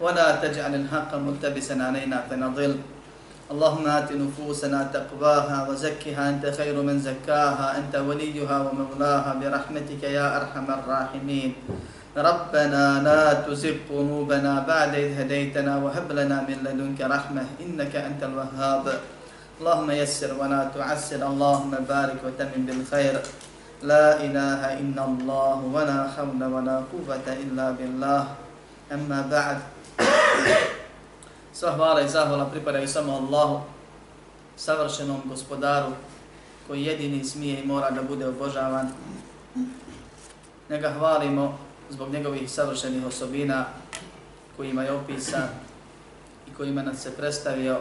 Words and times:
ولا 0.00 0.40
تجعل 0.40 0.74
الحق 0.74 1.14
ملتبسا 1.14 1.76
علينا 1.76 2.24
فنضل. 2.30 2.72
اللهم 3.50 3.84
آت 3.86 4.10
نفوسنا 4.12 4.94
تقواها 4.94 5.68
وزكها 5.68 6.22
أنت 6.28 6.44
خير 6.54 6.76
من 6.82 6.96
زكاها 7.02 7.78
أنت 7.78 7.94
وليها 7.96 8.56
ومولاها 8.62 9.30
برحمتك 9.42 10.02
يا 10.02 10.26
أرحم 10.38 10.66
الراحمين. 10.70 11.52
ربنا 12.16 12.84
لا 13.02 13.22
تزغ 13.46 13.76
قلوبنا 13.90 14.52
بعد 14.66 14.94
إذ 14.94 15.10
هديتنا 15.20 15.72
وهب 15.84 16.08
لنا 16.12 16.46
من 16.48 16.58
لدنك 16.64 17.00
رحمة 17.00 17.44
إنك 17.60 17.94
أنت 17.96 18.22
الوهاب. 18.22 18.84
اللهم 19.60 19.90
يسر 19.90 20.30
ولا 20.40 20.70
تعسر 20.74 21.20
اللهم 21.26 21.72
بارك 21.88 22.18
وتمم 22.24 22.62
بالخير. 22.66 23.14
لا 23.82 24.06
إله 24.26 24.60
إلا 24.80 25.02
الله 25.04 25.56
ولا 25.74 26.00
حول 26.14 26.42
ولا 26.54 26.76
قوة 26.92 27.26
إلا 27.26 27.66
بالله. 27.78 28.22
أما 28.94 29.20
بعد 29.30 29.58
Sva 31.52 31.72
hvala 31.76 32.00
i 32.00 32.08
zahvala 32.08 32.44
pripadaju 32.44 32.88
samo 32.88 33.12
Allahu, 33.12 33.60
savršenom 34.56 35.20
gospodaru, 35.24 35.92
koji 36.66 36.84
jedini 36.84 37.24
smije 37.24 37.60
i 37.60 37.66
mora 37.66 37.90
da 37.90 38.02
bude 38.02 38.26
obožavan. 38.28 38.88
Njega 40.70 40.92
hvalimo 40.98 41.58
zbog 41.90 42.12
njegovih 42.12 42.50
savršenih 42.50 43.06
osobina 43.06 43.64
kojima 44.56 44.82
je 44.82 44.92
opisan 44.92 45.48
i 46.48 46.54
kojima 46.54 46.82
nas 46.82 47.02
se 47.02 47.16
predstavio 47.16 47.80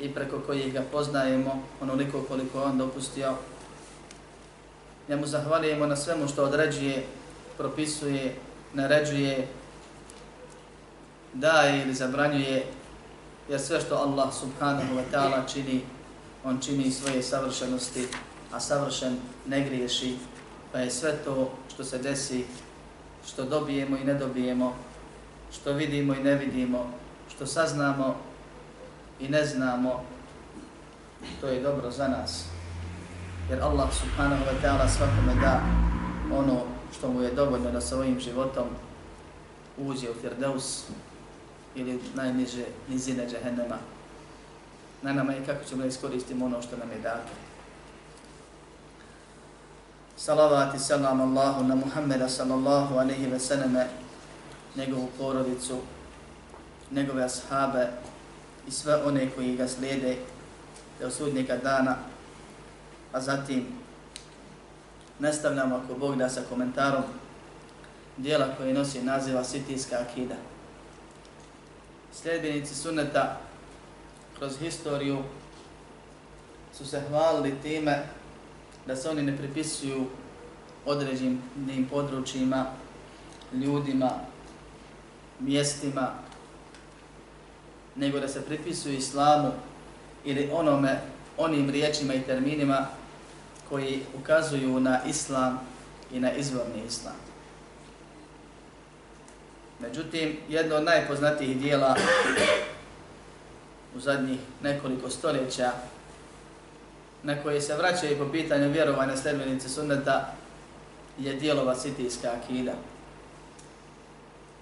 i 0.00 0.14
preko 0.14 0.38
kojih 0.46 0.72
ga 0.72 0.82
poznajemo 0.92 1.62
onoliko 1.80 2.22
koliko 2.22 2.62
on 2.62 2.78
dopustio. 2.78 3.34
Njemu 5.08 5.26
zahvalijemo 5.26 5.86
na 5.86 5.96
svemu 5.96 6.28
što 6.28 6.44
određuje, 6.44 7.06
propisuje, 7.58 8.34
naređuje, 8.74 9.48
daje 11.34 11.82
ili 11.82 11.94
zabranjuje, 11.94 12.66
jer 13.48 13.60
sve 13.60 13.80
što 13.80 13.94
Allah 13.94 14.34
subhanahu 14.34 14.94
wa 14.94 15.04
ta'ala 15.12 15.52
čini, 15.52 15.80
on 16.44 16.60
čini 16.60 16.90
svoje 16.90 17.22
savršenosti, 17.22 18.08
a 18.52 18.60
savršen 18.60 19.16
ne 19.46 19.60
griješi, 19.60 20.16
pa 20.72 20.78
je 20.78 20.90
sve 20.90 21.16
to 21.24 21.50
što 21.74 21.84
se 21.84 21.98
desi, 21.98 22.44
što 23.26 23.44
dobijemo 23.44 23.96
i 23.96 24.04
ne 24.04 24.14
dobijemo, 24.14 24.74
što 25.52 25.72
vidimo 25.72 26.14
i 26.14 26.22
ne 26.22 26.34
vidimo, 26.34 26.86
što 27.34 27.46
saznamo 27.46 28.16
i 29.20 29.28
ne 29.28 29.44
znamo, 29.46 30.02
to 31.40 31.46
je 31.46 31.62
dobro 31.62 31.90
za 31.90 32.08
nas. 32.08 32.44
Jer 33.50 33.62
Allah 33.62 33.88
subhanahu 33.92 34.42
wa 34.44 34.54
ta'ala 34.62 34.88
svakome 34.88 35.34
da 35.40 35.60
ono 36.32 36.60
što 36.98 37.08
mu 37.08 37.22
je 37.22 37.34
dovoljno 37.34 37.70
da 37.70 37.80
sa 37.80 37.96
ovim 37.96 38.20
životom 38.20 38.64
uđe 39.78 40.10
u 40.10 40.14
Firdaus, 40.14 40.84
ili 41.74 42.00
najniže 42.14 42.64
nizine 42.88 43.26
džehennema. 43.30 43.78
Na 45.02 45.12
nama 45.12 45.32
je 45.32 45.46
kako 45.46 45.64
ćemo 45.64 45.82
da 45.82 45.88
iskoristimo 45.88 46.46
ono 46.46 46.62
što 46.62 46.76
nam 46.76 46.90
je 46.90 46.98
dato. 46.98 47.32
Salavat 50.16 50.74
i 50.74 50.78
salam 50.78 51.20
Allahu 51.20 51.64
na 51.64 51.74
Muhammeda 51.74 52.28
sallallahu 52.28 52.94
alaihi 52.94 53.26
ve 53.26 53.38
sallame, 53.38 53.86
njegovu 54.76 55.08
porodicu, 55.18 55.78
njegove 56.90 57.24
ashabe 57.24 57.88
i 58.68 58.70
sve 58.70 59.04
one 59.04 59.30
koji 59.30 59.56
ga 59.56 59.68
slijede 59.68 60.16
do 61.00 61.10
sudnjega 61.10 61.56
dana, 61.56 61.96
a 63.12 63.20
zatim 63.20 63.66
nastavljamo 65.18 65.76
ako 65.76 65.94
Bog 65.94 66.16
da 66.16 66.28
sa 66.28 66.40
komentarom 66.48 67.02
dijela 68.16 68.46
koji 68.58 68.72
nosi 68.72 69.02
naziva 69.02 69.44
Sitijska 69.44 69.96
akida 69.96 70.34
sljedbenici 72.12 72.74
sunneta 72.74 73.40
kroz 74.38 74.58
historiju 74.58 75.18
su 76.78 76.86
se 76.86 77.02
hvalili 77.08 77.54
time 77.62 78.06
da 78.86 78.96
se 78.96 79.10
oni 79.10 79.22
ne 79.22 79.36
pripisuju 79.36 80.06
određenim 80.86 81.42
područjima, 81.90 82.66
ljudima, 83.52 84.10
mjestima, 85.40 86.10
nego 87.96 88.20
da 88.20 88.28
se 88.28 88.44
pripisuju 88.46 88.94
islamu 88.94 89.52
ili 90.24 90.50
onome, 90.52 91.00
onim 91.38 91.70
riječima 91.70 92.14
i 92.14 92.22
terminima 92.22 92.86
koji 93.68 94.02
ukazuju 94.20 94.80
na 94.80 95.00
islam 95.06 95.60
i 96.12 96.20
na 96.20 96.32
izvorni 96.32 96.82
islam. 96.88 97.29
Međutim, 99.82 100.36
jedno 100.48 100.76
od 100.76 100.84
najpoznatijih 100.84 101.60
dijela 101.60 101.96
u 103.96 104.00
zadnjih 104.00 104.40
nekoliko 104.62 105.10
stoljeća 105.10 105.70
na 107.22 107.42
koje 107.42 107.60
se 107.60 107.76
vraćaju 107.76 108.18
po 108.18 108.32
pitanju 108.32 108.72
vjerovanja 108.72 109.16
sledbenice 109.16 109.68
sunneta 109.68 110.32
je 111.18 111.34
dijelo 111.34 111.64
vasitijska 111.64 112.30
akida. 112.30 112.72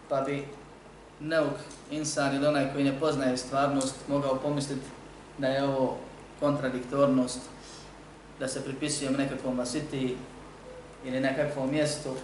Pa 0.09 0.21
bi 0.21 0.45
neuk 1.21 1.55
insan 1.91 2.37
ili 2.37 2.47
onaj 2.47 2.73
koji 2.73 2.85
ne 2.85 3.01
poznaje 3.01 3.37
stvarnost 3.37 3.95
mogao 4.09 4.37
pomisliti 4.37 4.87
da 5.39 5.47
je 5.47 5.65
ovo 5.65 5.97
kontradiktornost, 6.41 7.41
da 8.39 8.49
se 8.49 8.65
pripisujemo 8.65 9.19
nekakvom 9.19 9.59
vasitiji 9.59 10.17
ili 11.05 11.21
nekakvom 11.21 11.71
mjestu 11.71 12.15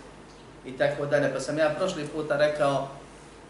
i 0.67 0.73
tako 0.73 1.07
dalje. 1.07 1.33
Pa 1.33 1.41
sam 1.41 1.59
ja 1.59 1.75
prošli 1.79 2.07
puta 2.07 2.37
rekao 2.37 2.89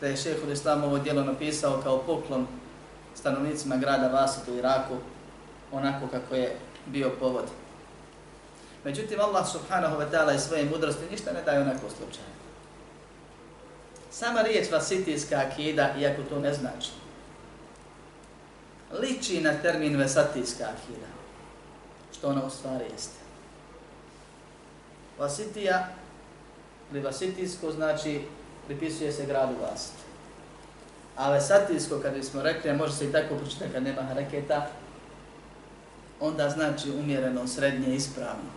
da 0.01 0.07
je 0.07 0.17
šehhul 0.17 0.53
Islam 0.53 0.85
ovo 0.85 0.99
dijelo 0.99 1.25
napisao 1.25 1.81
kao 1.83 1.99
poklon 1.99 2.47
stanovnicima 3.15 3.77
grada 3.77 4.09
Vasit 4.09 4.49
u 4.49 4.55
Iraku, 4.57 4.97
onako 5.73 6.07
kako 6.09 6.35
je 6.35 6.57
bio 6.87 7.11
povod. 7.21 7.45
Međutim, 8.85 9.21
Allah 9.21 9.49
subhanahu 9.53 9.97
wa 9.97 10.11
ta'ala 10.11 10.35
i 10.35 10.39
svoje 10.39 10.65
mudrosti 10.65 11.11
ništa 11.11 11.33
ne 11.33 11.43
daje 11.43 11.61
onako 11.61 11.81
slučajno. 11.81 12.35
Sama 14.11 14.43
riječ 14.43 14.71
vasitijska 14.71 15.37
akida, 15.37 15.95
iako 15.99 16.23
to 16.23 16.39
ne 16.39 16.55
znači, 16.55 16.91
liči 19.01 19.41
na 19.41 19.53
termin 19.63 19.97
vesatijska 19.97 20.65
akida, 20.65 21.07
što 22.19 22.29
ona 22.29 22.45
u 22.45 22.51
stvari 22.51 22.85
jeste. 22.93 23.19
Vasitija 25.19 25.89
ili 26.92 27.02
vasitijsko 27.02 27.72
znači 27.72 28.22
pripisuje 28.66 29.12
se 29.12 29.26
gradu 29.26 29.54
Vasit. 29.62 29.94
A 31.16 31.32
vesatijsko, 31.32 32.00
kad 32.00 32.14
bismo 32.14 32.42
rekli, 32.42 32.70
a 32.70 32.78
može 32.78 32.94
se 32.94 33.06
i 33.06 33.12
tako 33.12 33.36
pročitati 33.36 33.74
kad 33.74 33.84
nema 33.84 34.02
hareketa, 34.02 34.68
onda 36.20 36.50
znači 36.50 36.92
umjereno, 36.92 37.48
srednje, 37.48 37.96
ispravno. 37.96 38.50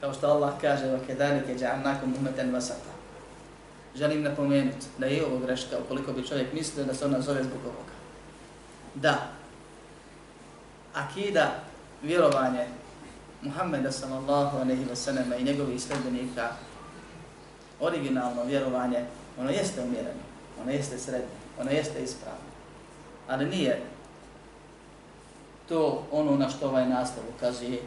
Kao 0.00 0.14
što 0.14 0.26
Allah 0.26 0.52
kaže, 0.60 0.84
وَكَدَانِكَ 0.84 1.58
جَعَنَّاكُمْ 1.58 2.14
أُمَّتًا 2.18 2.52
وَسَطًا 2.52 2.94
Želim 3.96 4.22
napomenuti 4.22 4.86
da 4.98 5.06
je 5.06 5.26
ovo 5.26 5.38
greška, 5.38 5.78
ukoliko 5.84 6.12
bi 6.12 6.26
čovjek 6.26 6.52
mislio 6.52 6.84
da 6.84 6.94
se 6.94 7.04
ona 7.04 7.20
zove 7.20 7.44
zbog 7.44 7.60
ovoga. 7.64 7.94
Da, 8.94 9.28
akida, 10.94 11.50
vjerovanje 12.02 12.66
Muhammeda 13.42 13.92
sallallahu 13.92 14.56
alaihi 14.58 14.84
wa 14.84 14.94
sallam 14.94 15.32
i 15.38 15.44
njegovih 15.44 15.82
sredbenika 15.82 16.50
originalno 17.79 18.43
vjerovanje, 18.43 19.05
ono 19.39 19.49
jeste 19.49 19.81
umjereno, 19.81 20.21
ono 20.61 20.71
jeste 20.71 20.97
srednje, 20.97 21.27
ono 21.59 21.71
jeste 21.71 22.03
ispravno. 22.03 22.49
Ali 23.27 23.45
nije 23.45 23.81
to 25.69 26.07
ono 26.11 26.37
na 26.37 26.49
što 26.49 26.67
ovaj 26.67 26.89
naslov 26.89 27.25
ukazuje, 27.35 27.81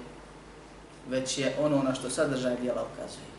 već 1.09 1.39
je 1.39 1.57
ono 1.61 1.83
na 1.83 1.95
što 1.95 2.11
sadržaj 2.11 2.57
dijela 2.57 2.87
ukazuje. 2.93 3.33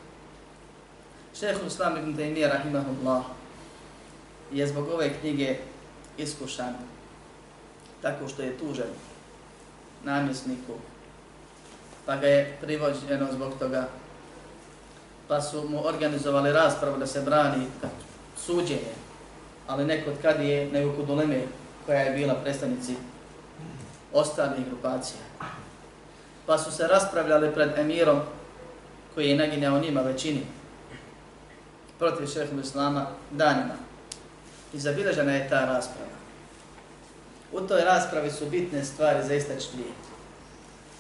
Šeheh 1.40 1.68
Islam 1.68 1.98
ibn 1.98 2.18
Taymiyyah 2.18 2.52
rahimahullah 2.52 3.24
je 4.52 4.68
zbog 4.68 4.88
ove 4.88 5.14
knjige 5.20 5.58
iskušan 6.18 6.74
tako 8.02 8.28
što 8.28 8.42
je 8.42 8.58
tužen 8.58 8.92
namjesniku, 10.04 10.74
pa 12.06 12.16
ga 12.16 12.28
je 12.28 12.58
privođeno 12.62 13.28
zbog 13.32 13.54
toga 13.60 13.88
pa 15.28 15.42
su 15.42 15.70
mu 15.70 15.88
organizovali 15.88 16.52
raspravu 16.52 16.98
da 16.98 17.08
se 17.08 17.22
brani 17.22 17.66
suđenje, 18.38 18.94
ali 19.68 19.86
neko 19.86 20.10
od 20.10 20.16
kad 20.22 20.40
je 20.40 20.72
nego 20.72 20.94
kod 20.94 21.10
uleme 21.10 21.42
koja 21.86 22.00
je 22.00 22.18
bila 22.18 22.34
predstavnici 22.34 22.96
ostalih 24.14 24.66
grupacija. 24.66 25.20
Pa 26.46 26.58
su 26.58 26.72
se 26.72 26.88
raspravljali 26.88 27.54
pred 27.54 27.70
emirom 27.78 28.20
koji 29.14 29.30
je 29.30 29.38
naginjao 29.38 29.80
njima 29.80 30.02
većini 30.02 30.46
protiv 32.00 32.28
šehehu 32.28 32.60
islama 32.60 33.06
danima. 33.32 33.74
I 34.74 34.80
zabilježena 34.80 35.32
je 35.32 35.50
ta 35.50 35.66
rasprava. 35.66 36.12
U 37.52 37.62
toj 37.62 37.82
raspravi 37.82 38.32
su 38.32 38.46
bitne 38.46 38.84
stvari 38.86 39.28
za 39.28 39.34
istač 39.34 39.64
dvije. 39.74 39.92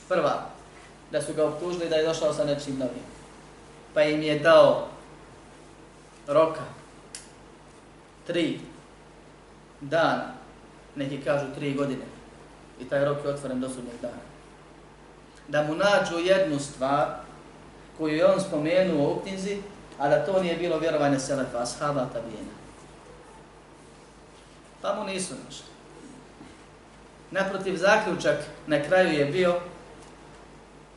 Prva, 0.10 0.50
da 1.12 1.22
su 1.22 1.34
ga 1.34 1.46
optužili 1.46 1.90
da 1.90 1.96
je 1.96 2.08
došao 2.08 2.34
sa 2.34 2.46
nečim 2.46 2.78
novim. 2.78 3.04
Pa 3.94 4.04
im 4.04 4.22
je 4.22 4.40
dao 4.40 4.88
roka 6.28 6.62
tri 8.28 8.60
dana, 9.82 10.34
neki 10.96 11.22
kažu 11.22 11.46
tri 11.56 11.74
godine, 11.74 12.06
i 12.82 12.86
taj 12.86 13.06
rok 13.06 13.18
je 13.26 13.30
otvoren 13.30 13.60
do 13.60 13.70
sudnjeg 13.70 14.02
dana. 14.02 14.24
Da 15.48 15.64
mu 15.64 15.76
nađu 15.76 16.20
jednu 16.20 16.60
stvar 16.60 17.08
koju 17.98 18.16
je 18.16 18.26
on 18.26 18.40
spomenuo 18.40 19.14
u 19.14 19.20
knjizi, 19.20 19.58
a 20.00 20.10
da 20.10 20.26
to 20.26 20.42
nije 20.42 20.56
bilo 20.56 20.80
vjerovanje 20.80 21.20
Selefa, 21.20 21.58
ashaba 21.58 22.06
tabijena. 22.14 22.54
Pa 24.82 24.96
mu 24.96 25.04
nisu 25.04 25.34
našli. 25.46 25.66
Naprotiv, 27.32 27.78
zaključak 27.78 28.38
na 28.68 28.84
kraju 28.84 29.10
je 29.10 29.26
bio, 29.26 29.56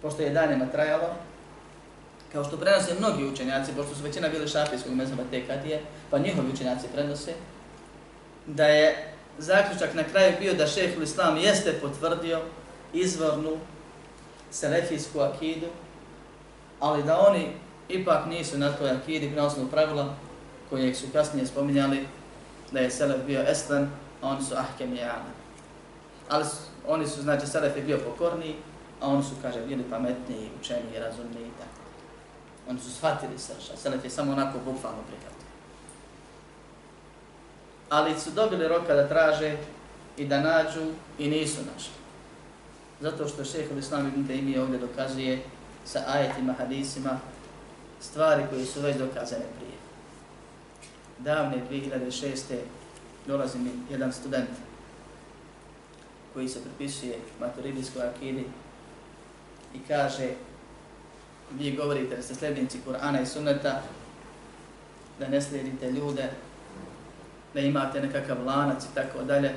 pošto 0.02 0.22
je 0.22 0.31
danima 0.31 0.66
trajalo, 0.66 1.08
kao 2.32 2.44
što 2.44 2.56
prenose 2.56 2.94
mnogi 2.99 3.25
učenjaci, 3.25 3.73
pošto 3.76 3.94
su 3.94 4.02
većina 4.02 4.28
bili 4.28 4.49
šafijskog 4.49 4.94
mezheba 4.94 5.23
te 5.31 5.46
kadije, 5.46 5.81
pa 6.11 6.19
njihovi 6.19 6.52
učenjaci 6.52 6.87
prenose, 6.94 7.32
da 8.46 8.67
je 8.67 9.12
zaključak 9.38 9.94
na 9.94 10.05
kraju 10.05 10.32
bio 10.40 10.55
da 10.55 10.67
šeheh 10.67 11.02
islam 11.02 11.37
jeste 11.37 11.73
potvrdio 11.73 12.40
izvornu 12.93 13.56
selefijsku 14.50 15.20
akidu, 15.20 15.67
ali 16.81 17.02
da 17.02 17.20
oni 17.28 17.49
ipak 17.88 18.26
nisu 18.26 18.58
na 18.58 18.72
toj 18.72 18.90
akidi 18.90 19.31
na 19.31 19.46
osnovu 19.46 19.69
pravila 19.69 20.14
koje 20.70 20.94
su 20.94 21.06
kasnije 21.12 21.46
spominjali 21.46 22.06
da 22.72 22.81
je 22.81 22.90
selef 22.90 23.25
bio 23.26 23.44
eslen, 23.49 23.90
a 24.22 24.29
oni 24.29 24.43
su 24.43 24.55
ahkem 24.55 24.94
i 24.94 25.00
Ali 26.29 26.44
su, 26.44 26.56
oni 26.88 27.06
su, 27.06 27.22
znači, 27.22 27.46
selef 27.46 27.76
je 27.76 27.82
bio 27.82 27.99
pokorniji, 27.99 28.55
a 29.00 29.08
oni 29.08 29.22
su, 29.22 29.31
kaže, 29.43 29.61
bili 29.61 29.84
pametniji, 29.90 30.50
učeniji, 30.61 30.99
razumniji 31.00 31.46
i 31.46 31.58
tako. 31.58 31.75
Oni 32.69 32.81
su 32.81 32.91
shvatili 32.91 33.39
srša, 33.39 33.77
selef 33.77 34.05
je 34.05 34.11
samo 34.11 34.33
onako 34.33 34.59
bukvalno 34.59 35.03
prihvatio. 35.07 35.47
Ali 37.91 38.21
su 38.21 38.31
dobili 38.31 38.69
roka 38.69 38.95
da 38.95 39.09
traže 39.09 39.57
i 40.17 40.25
da 40.25 40.41
nađu 40.41 40.93
i 41.19 41.29
nisu 41.29 41.61
našli. 41.75 41.95
Zato 43.01 43.29
što 43.29 43.45
šeho 43.45 43.79
Islam 43.79 44.09
ibn 44.09 44.29
Taymi 44.29 44.59
ovdje 44.59 44.79
dokazuje 44.79 45.43
sa 45.85 46.05
ajetima, 46.07 46.53
hadisima, 46.53 47.21
stvari 48.01 48.43
koje 48.51 48.67
su 48.67 48.81
već 48.81 48.97
dokazane 48.97 49.45
prije. 49.57 49.77
Davne 51.19 51.63
2006. 51.71 52.37
dolazi 53.27 53.59
mi 53.59 53.71
jedan 53.91 54.13
student 54.13 54.51
koji 56.35 56.49
se 56.49 56.61
pripisuje 56.61 57.19
maturidijskoj 57.41 58.03
akidi 58.03 58.45
i 59.75 59.79
kaže 59.89 60.31
vi 61.50 61.76
govorite 61.76 62.16
da 62.16 62.22
ste 62.22 62.34
sljednici 62.34 62.78
Kur'ana 62.87 63.22
i 63.22 63.26
Sunneta, 63.26 63.82
da 65.19 65.28
ne 65.28 65.43
slijedite 65.43 65.90
ljude, 65.90 66.31
da 67.54 67.60
imate 67.60 68.00
nekakav 68.00 68.44
lanac 68.46 68.84
i 68.84 68.94
tako 68.94 69.22
dalje, 69.22 69.52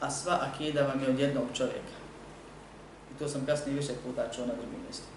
a 0.00 0.10
sva 0.10 0.38
akida 0.40 0.82
vam 0.82 1.02
je 1.02 1.08
od 1.08 1.18
jednog 1.18 1.44
čovjeka. 1.54 1.96
I 3.14 3.18
to 3.18 3.28
sam 3.28 3.46
kasnije 3.46 3.76
više 3.76 3.92
puta 4.04 4.32
čuo 4.34 4.46
na 4.46 4.52
drugim 4.54 4.80
mjestima. 4.84 5.12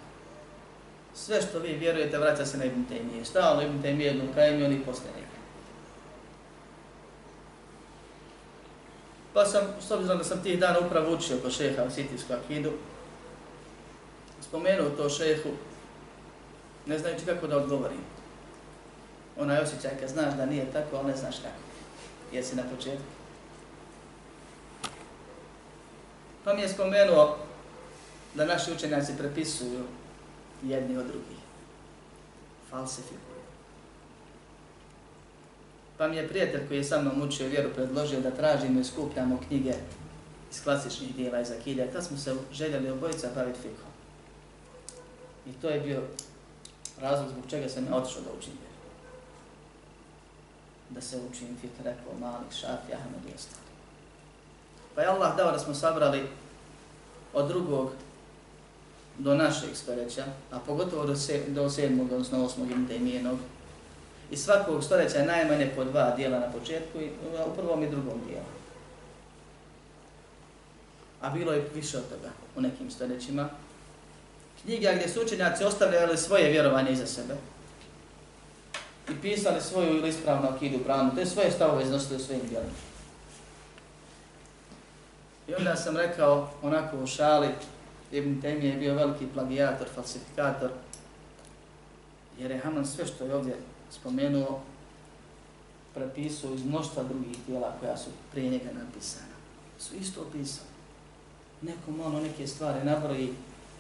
Sve 1.14 1.42
što 1.42 1.60
vi 1.60 1.74
vjerujete 1.74 2.18
vraća 2.18 2.46
se 2.46 2.58
na 2.58 2.66
Ibn 2.66 2.86
Taymije. 2.90 3.24
Stalno 3.24 3.62
Ibn 3.62 3.84
Taymije 3.84 4.06
jednu 4.06 4.24
oni 4.38 4.64
ili 4.66 4.76
njega. 4.76 5.36
Pa 9.34 9.46
sam, 9.46 9.64
s 9.88 9.92
obzirom 9.92 10.18
da 10.18 10.24
sam 10.24 10.44
tih 10.44 10.60
dana 10.60 10.80
upravo 10.80 11.16
učio 11.16 11.38
kod 11.38 11.52
šeha 11.52 11.84
u 11.84 11.92
Sitijsku 11.92 12.34
akidu, 12.34 12.72
spomenuo 14.48 14.90
to 14.90 15.10
šehu, 15.10 15.50
ne 16.86 17.00
znajući 17.00 17.26
kako 17.26 17.48
da 17.48 17.58
odgovorim. 17.58 18.02
Onaj 19.40 19.62
osjećaj 19.62 20.00
kad 20.00 20.10
znaš 20.10 20.34
da 20.34 20.46
nije 20.46 20.72
tako, 20.72 20.98
ali 20.98 21.08
ne 21.08 21.18
znaš 21.18 21.36
kako. 21.36 21.66
Jesi 22.32 22.56
na 22.56 22.64
početku. 22.76 23.16
Pa 26.44 26.54
mi 26.54 26.62
je 26.62 26.70
spomenuo 26.70 27.38
da 28.36 28.46
naši 28.46 28.72
učenjaci 28.72 29.18
prepisuju 29.18 29.84
jedni 30.64 30.98
od 30.98 31.06
drugih. 31.06 31.38
Falsifikuju. 32.70 33.36
Pa 35.98 36.08
mi 36.08 36.16
je 36.16 36.28
prijatelj 36.28 36.68
koji 36.68 36.78
je 36.78 36.84
sa 36.84 37.02
mnom 37.02 37.22
učio 37.22 37.48
vjeru 37.48 37.70
predložio 37.76 38.22
da 38.22 38.32
tražimo 38.32 38.80
i 38.80 38.84
skupljamo 38.84 39.40
knjige 39.48 39.74
iz 40.52 40.64
klasičnih 40.64 41.16
dijela 41.16 41.40
iz 41.40 41.52
Akide. 41.52 41.88
Tad 41.94 42.06
smo 42.06 42.18
se 42.18 42.36
željeli 42.52 42.90
obojica 42.90 43.30
baviti 43.36 43.60
fikom. 43.60 43.85
I 45.50 45.54
to 45.62 45.70
je 45.70 45.80
bio 45.80 46.02
razlog 47.02 47.30
zbog 47.30 47.44
čega 47.50 47.70
sam 47.70 47.94
otišao 47.94 48.22
da 48.22 48.30
učim 48.40 48.54
vjeru. 48.62 48.76
Da 50.90 51.02
se 51.02 51.20
učim 51.30 51.58
fik, 51.62 51.72
rekao 51.84 52.14
Malik, 52.20 52.52
Šafi, 52.52 52.94
Ahmed 52.94 53.32
i 53.32 53.36
ostali. 53.36 53.66
Pa 54.96 55.02
je 55.02 55.08
Allah 55.08 55.38
dao 55.38 55.52
da 55.52 55.60
smo 55.60 55.74
sabrali 55.74 56.28
od 57.34 57.48
drugog 57.48 57.92
do 59.18 59.36
našeg 59.36 59.76
stoljeća, 59.76 60.26
a 60.52 60.60
pogotovo 60.60 61.06
do, 61.06 61.16
se, 61.16 61.44
do 61.48 61.70
sedmog, 61.70 62.12
odnosno 62.12 62.46
osmog 62.46 62.72
imtemijenog, 62.72 63.40
i 64.32 64.38
svakog 64.38 64.84
stoljeća 64.84 65.18
je 65.18 65.26
najmanje 65.26 65.72
po 65.76 65.84
dva 65.84 66.16
dijela 66.16 66.40
na 66.40 66.52
početku, 66.52 67.00
i, 67.00 67.10
u 67.52 67.56
prvom 67.56 67.84
i 67.84 67.90
drugom 67.90 68.22
dijelu. 68.28 68.46
A 71.22 71.30
bilo 71.30 71.52
je 71.54 71.70
više 71.76 71.98
od 71.98 72.10
toga 72.10 72.30
u 72.56 72.62
nekim 72.62 72.92
stoljećima. 72.92 73.50
Knjiga 74.66 74.94
gdje 74.94 75.10
su 75.10 75.22
učenjaci 75.22 75.64
ostavljali 75.64 76.18
svoje 76.18 76.52
vjerovanje 76.52 76.92
iza 76.92 77.08
sebe 77.08 77.36
i 79.10 79.22
pisali 79.22 79.62
svoju 79.62 79.98
ili 79.98 80.10
ispravnu 80.10 80.50
akidu 80.50 80.80
pravnu, 80.80 81.12
te 81.16 81.26
svoje 81.26 81.52
stavove 81.52 81.84
iznosili 81.84 82.16
u 82.16 82.20
svojim 82.20 82.48
djelima. 82.50 82.74
I 85.48 85.56
onda 85.56 85.76
sam 85.76 85.98
rekao 85.98 86.50
onako 86.62 86.98
u 86.98 87.08
šali, 87.08 87.48
Ibn 88.12 88.42
Temije 88.42 88.72
je 88.72 88.78
bio 88.78 88.94
veliki 88.94 89.28
plagijator, 89.34 89.88
falsifikator, 89.96 90.70
jer 92.40 92.52
je 92.52 92.58
Haman 92.58 92.86
sve 92.86 93.06
što 93.06 93.26
je 93.26 93.36
ovdje 93.36 93.56
spomenuo 93.92 94.62
prepisao 95.94 96.54
iz 96.54 96.66
mnoštva 96.66 97.04
drugih 97.04 97.38
dijela 97.48 97.74
koja 97.80 97.98
su 97.98 98.10
prije 98.32 98.50
njega 98.50 98.70
napisana. 98.74 99.36
Su 99.80 99.96
isto 99.96 100.22
opisali. 100.22 100.70
Neko 101.62 101.92
malo 101.92 102.10
ono 102.10 102.20
neke 102.20 102.48
stvari 102.48 102.86
nabroji, 102.86 103.34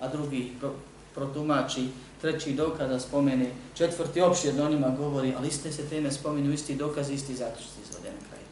a 0.06 0.08
drugi 0.08 0.54
pro, 0.60 0.74
protumači, 1.16 1.88
treći 2.22 2.54
dokaza 2.54 3.00
spomene, 3.00 3.52
četvrti 3.74 4.22
opširno 4.22 4.66
onima 4.66 4.90
govori, 4.90 5.34
ali 5.38 5.48
iste 5.48 5.72
se 5.72 5.90
teme 5.90 6.12
spomenu, 6.12 6.54
isti 6.54 6.76
dokaz, 6.76 7.10
isti 7.10 7.36
zaključci 7.36 7.82
izvodene 7.84 8.18
kraju. 8.30 8.46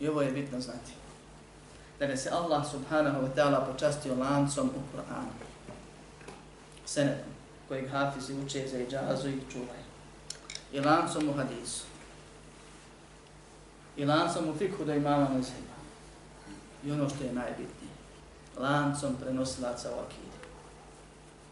I 0.00 0.08
ovo 0.08 0.22
je 0.22 0.32
bitno 0.32 0.60
znati 0.60 0.92
da 1.98 2.06
ne 2.06 2.16
se 2.16 2.30
Allah 2.30 2.70
subhanahu 2.70 3.26
wa 3.26 3.28
ta'ala 3.36 3.72
počastio 3.72 4.14
lancom 4.14 4.68
u 4.68 4.96
Kur'anu. 4.96 5.32
Senedom, 6.86 7.32
kojeg 7.68 7.90
hafizi 7.90 8.34
uče 8.34 8.68
za 8.68 8.78
iđazu 8.78 9.28
i 9.28 9.40
čuvaju. 9.52 9.86
I 10.72 10.80
lancom 10.80 11.28
u 11.28 11.32
hadisu. 11.32 11.84
I 13.96 14.04
lancom 14.04 14.48
u 14.48 14.54
fikhu 14.58 14.84
da 14.84 14.94
imama 14.94 15.28
mezheba. 15.28 15.76
I 16.84 16.92
ono 16.92 17.08
što 17.08 17.24
je 17.24 17.32
najbitnije. 17.32 17.85
Lancom 18.58 19.16
prenosilaca 19.20 19.88
u 19.90 19.98
akidi. 20.00 20.36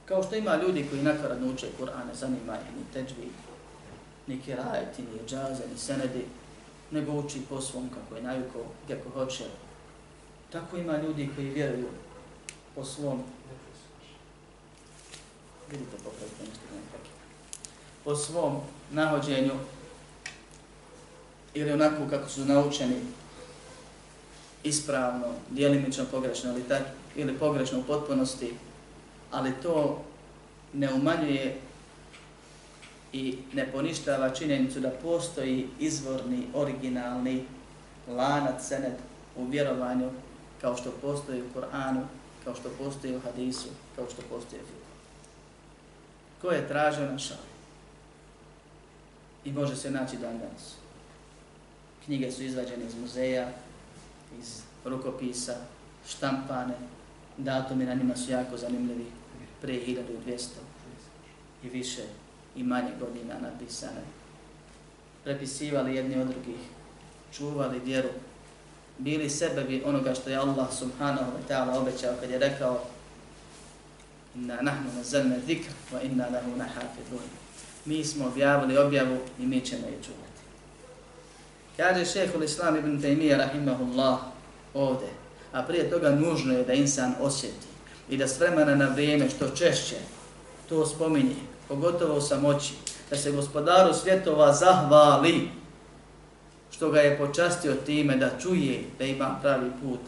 Kao 0.04 0.22
što 0.22 0.36
ima 0.36 0.56
ljudi 0.56 0.86
koji 0.90 1.02
nakaradno 1.02 1.52
uče 1.52 1.66
Kur'an, 1.80 2.06
ne 2.08 2.14
zanima 2.14 2.54
ih 2.54 2.76
ni 2.76 2.84
teđvi, 2.92 3.30
ni 4.26 4.40
kirajeti, 4.40 5.02
ni 5.02 5.28
džaze, 5.28 5.62
ni 5.72 5.78
senedi, 5.78 6.24
nego 6.90 7.12
uči 7.12 7.42
po 7.48 7.60
svom 7.60 7.88
kako 7.88 8.16
je 8.16 8.22
najuko, 8.22 8.58
kako 8.88 9.10
hoće, 9.10 9.44
Tako 10.52 10.76
ima 10.76 10.96
ljudi 10.96 11.30
koji 11.34 11.50
vjeruju 11.50 11.88
po 12.74 12.84
svom. 12.84 13.22
Vidite 15.70 15.96
popravite 16.04 16.42
nešto 16.50 16.64
po 18.04 18.16
svom 18.16 18.60
nahođenju 18.90 19.52
ili 21.54 21.72
onako 21.72 22.08
kako 22.10 22.28
su 22.28 22.44
naučeni 22.44 22.96
ispravno, 24.64 25.26
dijelimično 25.50 26.04
pogrešno 26.10 26.50
ili, 26.50 26.62
tak, 26.62 26.82
ili 27.16 27.38
pogrešno 27.38 27.80
u 27.80 27.82
potpunosti, 27.82 28.54
ali 29.30 29.52
to 29.62 30.04
ne 30.72 30.92
umanjuje 30.92 31.56
i 33.12 33.38
ne 33.52 33.72
poništava 33.72 34.30
činjenicu 34.30 34.80
da 34.80 34.90
postoji 34.90 35.68
izvorni, 35.78 36.46
originalni 36.54 37.44
lanac, 38.08 38.66
sened 38.68 38.92
u 39.36 39.44
vjerovanju 39.44 40.10
kao 40.60 40.76
što 40.76 40.90
postoji 40.90 41.42
u 41.42 41.52
Koranu, 41.54 42.06
kao 42.44 42.54
što 42.54 42.68
postoji 42.78 43.16
u 43.16 43.20
hadisu, 43.20 43.68
kao 43.96 44.06
što 44.10 44.22
postoji 44.22 44.62
u 44.62 44.66
fiku. 44.66 44.84
Ko 46.42 46.50
je 46.50 46.68
tražio 46.68 47.04
na? 47.04 47.18
I 49.44 49.52
može 49.52 49.76
se 49.76 49.90
naći 49.90 50.16
dan 50.16 50.38
danas. 50.38 50.74
Knjige 52.04 52.32
su 52.32 52.42
izvađene 52.42 52.84
iz 52.86 52.94
muzeja, 52.94 53.48
iz 54.40 54.62
rukopisa, 54.84 55.54
štampane, 56.08 56.74
datumi 57.36 57.84
na 57.84 57.94
njima 57.94 58.16
su 58.16 58.30
jako 58.30 58.56
zanimljivi, 58.56 59.06
pre 59.60 59.72
1200 59.72 60.46
i 61.64 61.68
više 61.68 62.02
i 62.56 62.62
manje 62.62 62.90
godina 63.00 63.34
napisane. 63.40 64.02
Prepisivali 65.24 65.96
jedni 65.96 66.20
od 66.20 66.28
drugih, 66.28 66.60
čuvali 67.32 67.80
vjeru, 67.84 68.08
bili 68.98 69.30
sebebi 69.30 69.82
onoga 69.86 70.14
što 70.14 70.30
je 70.30 70.36
Allah 70.36 70.74
subhanahu 70.78 71.32
wa 71.32 71.52
ta'ala 71.54 71.80
obećao 71.80 72.14
kad 72.20 72.30
je 72.30 72.38
rekao 72.38 72.84
inna 74.34 74.58
nahnu 74.62 74.90
nazalna 74.96 75.36
zikr 75.46 75.70
wa 75.92 76.04
inna 76.04 76.26
lahu 76.28 76.56
nahafidun. 76.56 77.22
Mi 77.84 78.04
smo 78.04 78.26
objavili 78.26 78.78
objavu 78.78 79.18
i 79.38 79.46
mi 79.46 79.60
ćemo 79.60 79.86
je 79.86 80.02
čuvati. 80.02 80.33
Kaže 81.76 82.04
šehhul 82.04 82.42
islam 82.42 82.76
ibn 82.76 83.02
Taymiyyah 83.02 83.38
rahimahullah 83.38 84.18
ovde, 84.74 85.06
a 85.52 85.62
prije 85.62 85.90
toga 85.90 86.10
nužno 86.10 86.52
je 86.52 86.64
da 86.64 86.72
insan 86.72 87.14
osjeti 87.20 87.66
i 88.08 88.16
da 88.16 88.28
s 88.28 88.40
vremena 88.40 88.74
na 88.74 88.88
vrijeme 88.88 89.30
što 89.30 89.48
češće 89.48 89.96
to 90.68 90.86
spominje, 90.86 91.36
pogotovo 91.68 92.16
u 92.16 92.20
samoći, 92.20 92.72
da 93.10 93.16
se 93.16 93.32
gospodaru 93.32 93.94
svjetova 93.94 94.52
zahvali 94.52 95.48
što 96.70 96.90
ga 96.90 97.00
je 97.00 97.18
počastio 97.18 97.74
time 97.86 98.16
da 98.16 98.30
čuje 98.42 98.84
da 98.98 99.04
ima 99.04 99.38
pravi 99.42 99.70
put 99.82 100.00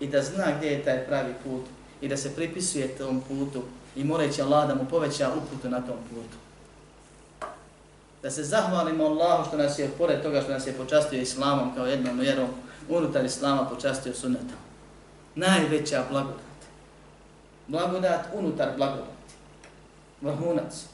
i 0.00 0.06
da 0.06 0.22
zna 0.22 0.44
gdje 0.58 0.68
je 0.68 0.84
taj 0.84 1.06
pravi 1.06 1.34
put 1.44 1.62
i 2.00 2.08
da 2.08 2.16
se 2.16 2.34
pripisuje 2.34 2.88
tom 2.88 3.20
putu 3.28 3.62
i 3.96 4.04
moleći 4.04 4.42
Allah 4.42 4.68
da 4.68 4.74
mu 4.74 4.86
poveća 4.90 5.30
uputu 5.36 5.68
na 5.68 5.80
tom 5.80 5.96
putu. 6.10 6.47
Da 8.22 8.30
se 8.30 8.44
zahvalimo 8.44 9.04
Allahu 9.04 9.48
što 9.48 9.56
nas 9.56 9.78
je, 9.78 9.90
pored 9.98 10.22
toga 10.22 10.40
što 10.42 10.52
nas 10.52 10.66
je 10.66 10.72
počastio 10.72 11.20
islamom 11.20 11.74
kao 11.74 11.86
jednom 11.86 12.18
vjerom, 12.18 12.48
unutar 12.88 13.24
islama 13.24 13.68
počastio 13.68 14.14
sunnetom. 14.14 14.58
Najveća 15.34 16.04
blagodat. 16.10 16.40
Blagodat 17.66 18.26
unutar 18.34 18.68
blagodati. 18.76 19.18
Vrhunac. 20.20 20.84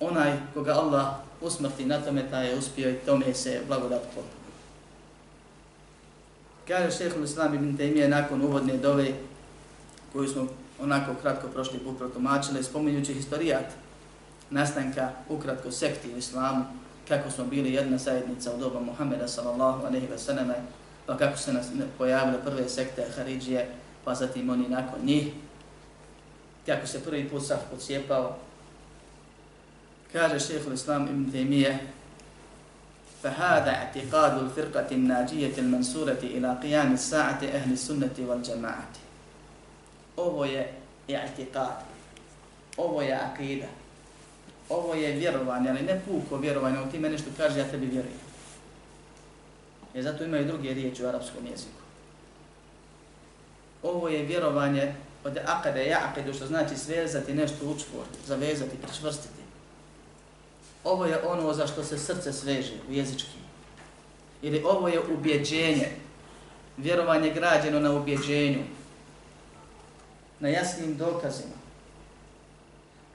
Onaj 0.00 0.32
koga 0.54 0.72
Allah 0.72 1.06
usmrti 1.40 1.86
na 1.86 2.00
tome, 2.00 2.30
taj 2.30 2.48
je 2.48 2.58
uspio 2.58 2.90
i 2.90 2.94
tome 2.94 3.34
se 3.34 3.60
blagodat 3.68 4.02
potpuno. 4.02 4.44
Kaže 6.68 6.96
šehhul 6.96 7.24
islam 7.24 7.54
ibn 7.54 7.76
Taymiye 7.76 8.08
nakon 8.08 8.42
uvodne 8.42 8.76
dove 8.76 9.12
koju 10.12 10.28
smo 10.28 10.46
onako 10.80 11.14
kratko 11.22 11.48
prošli 11.48 11.78
put 11.78 11.98
protumačili, 11.98 12.64
spominjući 12.64 13.14
historijat 13.14 13.83
nastanka 14.53 15.09
ukratko 15.29 15.71
sekti 15.71 16.13
u 16.13 16.17
islamu, 16.17 16.65
kako 17.07 17.31
smo 17.31 17.45
bili 17.45 17.73
jedna 17.73 17.97
zajednica 17.97 18.51
u 18.51 18.57
doba 18.57 18.79
Muhammeda 18.79 19.27
sallallahu 19.27 19.87
aleyhi 19.87 20.09
ve 20.09 20.17
sallame, 20.17 20.55
pa 21.05 21.17
kako 21.17 21.37
se 21.37 21.53
nas 21.53 21.67
pojavile 21.97 22.43
prve 22.43 22.69
sekte 22.69 23.05
Haridžije, 23.15 23.69
pa 24.05 24.15
zatim 24.15 24.49
oni 24.49 24.69
nakon 24.69 24.99
njih, 25.05 25.27
kako 26.65 26.87
se 26.87 27.03
prvi 27.03 27.29
put 27.29 27.45
sah 27.45 27.59
pocijepao, 27.71 28.37
Kaže 30.13 30.39
šehhul 30.39 30.73
islam 30.73 31.07
ibn 31.07 31.31
Taymiye, 31.31 31.77
فهذا 33.23 33.71
اعتقاد 33.71 34.37
الفرقة 34.37 34.87
الناجية 34.91 35.57
المنصورة 35.57 36.23
إلى 36.23 36.57
قيام 36.63 36.93
الساعة 36.93 37.39
أهل 37.43 37.71
السنة 37.71 38.15
والجماعة. 38.19 38.91
Ovo 40.17 40.45
je 40.45 40.73
i'tiqad. 41.07 41.83
Ovo 42.77 43.01
je 43.01 43.13
akida. 43.13 43.67
Ovo 44.68 44.94
je 44.94 45.12
vjerovanje, 45.12 45.70
ali 45.70 45.82
ne 45.82 46.00
puko 46.06 46.36
vjerovanje, 46.36 46.78
ali 46.78 46.90
ti 46.90 46.98
me 46.98 47.10
nešto 47.10 47.30
kaže, 47.36 47.58
ja 47.58 47.70
tebi 47.70 47.86
vjerujem. 47.86 48.18
Jer 49.94 50.04
zato 50.04 50.24
imaju 50.24 50.46
druge 50.46 50.74
riječi 50.74 51.04
u 51.04 51.08
arapskom 51.08 51.46
jeziku. 51.46 51.84
Ovo 53.82 54.08
je 54.08 54.22
vjerovanje 54.22 54.94
od 55.24 55.38
akade, 55.46 55.84
jaqidu, 55.84 56.34
što 56.34 56.46
znači 56.46 56.76
svezati 56.76 57.34
nešto 57.34 57.66
u 57.66 57.74
čvor, 57.78 58.04
zavezati, 58.26 58.76
pričvrstiti. 58.82 59.44
Ovo 60.84 61.04
je 61.04 61.26
ono 61.26 61.52
za 61.52 61.66
što 61.66 61.84
se 61.84 61.98
srce 61.98 62.32
sveže 62.32 62.72
u 62.88 62.92
jezički. 62.92 63.38
Ili 64.42 64.62
ovo 64.64 64.88
je 64.88 65.00
ubjeđenje, 65.00 65.88
vjerovanje 66.76 67.30
građeno 67.30 67.80
na 67.80 67.92
ubjeđenju, 67.92 68.62
na 70.40 70.48
jasnim 70.48 70.96
dokazima. 70.96 71.63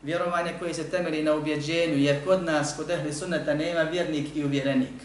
Vjerovanje 0.03 0.53
koje 0.60 0.74
se 0.74 0.89
temeli 0.89 1.24
na 1.24 1.34
ubjeđenju, 1.34 1.98
jer 1.98 2.25
kod 2.25 2.44
nas, 2.44 2.74
kod 2.77 2.89
ehli 2.89 3.13
sunneta, 3.13 3.53
nema 3.53 3.82
vjernik 3.82 4.36
i 4.36 4.46
uvjerenik. 4.46 4.96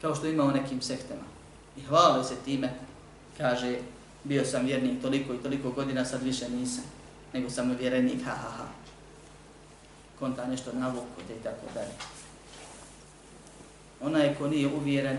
Kao 0.00 0.14
što 0.14 0.26
ima 0.26 0.44
u 0.44 0.50
nekim 0.50 0.82
sektama. 0.82 1.22
I 1.76 1.80
hvale 1.80 2.24
se 2.24 2.34
time, 2.44 2.72
kaže, 3.38 3.78
bio 4.24 4.44
sam 4.44 4.66
vjernik 4.66 5.02
toliko 5.02 5.34
i 5.34 5.42
toliko 5.42 5.70
godina, 5.70 6.04
sad 6.04 6.22
više 6.22 6.48
nisam, 6.48 6.84
nego 7.32 7.50
sam 7.50 7.70
uvjerenik, 7.70 8.24
ha, 8.24 8.30
ha, 8.30 8.50
ha 8.50 8.80
konta 10.20 10.46
nešto 10.46 10.72
navuku 10.72 11.20
i 11.40 11.42
tako 11.42 11.66
dalje. 11.74 11.94
Onaj 14.00 14.34
ko 14.34 14.48
nije 14.48 14.68
uvjeren, 14.68 15.18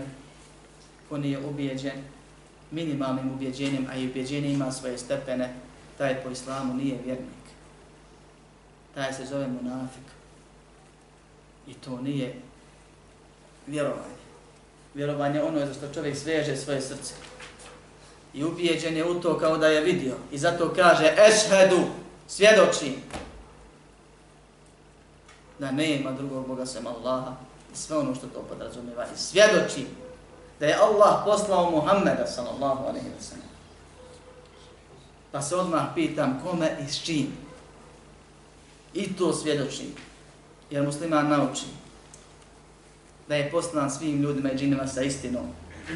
ko 1.08 1.18
nije 1.18 1.38
ubjeđen, 1.46 1.98
minimalnim 2.70 3.32
ubjeđenjem, 3.32 3.86
a 3.90 3.96
i 3.96 4.08
ubjeđenje 4.08 4.52
ima 4.52 4.72
svoje 4.72 4.98
stepene, 4.98 5.54
taj 5.98 6.22
po 6.22 6.30
islamu 6.30 6.74
nije 6.74 6.98
vjernik. 7.04 7.41
Taj 8.94 9.12
se 9.12 9.26
zove 9.26 9.46
munafik. 9.46 10.04
I 11.66 11.74
to 11.74 12.00
nije 12.00 12.34
vjerovanje. 13.66 14.22
Vjerovanje 14.94 15.42
ono 15.42 15.58
je 15.58 15.66
za 15.66 15.74
što 15.74 15.94
čovjek 15.94 16.16
sveže 16.16 16.56
svoje 16.56 16.80
srce. 16.80 17.14
I 18.34 18.44
ubijeđen 18.44 18.96
je 18.96 19.10
u 19.10 19.20
to 19.20 19.38
kao 19.38 19.56
da 19.56 19.66
je 19.66 19.80
vidio. 19.80 20.14
I 20.32 20.38
zato 20.38 20.74
kaže, 20.76 21.14
ešhedu, 21.28 21.80
svjedočim, 22.28 22.94
da 25.58 25.70
ne 25.70 25.96
ima 25.96 26.12
drugog 26.12 26.46
Boga 26.46 26.66
sem 26.66 26.86
Allaha 26.86 27.32
i 27.72 27.76
sve 27.76 27.96
ono 27.96 28.14
što 28.14 28.26
to 28.26 28.42
podrazumijeva 28.48 29.04
i 29.04 29.18
svjedoči 29.18 29.86
da 30.60 30.66
je 30.66 30.74
Allah 30.74 31.22
poslao 31.24 31.70
Muhammeda 31.70 32.26
sallallahu 32.26 32.84
alaihi 32.84 33.06
wa 33.06 33.22
sallam. 33.22 33.48
Pa 35.32 35.42
se 35.42 35.56
odmah 35.56 35.82
pitam 35.94 36.40
kome 36.44 36.76
i 36.86 36.92
s 36.92 37.04
čim. 37.04 37.26
I 38.94 39.12
to 39.12 39.32
svjedoči. 39.32 39.84
Jer 40.70 40.84
musliman 40.84 41.28
nauči 41.28 41.66
da 43.28 43.36
je 43.36 43.50
poslan 43.50 43.90
svim 43.90 44.22
ljudima 44.22 44.52
i 44.52 44.56
džinima 44.56 44.86
sa 44.86 45.02
istinom. 45.02 45.46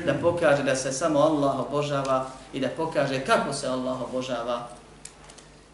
Da 0.06 0.14
pokaže 0.14 0.62
da 0.62 0.76
se 0.76 0.92
samo 0.92 1.18
Allah 1.18 1.60
obožava 1.60 2.30
i 2.52 2.60
da 2.60 2.68
pokaže 2.68 3.24
kako 3.24 3.52
se 3.52 3.68
Allah 3.68 4.02
obožava 4.02 4.68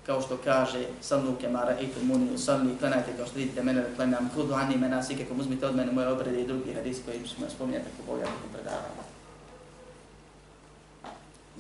kao 0.07 0.23
što 0.23 0.37
kaže 0.45 0.87
sallu 1.01 1.35
kemara 1.41 1.81
i 1.81 1.87
tu 1.87 2.05
muni 2.05 2.35
usalli, 2.35 2.79
klanajte 2.79 3.13
kao 3.17 3.27
što 3.27 3.39
vidite 3.39 3.63
mene 3.63 3.81
da 3.81 3.95
klanjam, 3.97 4.31
kudu 4.35 4.55
ani 4.55 4.77
mena 4.77 5.03
sike, 5.03 5.25
kom 5.25 5.41
uzmite 5.41 5.67
od 5.67 5.77
mene 5.77 5.93
moje 5.93 6.09
obrede 6.09 6.41
i 6.41 6.47
drugi 6.47 6.75
hadis 6.75 6.99
koji 7.05 7.19
ćemo 7.29 7.51
spominjati 7.51 7.87
ako 7.95 8.13
Boga 8.13 8.27
predavamo. 8.53 9.12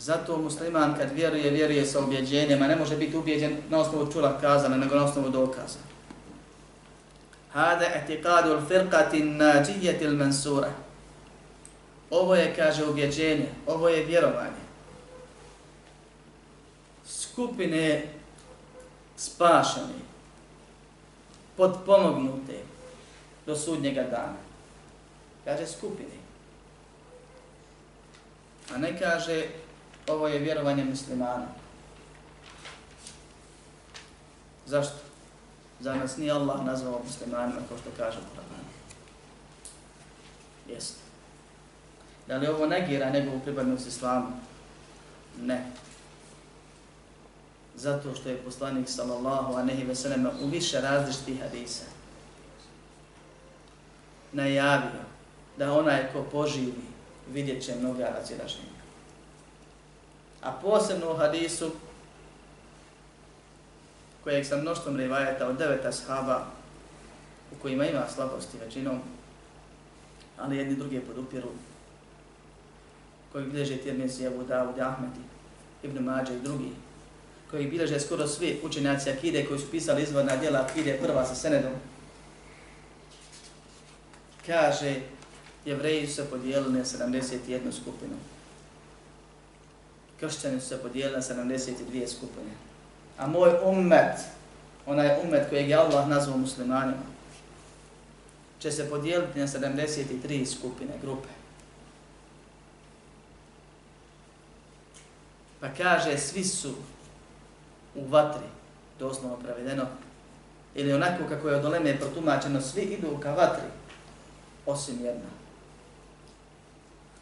Zato 0.02 0.36
musliman 0.36 0.94
kad 0.98 1.12
vjeruje, 1.12 1.50
vjeruje 1.50 1.86
sa 1.86 1.98
objeđenjem, 1.98 2.62
a 2.62 2.66
ne 2.66 2.76
može 2.76 2.96
biti 2.96 3.16
ubjeđen 3.16 3.56
na 3.68 3.78
osnovu 3.78 4.12
čula 4.12 4.40
kazana, 4.40 4.76
nego 4.76 4.94
na 4.94 5.04
osnovu 5.04 5.28
dokaza. 5.28 5.78
Hada 7.52 7.86
etikadu 7.94 8.50
l-firqati 8.50 9.22
nađijeti 9.22 10.04
l-mansura. 10.04 10.70
Ovo 12.10 12.34
je, 12.34 12.54
kaže, 12.56 12.84
ubjeđenje, 12.84 13.48
ovo 13.66 13.88
je 13.88 14.04
vjerovanje. 14.04 14.62
Skupine 17.06 18.06
spašeni, 19.16 20.02
podpomognute 21.56 22.58
do 23.46 23.56
sudnjega 23.56 24.02
dana. 24.02 24.38
Kaže 25.44 25.66
skupine. 25.66 26.18
A 28.74 28.78
ne 28.78 28.98
kaže 28.98 29.61
ovo 30.08 30.28
je 30.28 30.38
vjerovanje 30.38 30.84
muslimana. 30.84 31.46
Zašto? 34.66 34.96
Za 35.80 35.94
nas 35.94 36.16
nije 36.16 36.32
Allah 36.32 36.64
nazvao 36.64 37.02
muslimanima 37.04 37.60
kao 37.68 37.78
što 37.78 37.90
kaže 37.96 38.18
Kur'an. 38.18 38.64
Jeste. 40.68 41.00
Da 42.28 42.36
li 42.36 42.46
ovo 42.46 42.66
negira 42.66 43.10
njegovu 43.10 43.40
pripadnost 43.40 43.86
islamu? 43.86 44.28
Ne 45.40 45.66
zato 47.74 48.14
što 48.14 48.28
je 48.28 48.36
poslanik 48.36 48.88
sallallahu 48.88 49.54
anehi 49.54 49.84
ve 49.84 49.94
sellem 49.94 50.26
u 50.42 50.46
više 50.46 50.80
različitih 50.80 51.40
hadisa 51.40 51.84
najavio 54.32 55.02
da 55.58 55.72
onaj 55.72 56.12
ko 56.12 56.22
poživi 56.32 56.72
vidjet 57.32 57.64
će 57.64 57.74
mnoga 57.74 58.08
razilaženja. 58.18 58.71
A 60.42 60.52
posebno 60.52 61.12
u 61.12 61.16
hadisu, 61.16 61.70
kojeg 64.24 64.46
sa 64.46 64.56
mnoštvom 64.56 64.96
rivajeta 64.96 65.48
od 65.48 65.56
deveta 65.56 65.92
shaba, 65.92 66.46
u 67.52 67.62
kojima 67.62 67.86
ima 67.86 68.08
slabosti 68.14 68.58
većinom, 68.64 69.00
ali 70.38 70.56
jedni 70.56 70.76
drugi 70.76 71.00
podupiru, 71.00 71.48
koji 73.32 73.46
bilježe 73.46 73.76
Tirmizi, 73.76 74.26
Abu 74.26 74.44
Dawud, 74.48 74.80
Ahmedi, 74.80 75.20
Ibn 75.82 76.04
Mađe 76.04 76.34
i 76.34 76.40
drugi, 76.40 76.72
koji 77.50 77.66
bilježe 77.66 78.00
skoro 78.00 78.28
svi 78.28 78.60
učenjaci 78.62 79.10
Akide 79.10 79.46
koji 79.46 79.60
su 79.60 79.70
pisali 79.70 80.02
izvorna 80.02 80.36
djela 80.36 80.60
Akide 80.60 80.98
prva 81.02 81.26
sa 81.26 81.34
Senedom, 81.34 81.72
kaže, 84.46 84.94
jevreji 85.64 86.06
su 86.06 86.14
se 86.14 86.30
podijelili 86.30 86.72
na 86.72 86.84
71 86.84 87.72
skupinu. 87.72 88.16
Kršćani 90.22 90.60
su 90.60 90.68
se 90.68 90.82
podijelili 90.82 91.16
na 91.16 91.22
72 91.22 92.08
skupine. 92.08 92.50
A 93.18 93.26
moj 93.26 93.50
ummet, 93.64 94.18
onaj 94.86 95.20
ummet 95.24 95.48
kojeg 95.48 95.68
je 95.68 95.76
Allah 95.76 96.08
nazvao 96.08 96.38
muslimanima, 96.38 97.02
će 98.58 98.70
se 98.70 98.90
podijeliti 98.90 99.38
na 99.38 99.46
73 99.46 100.46
skupine, 100.46 100.92
grupe. 101.02 101.28
Pa 105.60 105.68
kaže, 105.68 106.18
svi 106.18 106.44
su 106.44 106.74
u 107.94 108.06
vatri, 108.06 108.46
doslovno 108.98 109.36
prevedeno, 109.36 109.86
ili 110.74 110.92
onako 110.92 111.24
kako 111.28 111.48
je 111.48 111.56
od 111.56 111.64
Oleme 111.64 111.98
protumačeno, 111.98 112.60
svi 112.60 112.82
idu 112.82 113.18
ka 113.22 113.32
vatri, 113.32 113.68
osim 114.66 115.04
jedna. 115.04 115.30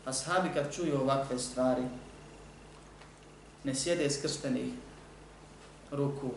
Ashabi 0.04 0.49
kad 0.54 0.75
čuju 0.75 1.00
ovakve 1.00 1.38
stvari, 1.38 1.83
ne 3.64 3.75
sjede 3.75 4.11
skrštenih 4.11 4.73
ruku, 5.90 6.31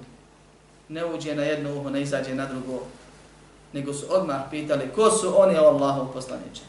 ne 0.89 1.05
uđe 1.05 1.35
na 1.35 1.43
jedno 1.43 1.75
uho, 1.79 1.89
ne 1.89 2.01
izađe 2.01 2.35
na 2.35 2.45
drugo, 2.45 2.85
nego 3.73 3.93
su 3.93 4.05
odmah 4.09 4.41
pitali 4.51 4.89
ko 4.95 5.11
su 5.11 5.41
oni 5.41 5.57
Allahov 5.57 6.13
poslaniče. 6.13 6.61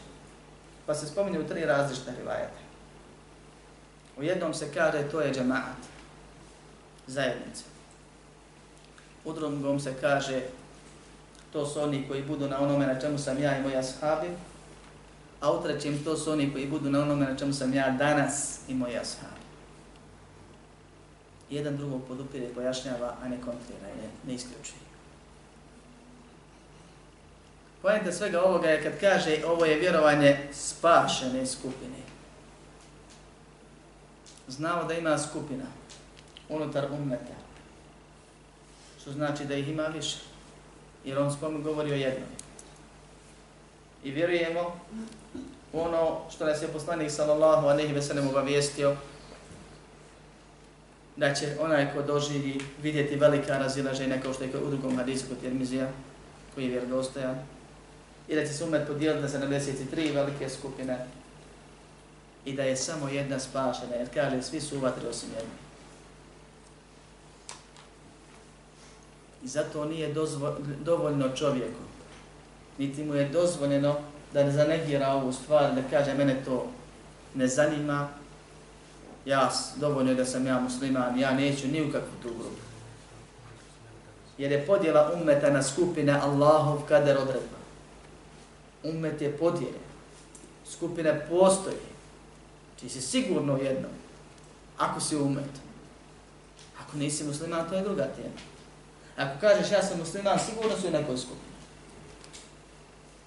Pa 0.85 0.95
se 0.95 1.07
spominju 1.07 1.47
tri 1.47 1.65
različite 1.65 2.11
rivajete. 2.19 2.65
U 4.17 4.23
jednom 4.23 4.53
se 4.53 4.73
kaže 4.73 5.09
to 5.11 5.21
je 5.21 5.33
džemaat, 5.33 5.81
zajednica. 7.07 7.63
U 9.25 9.33
drugom 9.33 9.79
se 9.79 9.93
kaže 10.01 10.41
to 11.53 11.65
su 11.65 11.81
oni 11.81 12.07
koji 12.07 12.23
budu 12.23 12.47
na 12.47 12.59
onome 12.59 12.87
na 12.87 12.99
čemu 12.99 13.17
sam 13.17 13.41
ja 13.41 13.57
i 13.57 13.61
moji 13.61 13.75
ashabi, 13.75 14.27
a 15.41 15.51
u 15.51 15.63
trećem 15.63 16.03
to 16.03 16.17
su 16.17 16.31
oni 16.31 16.53
koji 16.53 16.67
budu 16.67 16.89
na 16.89 17.01
onome 17.01 17.25
na 17.25 17.37
čemu 17.37 17.53
sam 17.53 17.73
ja 17.73 17.89
danas 17.89 18.59
i 18.67 18.73
moji 18.73 18.97
ashabi. 18.97 19.34
Jedan 21.49 21.77
drugog 21.77 22.01
podupire 22.07 22.47
pojašnjava, 22.55 23.15
a 23.23 23.27
ne 23.27 23.37
kontrira, 23.41 23.87
ne, 24.01 24.09
ne 24.27 24.33
isključuje. 24.33 24.85
Pojente 27.81 28.11
svega 28.11 28.43
ovoga 28.43 28.69
je 28.69 28.83
kad 28.83 28.99
kaže 28.99 29.37
ovo 29.47 29.65
je 29.65 29.79
vjerovanje 29.79 30.37
spašene 30.53 31.45
skupine. 31.45 31.97
Znamo 34.47 34.83
da 34.83 34.93
ima 34.93 35.17
skupina 35.17 35.63
unutar 36.49 36.85
ummeta. 36.91 37.35
Što 39.01 39.11
znači 39.11 39.45
da 39.45 39.55
ih 39.55 39.69
ima 39.69 39.83
više. 39.87 40.17
Jer 41.03 41.19
on 41.19 41.33
spomen 41.33 41.63
govori 41.63 41.91
o 41.91 41.95
jednom. 41.95 42.29
I 44.03 44.11
vjerujemo 44.11 44.79
ono 45.73 46.21
što 46.29 46.45
nas 46.45 46.61
je 46.61 46.67
poslanik 46.67 47.11
sallallahu 47.11 47.67
alejhi 47.67 47.93
ve 47.93 48.01
sellem 48.01 48.27
obavijestio 48.27 48.95
da 51.17 51.33
će 51.33 51.57
onaj 51.59 51.93
ko 51.93 52.01
doživi 52.01 52.59
vidjeti 52.81 53.15
velika 53.15 53.57
razilaženja 53.57 54.21
kao 54.21 54.33
što 54.33 54.43
je 54.43 54.49
u 54.57 54.69
drugom 54.69 54.97
hadisu 54.97 55.25
kod 55.29 55.39
Tirmizija 55.39 55.87
koji 56.55 56.63
je 56.63 56.71
vjerodostojan 56.71 57.35
i 58.27 58.35
da 58.35 58.45
će 58.45 58.53
se 58.53 58.63
umet 58.63 58.87
podijeliti 58.87 59.21
na 59.21 59.47
73 59.47 60.13
velike 60.13 60.49
skupine 60.49 61.05
i 62.45 62.53
da 62.53 62.63
je 62.63 62.75
samo 62.75 63.09
jedna 63.09 63.39
spašena, 63.39 63.95
jer 63.95 64.07
kaže 64.13 64.41
svi 64.41 64.61
su 64.61 64.77
u 64.77 64.79
vatri 64.79 65.07
osim 65.07 65.29
jedne. 65.29 65.53
I 69.43 69.47
zato 69.47 69.85
nije 69.85 70.13
dozvo, 70.13 70.55
dovoljno 70.83 71.29
čovjeku, 71.29 71.81
niti 72.77 73.03
mu 73.03 73.15
je 73.15 73.29
dozvoljeno 73.29 73.95
da 74.33 74.43
ne 74.43 74.51
zanegira 74.51 75.13
ovu 75.13 75.33
stvar, 75.33 75.75
da 75.75 75.81
kaže 75.89 76.13
mene 76.13 76.43
to 76.45 76.67
ne 77.35 77.47
zanima, 77.47 78.09
ja 79.25 79.51
dovoljno 79.75 80.11
je 80.11 80.15
da 80.15 80.25
sam 80.25 80.47
ja 80.47 80.59
musliman, 80.59 81.19
ja 81.19 81.33
neću 81.33 81.67
ni 81.67 81.81
u 81.81 81.91
kakvu 81.91 82.13
tu 82.21 82.29
grupu. 82.29 82.65
Jer 84.37 84.51
je 84.51 84.65
podjela 84.65 85.11
ummeta 85.13 85.49
na 85.49 85.63
skupine 85.63 86.13
Allahov 86.13 86.81
kader 86.87 87.17
odredba 87.17 87.55
Ummet 88.83 89.21
je 89.21 89.37
podijeljen. 89.37 89.85
Skupine 90.69 91.27
postoje. 91.29 91.77
Ti 92.79 92.89
si 92.89 93.01
sigurno 93.01 93.57
jedno. 93.57 93.87
Ako 94.77 94.99
si 94.99 95.15
umet. 95.15 95.49
Ako 96.81 96.97
nisi 96.97 97.23
musliman, 97.23 97.69
to 97.69 97.75
je 97.75 97.81
druga 97.81 98.03
tema. 98.03 98.35
Ako 99.17 99.39
kažeš 99.39 99.71
ja 99.71 99.83
sam 99.83 99.99
musliman, 99.99 100.39
sigurno 100.39 100.77
su 100.81 100.87
u 100.87 100.91
nekoj 100.91 101.17
skupini. 101.17 101.54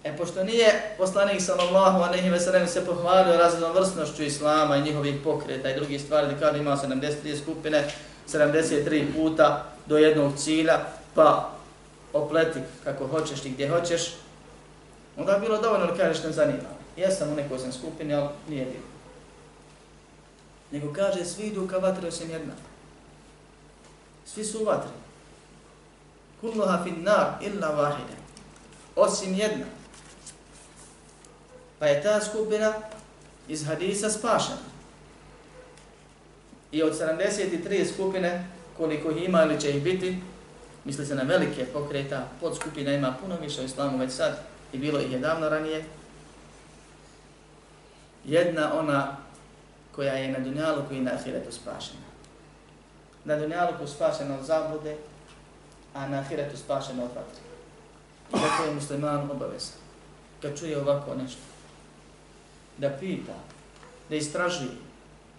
E, 0.08 0.16
pošto 0.16 0.44
nije 0.44 0.94
poslanik 0.98 1.42
sallallahu 1.42 2.02
alejhi 2.02 2.30
ve 2.30 2.40
sellem 2.40 2.68
se 2.68 2.86
pohvalio 2.86 3.36
raznovrsnošću 3.36 3.78
vrstnošću 3.78 4.22
islama 4.22 4.76
i 4.76 4.82
njihovih 4.82 5.14
pokreta 5.24 5.70
i 5.70 5.74
drugih 5.74 6.02
stvari, 6.02 6.26
da 6.26 6.40
kada 6.40 6.58
ima 6.58 6.76
73 6.76 7.42
skupine, 7.42 7.84
73 8.28 9.04
puta 9.14 9.64
do 9.86 9.98
jednog 9.98 10.32
cilja, 10.36 10.80
pa 11.14 11.50
opleti 12.12 12.60
kako 12.84 13.06
hoćeš 13.06 13.44
i 13.44 13.50
gdje 13.50 13.68
hoćeš, 13.68 14.14
onda 15.16 15.32
je 15.32 15.40
bilo 15.40 15.60
dovoljno 15.60 15.86
da 15.86 15.96
kažeš 15.96 16.24
ne 16.24 16.32
zanima. 16.32 16.68
Jesam 16.96 17.32
u 17.32 17.34
nekoj 17.34 17.58
sam 17.58 17.72
skupini, 17.72 18.14
ali 18.14 18.28
nije 18.48 18.64
bilo. 18.64 18.86
Nego 20.70 20.92
kaže, 20.92 21.24
svi 21.24 21.46
idu 21.46 21.68
ka 21.68 21.78
vatri 21.78 22.08
osim 22.08 22.30
jedna. 22.30 22.52
Svi 24.26 24.44
su 24.44 24.60
u 24.60 24.64
vatri. 24.64 24.90
Kulluha 26.40 26.84
fin 26.84 27.02
nar 27.02 27.26
illa 27.40 27.68
vahide. 27.68 28.16
Osim 28.96 29.34
jedna. 29.34 29.77
Pa 31.78 31.86
je 31.86 32.02
ta 32.02 32.20
skupina 32.20 32.72
iz 33.48 33.66
hadisa 33.66 34.10
spašena. 34.10 34.68
I 36.72 36.82
od 36.82 36.92
73 36.92 37.94
skupine, 37.94 38.46
koliko 38.76 39.10
ih 39.10 39.24
ima 39.24 39.42
ili 39.42 39.60
će 39.60 39.70
ih 39.70 39.82
biti, 39.82 40.18
misli 40.84 41.06
se 41.06 41.14
na 41.14 41.22
velike 41.22 41.64
pokreta, 41.64 42.28
podskupina 42.40 42.92
ima 42.92 43.14
puno 43.22 43.36
više 43.40 43.60
u 43.60 43.64
islamu 43.64 43.98
već 43.98 44.12
sad, 44.12 44.38
i 44.72 44.78
bilo 44.78 45.00
ih 45.00 45.12
je 45.12 45.18
davno 45.18 45.48
ranije, 45.48 45.84
jedna 48.24 48.78
ona 48.78 49.16
koja 49.92 50.12
je 50.12 50.32
na 50.32 50.38
dunjaluku 50.38 50.94
i 50.94 51.00
na 51.00 51.10
ahiretu 51.10 51.52
spašena. 51.52 52.08
Na 53.24 53.36
dunjaluku 53.36 53.86
spašena 53.86 54.38
od 54.38 54.44
zablude, 54.44 54.96
a 55.94 56.08
na 56.08 56.18
ahiretu 56.18 56.56
spašena 56.56 57.04
od 57.04 57.10
vatre. 57.16 57.42
Zato 58.32 58.68
je 58.68 58.74
musliman 58.74 59.30
obavezan, 59.30 59.78
kad 60.42 60.58
čuje 60.58 60.80
ovako 60.80 61.14
nešto, 61.14 61.40
da 62.78 62.90
pita, 63.00 63.34
da 64.08 64.16
istražuje, 64.16 64.70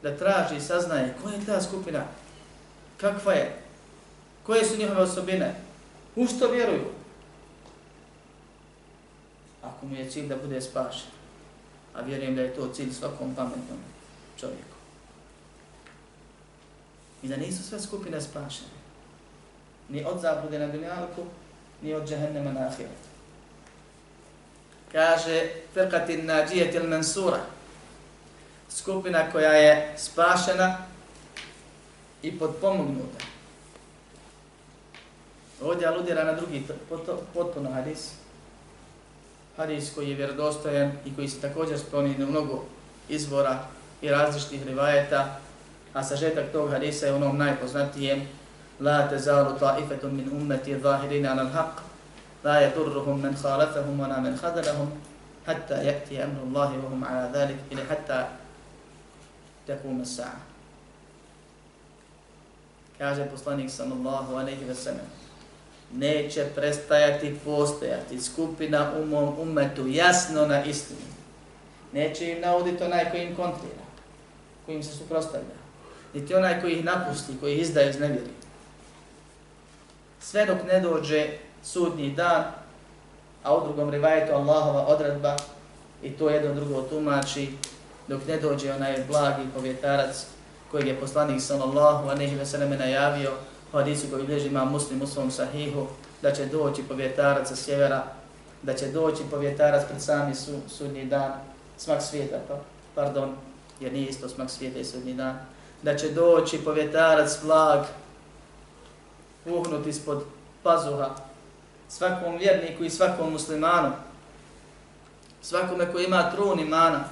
da 0.04 0.18
traži 0.18 0.56
i 0.56 0.62
saznaje 0.62 1.16
koja 1.24 1.36
je 1.36 1.46
ta 1.46 1.62
skupina, 1.62 2.04
kakva 2.98 3.34
je, 3.34 3.62
koje 4.44 4.66
su 4.66 4.78
njihove 4.78 5.02
osobine, 5.02 5.56
u 6.16 6.28
što 6.28 6.52
vjeruju, 6.52 6.86
ako 9.62 9.86
mu 9.86 9.96
je 9.96 10.10
cilj 10.10 10.28
da 10.28 10.36
bude 10.36 10.62
spašen. 10.62 11.12
A 11.96 12.02
vjerujem 12.02 12.36
da 12.36 12.42
je 12.42 12.56
to 12.56 12.68
cilj 12.74 12.94
svakom 12.94 13.36
pametnom 13.36 13.80
čovjeku. 14.40 14.78
I 17.24 17.28
da 17.28 17.38
nisu 17.38 17.64
sve 17.64 17.80
skupine 17.80 18.22
spašene. 18.22 18.80
Ni 19.90 20.06
od 20.06 20.22
zablude 20.22 20.60
na 20.60 20.68
dunjalku, 20.68 21.24
ni 21.82 21.94
od 21.94 22.08
džehennema 22.08 22.52
na 22.52 22.68
ahiretu. 22.68 23.09
Kaže 24.92 25.50
Firqatin 25.76 26.26
Nađijet 26.26 26.76
il 26.76 26.90
Mansura, 26.90 27.40
skupina 28.70 29.32
koja 29.32 29.52
je 29.52 29.94
spašena 29.98 30.78
i 32.22 32.40
podpomognuta. 32.40 33.26
Ovdje 35.62 35.88
aludira 35.88 36.24
na 36.24 36.34
drugi 36.34 36.64
potpuno 37.34 37.72
hadis, 37.72 38.10
hadis 39.58 39.92
koji 39.96 40.10
je 40.10 40.16
vjerodostojan 40.16 40.92
i 41.06 41.16
koji 41.16 41.28
se 41.28 41.42
također 41.42 41.80
spominje 41.80 42.18
na 42.18 42.26
mnogo 42.26 42.64
izvora 43.10 43.60
i 44.02 44.10
različitih 44.10 44.68
rivajeta, 44.68 45.40
a 45.94 46.04
sažetak 46.04 46.52
tog 46.52 46.70
hadisa 46.70 47.06
je 47.06 47.14
onom 47.14 47.38
najpoznatijem. 47.38 48.28
La 48.80 49.10
tezalu 49.10 49.60
ta'ifetun 49.60 50.12
min 50.12 50.30
ummeti 50.32 50.80
zahirina 50.80 51.32
al 51.32 51.48
haq. 51.48 51.89
لا 52.44 52.62
يضرهم 52.62 53.20
من 53.22 53.36
خالفهم 53.36 54.00
wa 54.00 54.20
من 54.20 54.38
khadalahum, 54.38 54.90
hatta 55.46 55.84
ya'ti 55.84 56.24
أمر 56.24 56.48
الله 56.48 56.70
wa 56.80 56.90
hum 56.90 57.04
ala 57.04 57.28
إلى 57.72 57.84
حتى 57.90 58.14
hatta 58.14 58.30
taqum 59.68 60.02
as-sa'a. 60.02 60.40
Kaže 62.98 63.30
poslanik 63.32 63.70
sallallahu 63.70 64.36
alejhi 64.36 64.66
ve 64.66 64.76
sellem 64.76 65.06
neće 65.94 66.46
prestajati 66.56 67.36
postojati 67.46 68.22
skupina 68.22 68.92
u 69.00 69.06
mom 69.06 69.40
umetu 69.40 69.88
jasno 69.88 70.48
na 70.48 70.64
istini. 70.64 71.10
Neće 71.94 72.32
im 72.32 72.42
nauditi 72.42 72.84
onaj 72.84 73.12
koji 73.12 73.24
im 73.24 73.36
kontrira, 73.36 73.84
koji 74.66 74.76
im 74.76 74.84
se 74.84 74.98
suprostavlja. 74.98 75.60
Niti 76.14 76.36
onaj 76.36 76.62
koji 76.62 76.74
ih 76.74 76.86
napusti, 76.86 77.34
koji 77.40 77.54
ih 77.56 77.62
izdaje 77.62 77.90
iz 77.90 78.00
nevjeri. 78.00 78.32
Sve 80.20 80.46
dok 80.46 80.58
ne 80.68 80.80
dođe 80.80 81.28
sudnji 81.64 82.12
dan, 82.12 82.44
a 83.44 83.56
u 83.56 83.64
drugom 83.64 83.90
rivajetu 83.90 84.34
Allahova 84.34 84.88
odredba, 84.88 85.36
i 86.04 86.12
to 86.12 86.30
jedno 86.30 86.54
drugo 86.54 86.82
tumači, 86.82 87.50
dok 88.08 88.28
ne 88.28 88.38
dođe 88.38 88.74
onaj 88.74 89.04
blagi 89.08 89.44
povjetarac 89.56 90.26
kojeg 90.72 90.88
je 90.88 91.00
poslanik 91.00 91.42
sallallahu 91.42 92.10
a 92.10 92.16
nehi 92.16 92.36
veseleme 92.36 92.78
najavio, 92.78 93.32
u 93.74 93.78
hadisu 93.78 94.08
koji 94.12 94.24
bilježi 94.24 94.48
ima 94.48 94.66
muslim 94.66 95.02
u 95.02 95.08
svom 95.08 95.32
sahihu, 95.32 95.88
da 96.22 96.32
će 96.32 96.46
doći 96.46 96.84
povjetarac 96.84 97.48
sa 97.48 97.56
sjevera, 97.56 98.04
da 98.62 98.74
će 98.74 98.88
doći 98.88 99.24
povjetarac 99.32 99.88
pred 99.88 100.02
sami 100.02 100.36
su, 100.36 100.52
sudnji 100.68 101.06
dan, 101.06 101.32
smak 101.78 102.02
svijeta, 102.02 102.38
pa, 102.48 102.60
pardon, 102.96 103.36
jer 103.80 103.94
nije 103.94 104.08
isto 104.08 104.30
smak 104.30 104.50
svijeta 104.50 104.80
i 104.80 104.86
sudnji 104.86 105.14
dan, 105.14 105.40
da 105.84 105.98
će 105.98 106.10
doći 106.10 106.58
povjetarac 106.58 107.44
vlag, 107.44 107.86
uhnut 109.46 109.88
ispod 109.88 110.24
pazuha, 110.64 111.10
svakom 111.90 112.38
vjerniku 112.38 112.84
i 112.84 112.90
svakom 112.90 113.32
muslimanu, 113.32 113.92
svakome 115.42 115.92
koji 115.92 116.06
ima 116.06 116.32
trun 116.32 116.60
imana, 116.60 117.04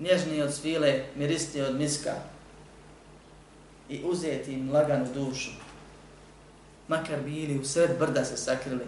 nježniji 0.00 0.42
od 0.42 0.54
svile, 0.54 1.04
mirisniji 1.16 1.64
od 1.64 1.76
miska, 1.76 2.12
i 3.88 4.00
uzeti 4.04 4.52
im 4.52 4.72
laganu 4.72 5.06
dušu, 5.14 5.50
makar 6.88 7.20
bili 7.20 7.58
u 7.58 7.64
sred 7.64 7.98
brda 7.98 8.24
se 8.24 8.36
sakrili, 8.36 8.84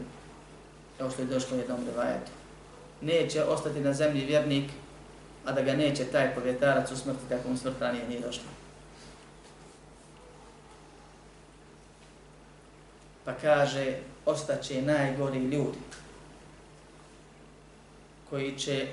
kao 0.99 1.11
što 1.11 1.23
je 1.23 1.27
došlo 1.27 1.57
jednom 1.57 1.79
revajetu. 1.87 2.31
Neće 3.01 3.45
ostati 3.45 3.81
na 3.81 3.93
zemlji 3.93 4.25
vjernik, 4.25 4.71
a 5.45 5.53
da 5.53 5.63
ga 5.63 5.73
neće 5.73 6.05
taj 6.05 6.35
povjetarac 6.35 6.91
usmrti 6.91 7.21
kako 7.29 7.49
mu 7.49 7.57
smrt 7.57 7.81
ranije 7.81 8.09
nije 8.09 8.21
došlo. 8.21 8.56
Pa 13.27 13.33
kaže, 13.33 13.99
ostaće 14.27 14.83
najgori 14.83 15.39
ljudi 15.39 15.79
koji 18.31 18.59
će 18.59 18.87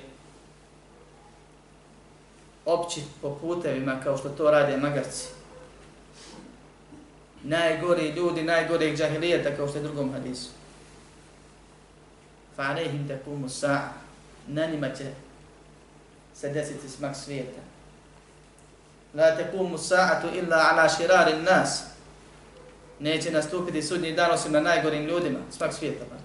opći 2.64 3.02
po 3.22 3.38
putevima 3.40 4.00
kao 4.04 4.16
što 4.16 4.28
to 4.28 4.50
rade 4.50 4.76
magarci. 4.76 5.26
Najgori 7.42 8.08
ljudi, 8.08 8.42
najgori 8.42 8.96
džahilijeta 8.96 9.56
kao 9.56 9.68
što 9.68 9.78
je 9.78 9.82
drugom 9.82 10.12
hadisu. 10.12 10.50
Fa 12.56 12.62
alehim 12.62 13.08
takumu 13.08 13.48
sa'a. 13.48 13.88
Na 14.46 14.66
njima 14.66 14.90
će 14.90 15.04
se 16.34 16.48
desiti 16.48 16.88
smak 16.88 17.16
svijeta. 17.16 17.60
La 19.14 19.36
takumu 19.36 19.78
sa'atu 19.78 20.38
illa 20.38 20.56
ala 20.72 20.88
širari 20.88 21.42
nas. 21.42 21.93
Neće 22.98 23.30
nastupiti 23.30 23.82
sudnji 23.82 24.12
dan 24.12 24.30
osim 24.30 24.52
na 24.52 24.60
najgorim 24.60 25.04
ljudima. 25.04 25.38
svak 25.50 25.72
svijeta. 25.72 26.04
Pa. 26.10 26.16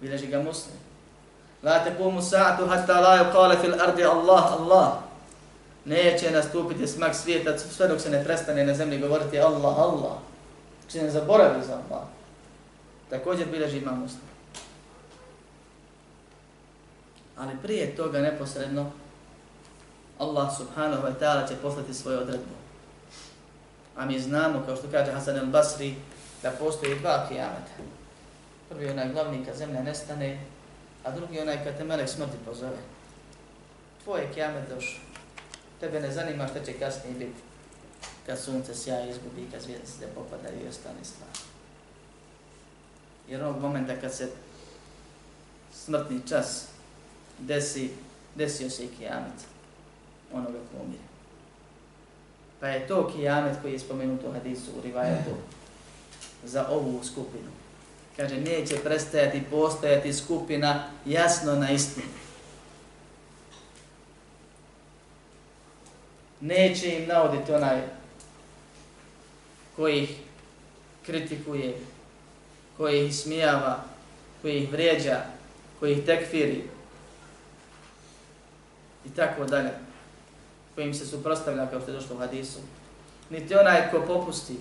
Bileži 0.00 0.26
ga 0.26 0.42
muslim. 0.42 0.76
La 1.62 1.84
takumu 1.84 2.22
sa'atu 2.22 2.66
hatta 2.66 3.00
la 3.00 3.24
yuqala 3.24 3.60
fil 3.60 3.74
ardi 3.80 4.04
Allah, 4.04 4.52
Allah. 4.52 4.92
Neće 5.84 6.30
nastupiti 6.30 6.86
smak 6.86 7.14
svijeta 7.14 7.58
sve 7.58 7.88
dok 7.88 8.00
se 8.00 8.10
ne 8.10 8.24
prestane 8.24 8.64
na 8.64 8.74
zemlji 8.74 8.98
govoriti 8.98 9.40
Allah, 9.40 9.78
Allah. 9.78 10.16
Dok 10.82 10.90
se 10.90 11.02
ne 11.02 11.10
zaboravi 11.10 11.64
za 11.66 11.72
Allah. 11.72 12.04
Također 13.10 13.46
bileži 13.46 13.78
ima 13.78 13.92
muslim. 13.92 14.28
Ali 17.36 17.52
prije 17.62 17.96
toga 17.96 18.20
neposredno 18.20 18.90
Allah 20.18 20.56
subhanahu 20.56 21.02
wa 21.02 21.12
ta'ala 21.20 21.48
će 21.48 21.54
poslati 21.56 21.94
svoju 21.94 22.18
odredbu. 22.18 22.54
A 23.98 24.06
mi 24.06 24.20
znamo, 24.20 24.62
kao 24.66 24.76
što 24.76 24.90
kaže 24.90 25.12
Hasan 25.12 25.36
al-Basri, 25.36 25.94
da 26.42 26.50
postoji 26.50 26.98
dva 26.98 27.26
kijamata. 27.28 27.72
Prvi 28.68 28.84
je 28.84 28.90
onaj 28.90 29.12
glavni 29.12 29.44
kad 29.44 29.56
zemlja 29.56 29.82
nestane, 29.82 30.38
a 31.04 31.10
drugi 31.10 31.36
je 31.36 31.42
onaj 31.42 31.64
kad 31.64 31.76
te 31.76 31.84
melek 31.84 32.08
smrti 32.08 32.36
pozove. 32.44 32.76
Tvoj 34.04 34.20
je 34.20 34.32
kijamet 34.34 34.68
došao. 34.68 35.00
Tebe 35.80 36.00
ne 36.00 36.12
zanima 36.12 36.48
što 36.48 36.60
će 36.60 36.78
kasnije 36.78 37.14
biti. 37.14 37.40
Kad 38.26 38.38
sunce 38.38 38.74
sjaje, 38.74 39.10
izgubi, 39.10 39.50
kad 39.52 39.62
zvijezde 39.62 40.06
popadaju 40.14 40.64
i 40.64 40.68
ostane 40.68 41.04
stvari. 41.04 41.38
Jer 43.28 43.42
onog 43.42 43.60
momenta 43.60 44.00
kad 44.00 44.14
se 44.14 44.28
smrtni 45.72 46.20
čas 46.28 46.66
desi, 47.38 47.90
desio 48.34 48.70
se 48.70 48.84
i 48.84 48.88
kijamet 48.98 49.46
onoga 50.32 50.58
ko 50.58 50.82
umire. 50.84 51.07
Pa 52.60 52.68
je 52.68 52.86
to 52.86 53.10
kijamet 53.12 53.56
koji 53.62 53.72
je 53.72 53.78
spomenut 53.78 54.20
u 54.24 54.32
hadisu 54.32 54.70
u 54.78 54.80
rivajetu 54.82 55.30
za 56.44 56.68
ovu 56.68 57.00
skupinu. 57.04 57.50
Kaže, 58.16 58.40
neće 58.40 58.76
prestajati 58.84 59.42
postojati 59.50 60.12
skupina 60.12 60.90
jasno 61.06 61.54
na 61.54 61.70
istinu. 61.70 62.06
Neće 66.40 66.98
im 66.98 67.08
navoditi 67.08 67.52
onaj 67.52 67.82
koji 69.76 70.02
ih 70.02 70.16
kritikuje, 71.06 71.78
koji 72.76 73.06
ih 73.06 73.16
smijava, 73.16 73.84
koji 74.42 74.62
ih 74.62 74.72
vrijeđa, 74.72 75.24
koji 75.80 75.92
ih 75.92 76.06
tekfiri 76.06 76.64
i 79.06 79.10
tako 79.16 79.44
dalje, 79.44 79.70
kojim 80.78 80.90
im 80.90 80.94
se 80.94 81.06
suprostavlja 81.06 81.66
kao 81.66 81.80
što 81.80 81.90
je 81.90 81.94
došlo 81.94 82.16
u 82.16 82.18
hadisu. 82.18 82.58
Niti 83.30 83.54
onaj 83.54 83.90
ko 83.90 84.02
popusti, 84.06 84.56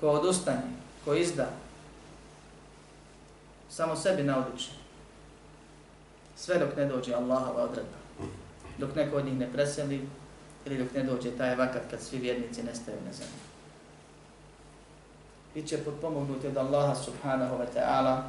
ko 0.00 0.08
odustane, 0.08 0.62
ko 1.04 1.14
izda, 1.14 1.46
samo 3.70 3.96
sebi 3.96 4.22
naudiče. 4.22 4.70
Sve 6.36 6.58
dok 6.58 6.76
ne 6.76 6.84
dođe 6.86 7.14
Allahova 7.14 7.62
odredba. 7.62 7.98
Dok 8.78 8.94
neko 8.94 9.16
od 9.16 9.24
njih 9.24 9.38
ne 9.38 9.52
preseli 9.52 10.08
ili 10.66 10.78
dok 10.78 10.94
ne 10.94 11.02
dođe 11.02 11.30
taj 11.30 11.56
vakat 11.56 11.82
kad 11.90 12.00
svi 12.00 12.18
vjernici 12.18 12.62
nestaju 12.62 12.98
na 13.06 13.12
zemlji. 13.12 13.40
Biće 15.54 15.78
potpomognuti 15.78 16.46
od 16.46 16.56
Allaha 16.56 16.94
subhanahu 16.94 17.56
wa 17.56 17.66
ta'ala 17.76 18.22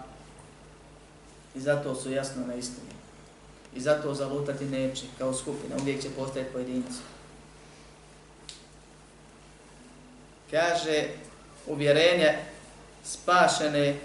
i 1.55 1.59
zato 1.59 1.95
su 1.95 2.11
jasno 2.11 2.47
na 2.47 2.55
istini. 2.55 2.95
I 3.75 3.81
zato 3.81 4.13
zalutati 4.13 4.65
neće 4.65 5.05
kao 5.17 5.33
skupina, 5.33 5.75
uvijek 5.81 6.01
će 6.01 6.09
postati 6.09 6.53
pojedinci. 6.53 7.14
Kaže 10.51 11.07
uvjerenje 11.67 12.37
spašene 13.03 13.95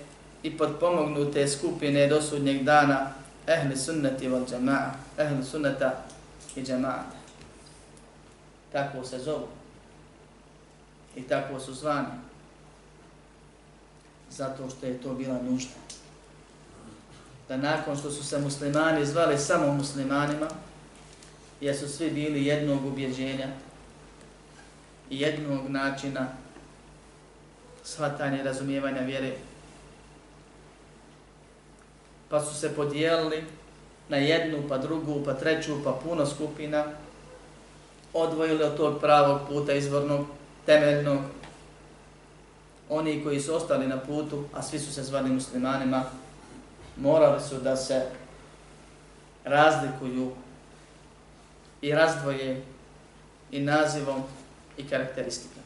i 0.42 0.58
podpomognute 0.58 1.48
skupine 1.48 2.06
do 2.06 2.22
sudnjeg 2.22 2.62
dana 2.62 3.12
ehli 3.46 3.76
sunnati 3.76 4.28
wal 4.28 4.46
džama'a, 4.46 4.90
ehli 5.18 5.44
sunnata 5.44 6.04
i 6.56 6.62
džema'a. 6.62 7.02
Tako 8.72 9.04
se 9.04 9.18
zovu. 9.18 9.48
I 11.16 11.22
tako 11.22 11.60
su 11.60 11.74
zvani. 11.74 12.08
Zato 14.30 14.70
što 14.70 14.86
je 14.86 15.02
to 15.02 15.14
bila 15.14 15.38
nužda. 15.42 15.74
Da 17.48 17.56
nakon 17.56 17.96
što 17.96 18.10
su 18.10 18.24
se 18.24 18.38
muslimani 18.38 19.06
zvali 19.06 19.38
samo 19.38 19.72
muslimanima, 19.72 20.48
jer 21.60 21.76
su 21.76 21.88
svi 21.88 22.10
bili 22.10 22.46
jednog 22.46 22.84
ubjeđenja 22.84 23.48
jednog 25.10 25.68
načina 25.68 26.26
shvatanja 27.84 28.40
i 28.40 28.44
razumijevanja 28.44 29.00
vjere, 29.00 29.32
pa 32.28 32.40
su 32.40 32.54
se 32.54 32.76
podijelili 32.76 33.44
na 34.08 34.16
jednu, 34.16 34.62
pa 34.68 34.78
drugu, 34.78 35.22
pa 35.24 35.34
treću, 35.34 35.84
pa 35.84 35.92
puno 35.92 36.26
skupina, 36.26 36.84
odvojili 38.12 38.64
od 38.64 38.76
tog 38.76 39.00
pravog 39.00 39.40
puta 39.48 39.72
izvornog, 39.72 40.26
temeljnog. 40.66 41.20
Oni 42.88 43.24
koji 43.24 43.40
su 43.40 43.54
ostali 43.54 43.86
na 43.86 43.98
putu, 43.98 44.44
a 44.54 44.62
svi 44.62 44.78
su 44.78 44.92
se 44.92 45.02
zvali 45.02 45.30
muslimanima, 45.30 46.04
morali 46.96 47.40
su 47.40 47.58
da 47.58 47.76
se 47.76 48.06
razlikuju 49.44 50.32
i 51.82 51.92
razdvoje 51.92 52.62
i 53.50 53.60
nazivom 53.60 54.22
i 54.80 54.88
karakteristika. 54.88 55.60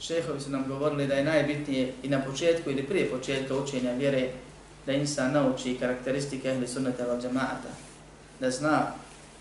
šehovi 0.00 0.40
su 0.40 0.50
nam 0.50 0.68
govorili 0.68 1.06
da 1.06 1.14
je 1.14 1.24
najbitnije 1.24 1.92
i 2.02 2.08
na 2.08 2.20
početku 2.20 2.70
ili 2.70 2.86
prije 2.86 3.10
početka 3.10 3.56
učenja 3.56 3.92
vjere 3.92 4.30
da 4.86 4.92
insan 4.92 5.32
nauči 5.32 5.76
karakteristike 5.80 6.48
ehli 6.48 6.68
sunnata 6.68 7.04
val 7.04 7.20
džamaata, 7.20 7.68
da 8.40 8.50
zna 8.50 8.92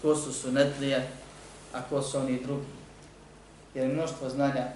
ko 0.02 0.16
su 0.16 0.34
sunetlije, 0.34 1.08
a 1.74 1.82
ko 1.90 2.02
su 2.02 2.18
oni 2.18 2.40
drugi. 2.44 2.66
Jer 3.74 3.94
mnoštvo 3.94 4.30
znanja 4.30 4.68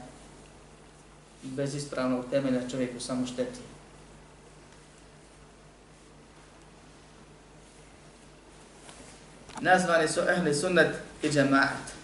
bez 1.44 1.76
ispravnog 1.76 2.26
temelja 2.32 2.70
čovjeku 2.70 3.00
samo 3.00 3.28
šteti. 3.28 3.60
Nazvani 9.62 10.08
su 10.08 10.22
ehli 10.30 10.56
sunnet 10.56 10.96
i 11.24 11.30
džemaat. 11.30 11.99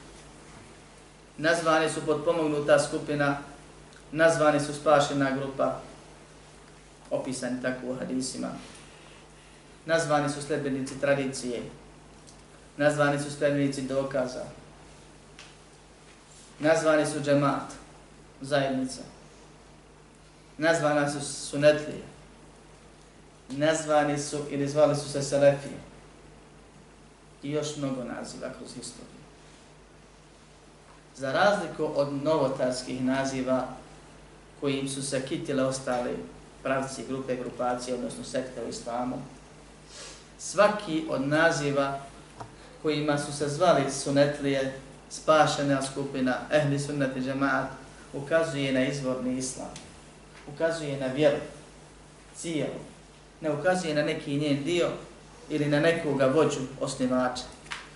Nazvani 1.38 1.90
su 1.90 2.06
podpomognuta 2.06 2.80
skupina, 2.80 3.38
nazvani 4.12 4.60
su 4.60 4.74
spašena 4.74 5.32
grupa, 5.32 5.80
opisani 7.12 7.62
tako 7.62 7.88
u 7.88 7.96
hadisima. 7.96 8.48
Nazvani 9.86 10.30
su 10.30 10.42
sledbenici 10.42 11.00
tradicije, 11.02 11.62
nazvani 12.78 13.20
su 13.20 13.32
sledbenici 13.32 13.82
dokaza, 13.82 14.44
nazvani 16.60 17.06
su 17.06 17.20
džemat, 17.20 17.74
zajednica, 18.42 19.02
nazvani 20.58 21.12
su 21.12 21.22
sunetlije, 21.22 22.04
nazvani 23.50 24.20
su 24.20 24.40
ili 24.50 24.68
zvali 24.68 24.96
su 24.96 25.10
se 25.10 25.22
selefije 25.22 25.78
i 27.44 27.52
još 27.52 27.78
mnogo 27.78 28.04
naziva 28.04 28.50
kroz 28.58 28.74
historiju. 28.76 29.15
Za 31.16 31.32
razliku 31.32 31.90
od 31.96 32.14
novotarskih 32.24 33.04
naziva 33.04 33.68
kojim 34.60 34.90
su 34.90 35.04
se 35.04 35.22
kitile 35.22 35.64
ostali 35.66 36.16
pravci, 36.64 37.04
grupe, 37.08 37.36
grupacije, 37.36 37.96
odnosno 37.96 38.24
sekte 38.24 38.64
u 38.66 38.70
islamu, 38.70 39.22
svaki 40.40 41.06
od 41.10 41.28
naziva 41.28 42.00
kojima 42.82 43.18
su 43.18 43.34
se 43.34 43.48
zvali 43.48 43.92
sunetlije, 43.92 44.74
spašena 45.10 45.82
skupina, 45.82 46.36
ehli 46.52 46.80
sunnet 46.80 47.18
i 47.18 47.22
džemaat, 47.22 47.70
ukazuje 48.14 48.74
na 48.74 48.86
izvorni 48.86 49.38
islam, 49.38 49.70
ukazuje 50.54 51.00
na 51.00 51.08
vjeru, 51.08 51.38
cijelu, 52.36 52.80
ne 53.42 53.52
ukazuje 53.52 53.96
na 53.96 54.04
neki 54.04 54.38
njen 54.38 54.64
dio 54.64 54.90
ili 55.50 55.66
na 55.66 55.80
nekoga 55.80 56.26
vođu 56.26 56.60
osnivača, 56.82 57.44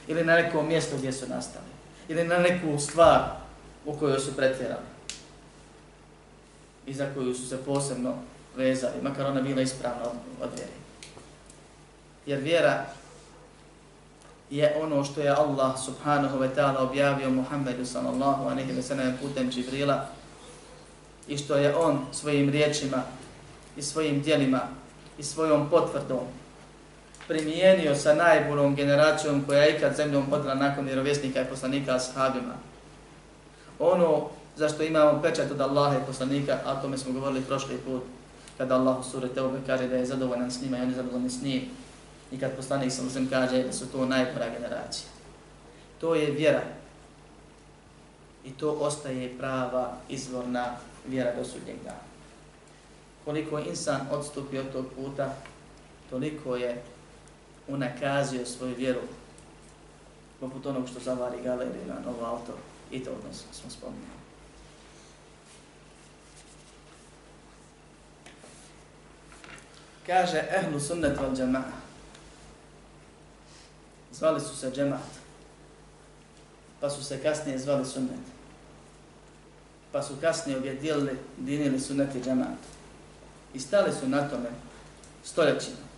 ili 0.07 0.23
na 0.23 0.35
neko 0.35 0.63
mjesto 0.63 0.97
gdje 0.97 1.13
su 1.13 1.27
nastali, 1.29 1.68
ili 2.09 2.27
na 2.27 2.37
neku 2.37 2.79
stvar 2.79 3.21
u 3.85 3.93
kojoj 3.93 4.19
su 4.19 4.35
pretjerali 4.35 4.85
i 6.85 6.93
za 6.93 7.07
koju 7.13 7.33
su 7.33 7.47
se 7.47 7.57
posebno 7.57 8.13
vezali, 8.55 9.01
makar 9.01 9.25
ona 9.25 9.41
bila 9.41 9.61
ispravna 9.61 10.03
od, 10.41 10.49
vjere. 10.55 10.55
vjeri. 10.55 10.71
Jer 12.25 12.39
vjera 12.39 12.85
je 14.49 14.75
ono 14.81 15.03
što 15.03 15.21
je 15.21 15.29
Allah 15.29 15.79
subhanahu 15.85 16.39
wa 16.39 16.49
ta'ala 16.55 16.77
objavio 16.77 17.29
Muhammedu 17.29 17.85
sallallahu 17.85 18.47
a 18.47 18.55
wa 18.55 18.81
sallam 18.81 19.17
putem 19.21 19.51
Džibrila 19.51 20.05
i 21.27 21.37
što 21.37 21.55
je 21.55 21.75
on 21.75 22.05
svojim 22.11 22.49
riječima 22.49 23.03
i 23.77 23.81
svojim 23.81 24.21
dijelima 24.21 24.61
i 25.17 25.23
svojom 25.23 25.69
potvrdom 25.69 26.25
primijenio 27.29 27.95
sa 27.95 28.13
najboljom 28.13 28.75
generacijom 28.75 29.43
koja 29.45 29.63
je 29.63 29.77
ikad 29.77 29.95
zemljom 29.95 30.29
podala 30.29 30.55
nakon 30.55 30.85
vjerovjesnika 30.85 31.41
i 31.41 31.45
poslanika 31.45 31.95
ashabima. 31.95 32.53
Ono 33.79 34.29
za 34.55 34.69
što 34.69 34.83
imamo 34.83 35.21
pečat 35.21 35.51
od 35.51 35.61
Allaha 35.61 35.97
i 35.97 36.05
poslanika, 36.07 36.57
a 36.65 36.81
tome 36.81 36.97
smo 36.97 37.13
govorili 37.13 37.41
prošli 37.41 37.77
put, 37.77 38.03
kada 38.57 38.75
Allah 38.75 38.99
u 38.99 39.03
suri 39.03 39.29
Teube 39.29 39.57
kaže 39.67 39.87
da 39.87 39.95
je 39.95 40.05
zadovoljan 40.05 40.51
s 40.51 40.61
njima 40.61 40.77
i 40.77 40.81
on 40.81 40.89
je 40.89 40.95
zadovoljan 40.95 41.29
s 41.29 41.41
njim. 41.41 41.61
I 42.31 42.39
kad 42.39 42.55
poslanik 42.55 42.91
sa 42.91 43.01
uzem 43.03 43.29
kaže 43.29 43.63
da 43.63 43.73
su 43.73 43.91
to 43.91 44.05
najbolja 44.05 44.49
generacija. 44.59 45.07
To 46.01 46.15
je 46.15 46.31
vjera. 46.31 46.63
I 48.45 48.51
to 48.51 48.71
ostaje 48.71 49.37
prava 49.37 49.97
izvorna 50.09 50.65
vjera 51.07 51.35
do 51.35 51.43
sudnjeg 51.43 51.77
dana. 51.83 52.09
Koliko 53.25 53.59
insan 53.59 54.01
odstupi 54.11 54.57
od 54.57 54.71
tog 54.71 54.85
puta, 54.95 55.33
toliko 56.09 56.55
je 56.55 56.81
unakazio 57.69 58.45
svoju 58.45 58.75
vjeru 58.75 59.01
poput 60.39 60.65
onog 60.65 60.89
što 60.89 60.99
zavari 60.99 61.43
galeriju 61.43 61.85
na 61.87 61.99
novo 62.05 62.25
auto 62.25 62.53
i 62.91 62.99
to 62.99 63.11
odnos 63.11 63.43
smo 63.51 63.69
spominjali. 63.69 64.19
kaže 70.09 70.41
ehlu 70.49 70.79
sunnet 70.79 71.17
val 71.17 71.35
džema'a. 71.35 71.71
Zvali 74.11 74.41
su 74.41 74.57
se 74.57 74.71
džema'at. 74.71 75.13
Pa 76.81 76.89
su 76.89 77.03
se 77.03 77.21
kasnije 77.23 77.59
zvali 77.59 77.85
sunnet. 77.85 78.25
Pa 79.91 80.03
su 80.03 80.13
kasnije 80.21 80.57
objedili, 80.57 81.17
dinili 81.37 81.79
sunnet 81.79 82.15
i 82.15 82.21
džema'at. 82.21 82.63
I 83.53 83.59
stali 83.59 83.93
su 83.93 84.07
na 84.07 84.29
tome 84.29 84.49
stoljećima. 85.23 85.88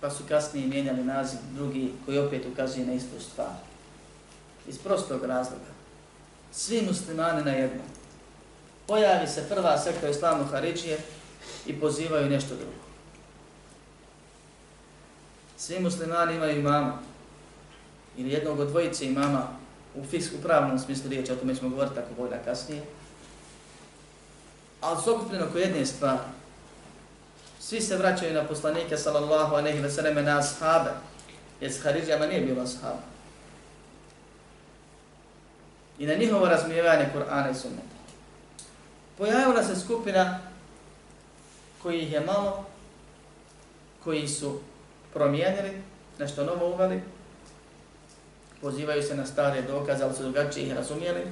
Pa 0.00 0.10
su 0.10 0.22
kasnije 0.28 0.66
mijenjali 0.66 1.04
naziv 1.04 1.38
drugi 1.54 1.92
koji 2.04 2.18
opet 2.18 2.46
ukazuje 2.52 2.86
na 2.86 2.92
istu 2.92 3.20
stvar. 3.20 3.54
Iz 4.68 4.78
prostog 4.78 5.24
razloga. 5.24 5.72
Svi 6.52 6.82
muslimani 6.82 7.44
na 7.44 7.50
jednom. 7.50 7.86
Pojavi 8.86 9.26
se 9.26 9.48
prva 9.48 9.78
sekta 9.78 10.08
islamu 10.08 10.44
Haridžije, 10.44 10.98
i 11.66 11.80
pozivaju 11.80 12.30
nešto 12.30 12.54
drugo. 12.54 12.72
Svi 15.56 15.80
muslimani 15.80 16.34
imaju 16.34 16.58
imama 16.58 16.98
ili 18.16 18.30
jednog 18.30 18.60
od 18.60 18.68
dvojice 18.68 19.06
imama 19.06 19.48
u 19.94 20.04
fisku 20.04 20.36
pravnom 20.42 20.78
smislu 20.78 21.10
riječi, 21.10 21.32
o 21.32 21.36
tome 21.36 21.56
ćemo 21.56 21.70
govoriti 21.70 21.94
tako 21.94 22.14
bolja 22.16 22.42
kasnije. 22.44 22.82
Ali 24.80 25.02
su 25.02 25.14
okupljeno 25.14 25.46
oko 25.46 25.58
jedne 25.58 25.86
stvari. 25.86 26.20
Svi 27.60 27.80
se 27.80 27.96
vraćaju 27.96 28.34
na 28.34 28.44
poslanike 28.44 28.96
sallallahu 28.96 29.54
aleyhi 29.54 29.82
ve 29.82 29.90
selleme 29.90 30.22
na 30.22 30.38
ashabe, 30.38 30.90
jer 31.60 31.72
s 31.72 31.82
Haridžama 31.82 32.26
nije 32.26 32.40
bilo 32.40 32.62
ashaba. 32.62 33.02
I 35.98 36.06
na 36.06 36.14
njihovo 36.14 36.46
razmijevanje 36.46 37.08
Kur'ana 37.14 37.50
i 37.50 37.54
sunneta. 37.54 37.98
Pojavila 39.18 39.62
se 39.62 39.80
skupina 39.80 40.38
koji 41.82 42.00
ih 42.02 42.12
je 42.12 42.20
malo, 42.20 42.64
koji 44.04 44.28
su 44.28 44.60
promijenili, 45.14 45.82
nešto 46.18 46.44
novo 46.44 46.74
uveli, 46.74 47.02
pozivaju 48.60 49.02
se 49.02 49.16
na 49.16 49.26
stare 49.26 49.62
dokaze, 49.62 50.04
ali 50.04 50.14
su 50.14 50.22
drugačiji 50.22 50.66
ih 50.66 50.72
razumijeli. 50.72 51.22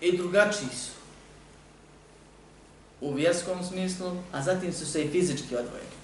I 0.00 0.16
drugačiji 0.16 0.68
su 0.68 1.03
u 3.04 3.12
vjerskom 3.12 3.64
smislu, 3.64 4.16
a 4.32 4.42
zatim 4.42 4.72
su 4.72 4.86
se 4.86 5.04
i 5.04 5.10
fizički 5.10 5.56
odvojili. 5.56 5.94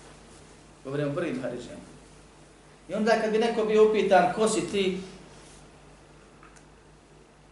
Govorimo 0.85 1.15
prvim 1.15 1.43
Haridžijama. 1.43 1.91
I 2.89 2.95
onda 2.95 3.21
kad 3.23 3.33
bi 3.33 3.39
neko 3.39 3.65
bio 3.65 3.89
upitan 3.89 4.33
ko 4.35 4.49
si 4.49 4.61
ti, 4.61 5.01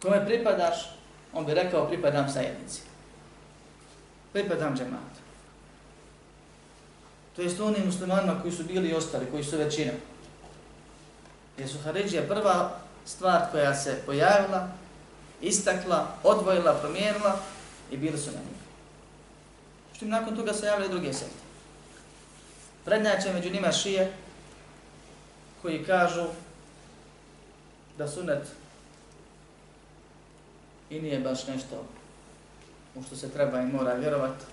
kome 0.01 0.25
pripadaš, 0.25 0.95
on 1.33 1.45
bi 1.45 1.53
rekao 1.53 1.87
pripadam 1.87 2.29
zajednici 2.29 2.89
pripadam 4.33 4.77
džematu. 4.77 5.19
To 7.35 7.41
jest 7.41 7.59
onim 7.59 7.85
muslimanima 7.85 8.41
koji 8.41 8.53
su 8.53 8.63
bili 8.63 8.89
i 8.89 8.93
ostali, 8.93 9.25
koji 9.31 9.43
su 9.43 9.57
većina. 9.57 9.91
Jer 11.57 11.69
su 11.69 11.77
Haridžija 11.83 12.23
prva 12.27 12.79
stvar 13.05 13.41
koja 13.51 13.75
se 13.75 14.01
pojavila, 14.05 14.67
istakla, 15.41 16.07
odvojila, 16.23 16.73
promijenila 16.73 17.39
i 17.91 17.97
bili 17.97 18.17
su 18.17 18.31
na 18.31 18.37
njih. 18.37 18.68
Međutim, 20.01 20.19
nakon 20.19 20.35
toga 20.35 20.53
se 20.53 20.65
javljaju 20.65 20.91
druge 20.91 21.13
sekte. 21.13 21.43
Prednjače 22.85 23.33
među 23.33 23.49
njima 23.49 23.71
šije 23.71 24.13
koji 25.61 25.83
kažu 25.83 26.25
da 27.97 28.07
sunet 28.07 28.47
i 30.89 31.01
nije 31.01 31.19
baš 31.19 31.47
nešto 31.47 31.85
u 32.95 33.03
što 33.03 33.15
se 33.15 33.29
treba 33.29 33.61
i 33.61 33.65
mora 33.65 33.93
vjerovati 33.93 34.45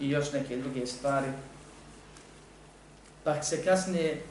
i 0.00 0.10
još 0.10 0.32
neke 0.32 0.56
druge 0.56 0.86
stvari. 0.86 1.28
Pa 3.24 3.42
se 3.42 3.64
kasnije 3.64 4.22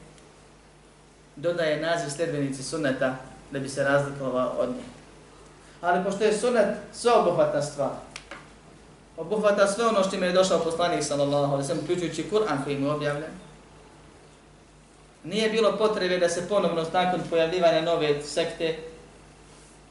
dodaje 1.36 1.80
naziv 1.80 2.10
sljedbenici 2.10 2.62
suneta 2.62 3.16
da 3.50 3.58
bi 3.58 3.68
se 3.68 3.84
razlikovao 3.84 4.48
od 4.58 4.68
njih. 4.68 4.86
Ali 5.80 6.04
pošto 6.04 6.24
je 6.24 6.38
sunet 6.38 6.76
sveobuhvatna 6.92 7.62
stvar, 7.62 8.07
obuhvata 9.18 9.66
sve 9.66 9.86
ono 9.86 10.04
što 10.04 10.16
im 10.16 10.22
je 10.22 10.32
došao 10.32 10.64
poslanik 10.64 11.04
sallallahu 11.04 11.52
alaihi 11.52 11.68
sallam, 11.68 11.84
uključujući 11.84 12.26
Kur'an 12.30 12.64
koji 12.64 12.78
mu 12.78 12.86
je 12.86 12.92
objavljen, 12.92 13.30
nije 15.24 15.50
bilo 15.50 15.76
potrebe 15.76 16.18
da 16.18 16.28
se 16.28 16.48
ponovno 16.48 16.86
nakon 16.92 17.20
pojavljivanja 17.30 17.80
nove 17.80 18.22
sekte 18.22 18.78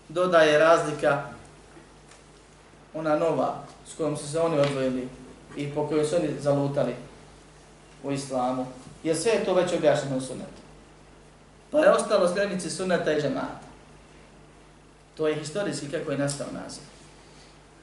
dodaje 0.10 0.60
razlika 0.60 1.24
ona 2.94 3.16
nova 3.16 3.56
s 3.88 3.98
kojom 3.98 4.18
su 4.18 4.32
se 4.32 4.40
oni 4.40 4.60
odvojili 4.60 5.08
i 5.58 5.70
po 5.72 5.88
kojoj 5.88 6.06
su 6.06 6.16
oni 6.16 6.30
zalutali 6.40 6.96
u 8.04 8.12
islamu. 8.12 8.66
Jer 9.04 9.18
sve 9.18 9.32
je 9.32 9.46
to 9.46 9.54
već 9.54 9.74
objašnjeno 9.74 10.18
u 10.18 10.22
sunetu. 10.22 10.62
Pa 11.72 11.80
je 11.80 11.92
ostalo 11.92 12.28
srednici 12.28 12.70
suneta 12.70 13.14
i 13.14 13.22
džemata. 13.22 13.68
To 15.18 15.28
je 15.28 15.36
historijski 15.36 15.92
kako 15.92 16.12
je 16.12 16.18
nastao 16.18 16.48
naziv. 16.64 16.84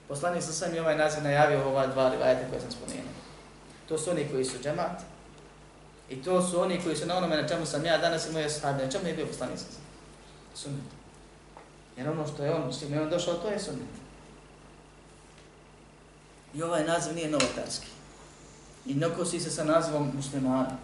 Poslanik 0.08 0.42
sa 0.42 0.52
sam 0.52 0.74
i 0.74 0.78
ovaj 0.78 0.96
naziv 0.96 1.22
najavio 1.22 1.68
ova 1.68 1.86
dva 1.86 2.08
rivajeta 2.08 2.48
koje 2.50 2.60
sam 2.60 2.70
spomenuo. 2.70 3.12
To 3.88 3.98
su 3.98 4.10
oni 4.10 4.28
koji 4.32 4.44
su 4.44 4.58
džemat 4.62 5.00
i 6.08 6.22
to 6.22 6.42
su 6.42 6.60
oni 6.60 6.80
koji 6.84 6.96
su 6.96 7.06
na 7.06 7.16
onome 7.16 7.36
na 7.36 7.48
čemu 7.48 7.66
sam 7.66 7.84
ja 7.84 7.98
danas 7.98 8.26
i 8.26 8.32
moje 8.32 8.50
sahabe. 8.50 8.84
Na 8.84 8.90
čemu 8.90 9.06
je 9.06 9.14
bio 9.14 9.26
poslanik 9.26 9.58
sa 9.58 9.64
sam? 9.64 9.82
Sunnet. 10.54 10.84
Jer 11.96 12.08
ono 12.08 12.26
što 12.26 12.44
je 12.44 12.54
on, 12.54 12.72
s 12.72 12.78
čim 12.80 12.92
je 12.92 13.02
on 13.02 13.10
došao, 13.10 13.34
to 13.34 13.48
je 13.48 13.60
sunnet. 13.60 13.88
I 16.54 16.62
ovaj 16.62 16.84
naziv 16.84 17.14
nije 17.14 17.30
novotarski. 17.30 17.86
I 18.86 18.94
ne 18.94 19.08
si 19.30 19.40
se 19.40 19.50
sa 19.50 19.64
nazivom 19.64 20.12
muslimani. 20.16 20.76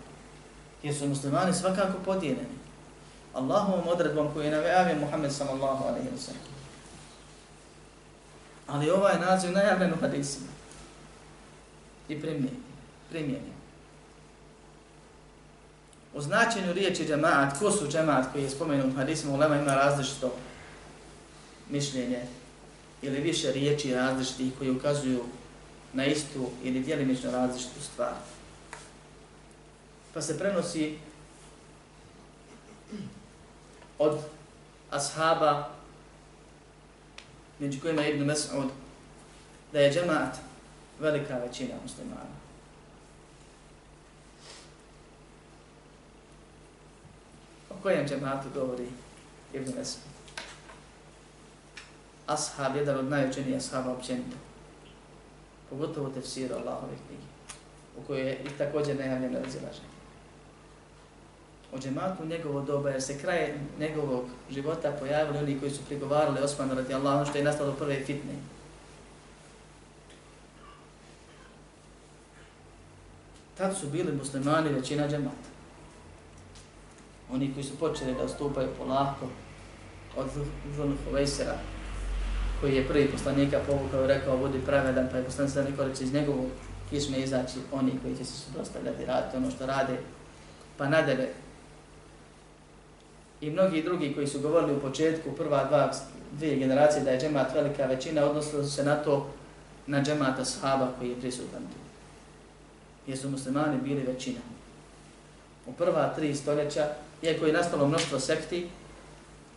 Jer 0.83 0.95
su 0.95 1.09
muslimani 1.09 1.55
svakako 1.55 1.99
podijeljeni. 2.05 2.61
Allahovom 3.35 3.89
odredbom 3.89 4.33
koju 4.33 4.45
je 4.45 4.51
navijavio 4.51 4.97
Muhammed 4.97 5.33
sallallahu 5.33 5.85
alaihi 5.85 6.09
wa 6.09 6.19
sallam. 6.19 6.50
Ali 8.71 8.91
ovaj 8.91 9.19
naziv 9.21 9.53
najavljen 9.53 9.93
u 9.93 10.01
hadisima. 10.01 10.47
I 12.09 12.21
primjeni. 12.21 12.57
primjeni. 13.11 13.53
U 16.15 16.21
značenju 16.21 16.73
riječi 16.73 17.07
džemaat, 17.07 17.59
ko 17.59 17.71
su 17.71 17.89
džemaat 17.89 18.33
koji 18.33 18.43
je 18.43 18.51
spomenut 18.51 18.93
u 18.93 18.97
hadisima, 18.97 19.35
ulema 19.35 19.57
ima 19.57 19.75
različito 19.75 20.33
mišljenje 21.71 22.21
ili 23.03 23.21
više 23.21 23.53
riječi 23.53 23.95
različitih 23.95 24.53
koji 24.59 24.71
ukazuju 24.71 25.25
na 25.93 26.05
istu 26.05 26.51
ili 26.65 26.81
dijelimično 26.81 27.31
različitu 27.31 27.81
stvar. 27.93 28.13
Pa 30.15 30.23
se 30.23 30.39
prenosi 30.39 30.99
od 33.99 34.19
ashaba, 34.91 35.69
među 37.61 37.81
kojima 37.81 38.03
je 38.03 38.15
Ibn 38.15 38.31
Mas'ud, 38.31 38.69
da 39.73 39.81
je 39.81 39.93
džemaat 39.93 40.37
velika 41.01 41.39
većina 41.39 41.75
muslimana. 41.83 42.41
O 47.71 47.75
kojem 47.83 48.09
džemaatu 48.09 48.49
govori 48.55 48.87
Ibn 49.53 49.73
Mas'ud? 49.73 50.11
Ashab, 52.27 52.77
jedan 52.77 52.99
od 52.99 53.11
najučenijih 53.11 53.57
ashaba 53.57 53.93
općenito. 53.93 54.37
Pogotovo 55.71 56.11
tefsiru 56.11 56.55
Allahove 56.55 56.95
knjige, 57.07 57.23
u 57.99 58.03
kojoj 58.07 58.29
je 58.29 58.39
i 58.45 58.59
također 58.59 58.99
najavljeno 58.99 59.39
razilaženje 59.39 60.00
o 61.73 61.79
džematu 61.79 62.27
njegovo 62.27 62.61
doba, 62.61 62.91
jer 62.91 63.03
se 63.03 63.19
kraje 63.19 63.61
njegovog 63.79 64.25
života 64.51 64.93
pojavili 65.01 65.39
oni 65.39 65.61
koji 65.61 65.71
su 65.71 65.85
prigovarali 65.87 66.41
Osmanu 66.41 66.75
radi 66.75 66.95
Allah, 66.95 67.15
ono 67.15 67.27
što 67.27 67.39
je 67.39 67.45
nastalo 67.45 67.73
prve 67.73 68.05
fitne. 68.05 68.33
Tad 73.57 73.77
su 73.77 73.87
bili 73.87 74.13
muslimani 74.13 74.73
većina 74.73 75.09
džemata. 75.09 75.51
Oni 77.33 77.55
koji 77.55 77.65
su 77.65 77.79
počeli 77.79 78.15
da 78.15 78.25
ustupaju 78.25 78.69
polako 78.79 79.27
od 80.17 80.27
Zulun 80.77 80.97
Huvejsera, 81.05 81.59
koji 82.61 82.75
je 82.75 82.89
prvi 82.89 83.11
poslanika 83.11 83.59
povukao 83.67 84.05
i 84.05 84.07
rekao 84.07 84.37
budi 84.37 84.59
pravedan, 84.67 85.09
pa 85.11 85.17
je 85.17 85.25
poslanik 85.25 85.53
sada 85.53 85.71
neko 85.71 85.85
iz 86.01 86.13
njegovog 86.13 86.47
kišme 86.91 87.19
izaći 87.19 87.59
oni 87.73 87.93
koji 88.03 88.17
će 88.17 88.25
se 88.25 88.33
suprostavljati, 88.33 89.05
raditi 89.05 89.37
ono 89.37 89.51
što 89.51 89.67
rade, 89.67 89.99
pa 90.77 90.89
nadalje 90.89 91.29
i 93.41 93.51
mnogi 93.51 93.83
drugi 93.83 94.15
koji 94.15 94.27
su 94.27 94.41
govorili 94.41 94.77
u 94.77 94.81
početku, 94.81 95.33
prva 95.33 95.65
dva, 95.65 95.93
dvije 96.33 96.57
generacije 96.57 97.05
da 97.05 97.11
je 97.11 97.21
džemat 97.21 97.55
velika 97.55 97.87
većina, 97.87 98.25
odnosilo 98.25 98.65
se 98.65 98.85
na 98.85 98.97
to, 98.97 99.31
na 99.87 100.03
džemata 100.03 100.45
sahaba 100.45 100.89
koji 100.99 101.09
je 101.09 101.21
prisutan 101.21 101.63
tu. 101.63 101.79
Jer 103.07 103.19
su 103.19 103.31
muslimani 103.31 103.81
bili 103.83 104.03
većina. 104.03 104.41
U 105.67 105.73
prva 105.73 106.15
tri 106.17 106.35
stoljeća, 106.35 106.89
iako 107.23 107.47
je 107.47 107.53
nastalo 107.53 107.89
mnoštvo 107.89 108.21
sekti, 108.21 108.69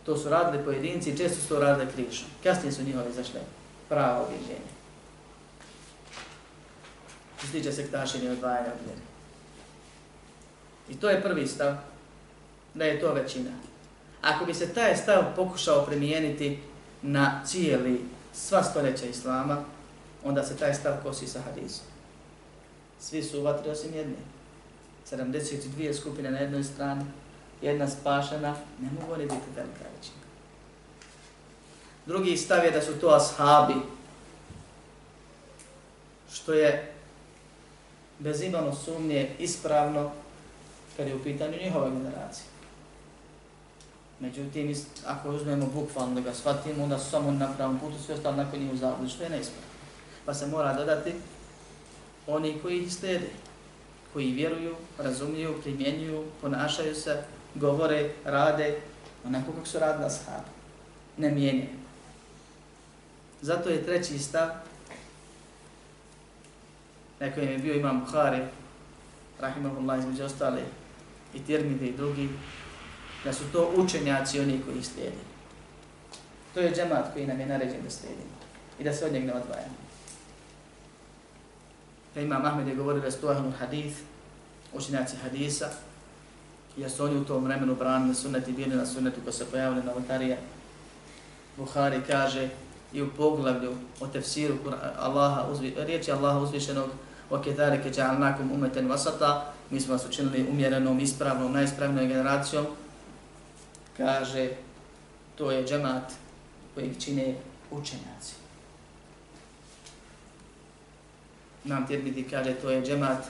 to 0.06 0.16
su 0.16 0.28
radili 0.28 0.64
pojedinci 0.64 1.10
i 1.10 1.16
često 1.16 1.40
su 1.40 1.48
to 1.48 1.60
radili 1.60 1.92
krišom. 1.92 2.28
Kasnije 2.42 2.72
su 2.72 2.82
njihovi 2.82 3.12
zašle 3.12 3.40
pravo 3.88 4.24
objeđenje. 4.24 4.74
Što 7.38 7.46
se 7.46 7.52
tiče 7.52 7.72
sektašenja 7.72 8.32
odvajanja 8.32 8.72
od 8.72 8.86
vjeri. 8.86 9.00
I 10.88 11.00
to 11.00 11.10
je 11.10 11.22
prvi 11.22 11.46
stav, 11.46 11.74
da 12.74 12.84
je 12.84 13.00
to 13.00 13.12
većina. 13.12 13.50
Ako 14.24 14.44
bi 14.44 14.54
se 14.54 14.74
taj 14.74 14.96
stav 14.96 15.22
pokušao 15.36 15.86
primijeniti 15.86 16.58
na 17.02 17.42
cijeli 17.46 18.00
sva 18.34 18.62
stoljeća 18.62 19.06
Islama, 19.06 19.64
onda 20.24 20.42
se 20.42 20.56
taj 20.56 20.74
stav 20.74 20.92
kosi 21.02 21.26
sa 21.26 21.40
hadisom. 21.40 21.86
Svi 23.00 23.22
su 23.22 23.40
uvatri 23.40 23.70
osim 23.70 23.94
jedne. 23.94 24.16
72 25.10 26.00
skupine 26.00 26.30
na 26.30 26.38
jednoj 26.38 26.64
strani, 26.64 27.04
jedna 27.62 27.88
spašena, 27.88 28.56
ne 28.80 28.88
mogu 29.00 29.12
oni 29.12 29.22
biti 29.22 29.56
velika 29.56 29.84
većina. 29.96 30.24
Drugi 32.06 32.36
stav 32.36 32.64
je 32.64 32.70
da 32.70 32.82
su 32.82 32.92
to 33.00 33.08
ashabi, 33.08 33.74
što 36.32 36.52
je 36.52 36.92
bez 38.18 38.42
imano 38.42 38.74
sumnje 38.74 39.30
ispravno 39.38 40.10
kad 40.96 41.08
je 41.08 41.14
u 41.14 41.22
pitanju 41.22 41.56
njihova 41.64 41.90
generacija. 41.90 42.53
Međutim, 44.20 44.74
ako 45.06 45.30
uzmemo 45.30 45.66
bukvalno 45.66 46.14
da 46.14 46.20
ga 46.20 46.34
shvatimo, 46.34 46.84
onda 46.84 46.98
su 46.98 47.10
samo 47.10 47.30
na 47.30 47.52
pravom 47.52 47.78
putu, 47.78 47.94
sve 48.06 48.14
ostalo 48.14 48.36
nakon 48.36 48.60
njih 48.60 48.72
u 48.72 48.76
zavodi, 48.76 49.10
što 49.10 49.22
je 49.22 49.30
neispravno. 49.30 49.68
Pa 50.24 50.34
se 50.34 50.46
mora 50.46 50.74
dodati 50.74 51.12
oni 52.26 52.58
koji 52.62 52.82
ih 52.82 52.94
slijede, 52.94 53.30
koji 54.12 54.32
vjeruju, 54.32 54.74
razumiju, 54.98 55.60
primjenjuju, 55.62 56.24
ponašaju 56.40 56.94
se, 56.94 57.22
govore, 57.54 58.10
rade, 58.24 58.80
onako 59.26 59.52
kako 59.52 59.66
su 59.66 59.78
radili 59.78 60.06
ashabi. 60.06 60.48
Ne 61.16 61.30
mijenjaju. 61.30 61.84
Zato 63.42 63.68
je 63.68 63.84
treći 63.84 64.18
stav, 64.18 64.48
na 67.20 67.32
kojem 67.32 67.50
je 67.50 67.58
bio 67.58 67.74
imam 67.74 68.00
Bukhari, 68.00 68.42
rahimahullah 69.40 69.98
između 69.98 70.24
ostale, 70.24 70.62
i 71.34 71.38
Tirmide 71.38 71.86
i 71.86 71.96
drugi, 71.96 72.28
da 73.24 73.32
su 73.32 73.44
to 73.52 73.72
učenjaci 73.76 74.40
oni 74.40 74.60
koji 74.64 74.78
ih 74.78 74.86
slijedi. 74.86 75.16
To 76.54 76.60
je 76.60 76.74
džemat 76.74 77.12
koji 77.12 77.26
nam 77.26 77.40
je 77.40 77.46
naređen 77.46 77.82
da 77.84 77.90
slijedimo 77.90 78.34
i 78.78 78.84
da 78.84 78.92
se 78.92 79.04
od 79.04 79.12
njeg 79.12 79.24
ne 79.24 79.32
odvajamo. 79.32 79.74
Pa 82.14 82.20
Imam 82.20 82.42
Mahmed 82.42 82.68
je 82.68 82.74
govorio 82.74 83.02
da 83.02 83.10
su 83.10 83.20
to 83.20 83.28
ahlul 83.28 83.52
hadith, 83.58 83.96
učenjaci 84.72 85.16
hadisa, 85.16 85.68
jer 86.76 86.90
su 86.90 87.04
oni 87.04 87.16
u 87.16 87.24
tom 87.24 87.44
vremenu 87.44 87.74
branili 87.74 88.14
sunnet 88.14 88.48
i 88.48 88.52
bili 88.52 88.76
na 88.76 88.86
sunnetu 88.86 89.20
ko 89.24 89.32
se 89.32 89.44
pojavili 89.44 89.80
na 89.80 89.86
novotarija. 89.86 90.36
Buhari 91.56 92.00
kaže 92.06 92.48
i 92.92 93.02
u 93.02 93.10
poglavlju 93.16 93.76
o 94.00 94.06
tefsiru 94.06 94.54
Allaha, 94.98 95.46
uzvi, 95.52 95.74
riječi 95.78 96.12
Allaha 96.12 96.38
uzvišenog 96.38 96.90
o 97.30 97.38
ketarike 97.38 97.90
ja'alnakum 97.90 98.52
umeten 98.54 98.88
vasata, 98.88 99.52
mi 99.70 99.80
smo 99.80 99.92
vas 99.92 100.06
učinili 100.06 100.46
umjerenom, 100.50 101.00
ispravnom, 101.00 101.52
najispravnoj 101.52 102.06
generacijom, 102.06 102.66
kaže 103.96 104.50
to 105.34 105.50
je 105.50 105.66
džemat 105.66 106.12
koji 106.74 107.00
čine 107.00 107.34
učenjaci. 107.70 108.34
Nam 111.64 111.86
Tirmidi 111.86 112.28
kaže 112.30 112.54
to 112.54 112.70
je 112.70 112.82
džemat 112.82 113.24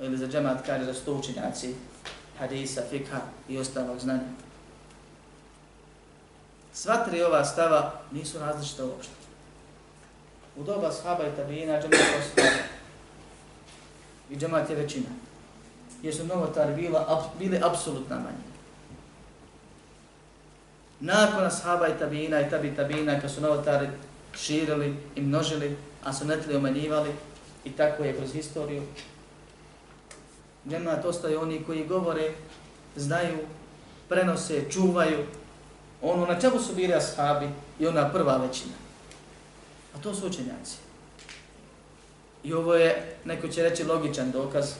ili 0.00 0.16
za 0.16 0.28
džemat 0.28 0.66
kaže 0.66 0.84
da 0.84 0.94
su 0.94 1.04
to 1.04 1.14
učenjaci 1.14 1.74
hadisa, 2.38 2.82
fikha 2.90 3.20
i 3.48 3.58
ostalog 3.58 4.00
znanja. 4.00 4.28
Sva 6.72 7.04
tri 7.04 7.22
ova 7.22 7.44
stava 7.44 8.00
nisu 8.12 8.38
različita 8.38 8.84
uopšte. 8.84 9.12
U 10.56 10.64
doba 10.64 10.92
shaba 10.92 11.26
i 11.26 11.36
tabijina 11.36 11.80
džemat 11.80 12.00
postoje 12.16 12.68
i 14.30 14.36
džemat 14.36 14.70
je 14.70 14.76
većina. 14.76 15.08
Jer 16.02 16.14
su 16.14 16.26
novotari 16.26 16.74
bila, 16.74 17.30
bili 17.38 17.60
apsolutna 17.62 18.16
manjina 18.16 18.55
nakon 21.00 21.44
ashaba 21.44 21.88
i 21.88 21.98
tabina 21.98 22.40
i 22.40 22.50
tabi 22.50 22.76
tabina, 22.76 23.20
kad 23.20 23.30
su 23.30 23.40
novotari 23.40 23.88
širili 24.36 24.96
i 25.16 25.20
množili, 25.20 25.76
a 26.04 26.12
su 26.12 26.24
umanjivali 26.24 26.56
omanjivali, 26.56 27.10
i 27.64 27.70
tako 27.70 28.04
je 28.04 28.16
kroz 28.16 28.32
historiju, 28.32 28.82
Džemat 30.68 31.04
ostaju 31.04 31.40
oni 31.40 31.62
koji 31.66 31.86
govore, 31.86 32.30
znaju, 32.96 33.38
prenose, 34.08 34.70
čuvaju. 34.70 35.18
Ono 36.02 36.26
na 36.26 36.40
čemu 36.40 36.58
su 36.60 36.74
bili 36.74 36.94
ashabi 36.94 37.48
i 37.78 37.86
ona 37.86 38.12
prva 38.12 38.36
većina. 38.36 38.74
A 39.94 40.02
to 40.02 40.14
su 40.14 40.26
učenjaci. 40.26 40.76
I 42.44 42.52
ovo 42.52 42.74
je, 42.74 43.16
neko 43.24 43.48
će 43.48 43.62
reći, 43.62 43.84
logičan 43.84 44.30
dokaz, 44.30 44.74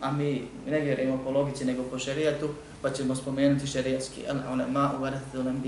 a 0.00 0.12
mi 0.12 0.48
ne 0.66 0.80
vjerujemo 0.80 1.24
po 1.24 1.30
logici 1.30 1.64
nego 1.64 1.82
po 1.82 1.98
šerijatu, 1.98 2.48
pa 2.82 2.90
ćemo 2.90 3.14
spomenuti 3.14 3.66
šerijatski. 3.66 4.24
el 4.26 4.36
ona 4.52 4.66
ma 4.66 4.92
u 4.98 5.02
varatatu 5.02 5.42
nam. 5.42 5.62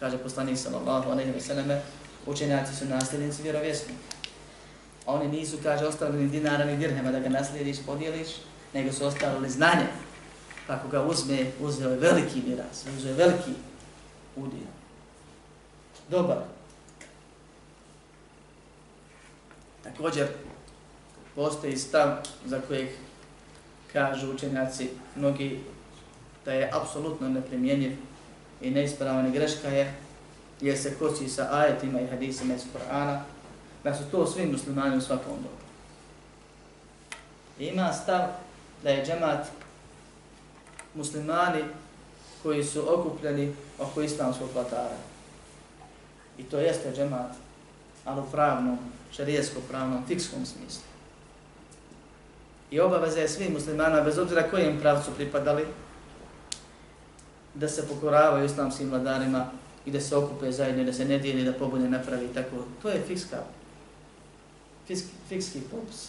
Kaže 0.00 0.18
poslanik 0.18 0.58
sallallahu 0.58 1.10
alaihi 1.10 1.32
wa 1.32 1.40
sallam, 1.40 1.80
učenjaci 2.26 2.76
su 2.76 2.84
nasljednici 2.84 3.42
vjerovjesni. 3.42 3.94
Oni 5.06 5.28
nisu, 5.28 5.56
kaže, 5.62 5.86
ostavili 5.86 6.24
ni 6.24 6.30
dinara 6.30 6.64
ni 6.64 6.76
dirhema 6.76 7.10
da 7.10 7.20
ga 7.20 7.28
naslijediš, 7.28 7.76
podijeliš, 7.86 8.28
nego 8.74 8.92
su 8.92 9.06
ostavili 9.06 9.50
znanje. 9.50 9.86
Kako 10.66 10.88
ga 10.88 11.02
uzme, 11.02 11.46
uzeo 11.60 11.90
je 11.90 11.96
veliki 11.96 12.42
miras, 12.46 12.84
uzeo 12.96 13.10
je 13.10 13.16
veliki 13.16 13.52
udio. 14.36 14.66
Dobar. 16.08 16.38
Također, 19.82 20.26
postoji 21.34 21.76
stav 21.76 22.16
za 22.44 22.60
kojeg 22.60 22.88
kažu 23.92 24.32
učenjaci 24.32 24.90
mnogi 25.16 25.60
da 26.44 26.52
je 26.52 26.70
apsolutno 26.72 27.28
neprimjenjiv 27.28 27.96
i 28.60 28.70
neispravan 28.70 29.26
i 29.26 29.32
greška 29.32 29.68
je 29.68 29.94
jer 30.60 30.78
se 30.78 30.94
kosi 30.98 31.28
sa 31.28 31.48
ajetima 31.52 32.00
i 32.00 32.06
hadisima 32.06 32.54
iz 32.54 32.62
Korana 32.72 33.24
da 33.84 33.94
su 33.94 34.04
to 34.10 34.26
svi 34.26 34.46
muslimani 34.46 34.96
u 34.96 35.00
svakom 35.00 35.36
dobu. 35.36 35.64
Ima 37.58 37.92
stav 37.92 38.20
da 38.82 38.90
je 38.90 39.06
džemat 39.06 39.46
muslimani 40.94 41.64
koji 42.42 42.64
su 42.64 42.94
okupljeni 42.94 43.54
oko 43.78 44.02
islamskog 44.02 44.50
platara. 44.52 44.96
I 46.38 46.42
to 46.42 46.58
jeste 46.58 46.92
džemat, 46.96 47.30
ali 48.04 48.20
u 48.20 48.30
pravnom, 48.32 48.78
šarijesko-pravnom, 49.16 50.06
fikskom 50.06 50.46
smislu. 50.46 50.82
I 52.70 52.80
obaveza 52.80 53.20
je 53.20 53.28
svim 53.28 53.52
muslimana, 53.52 54.00
bez 54.00 54.18
obzira 54.18 54.50
kojim 54.50 54.80
pravcu 54.80 55.10
pripadali, 55.16 55.66
da 57.54 57.68
se 57.68 57.88
pokoravaju 57.88 58.44
islamskim 58.44 58.90
vladarima 58.90 59.50
i 59.86 59.90
da 59.90 60.00
se 60.00 60.16
okupe 60.16 60.52
zajedno, 60.52 60.84
da 60.84 60.92
se 60.92 61.04
ne 61.04 61.18
dijeli, 61.18 61.44
da 61.44 61.52
pobune 61.52 61.88
napravi 61.88 62.28
tako. 62.34 62.56
To 62.82 62.88
je 62.88 63.02
fikska, 63.06 63.36
fikski, 64.86 65.10
fikski 65.28 65.60
popis. 65.70 66.08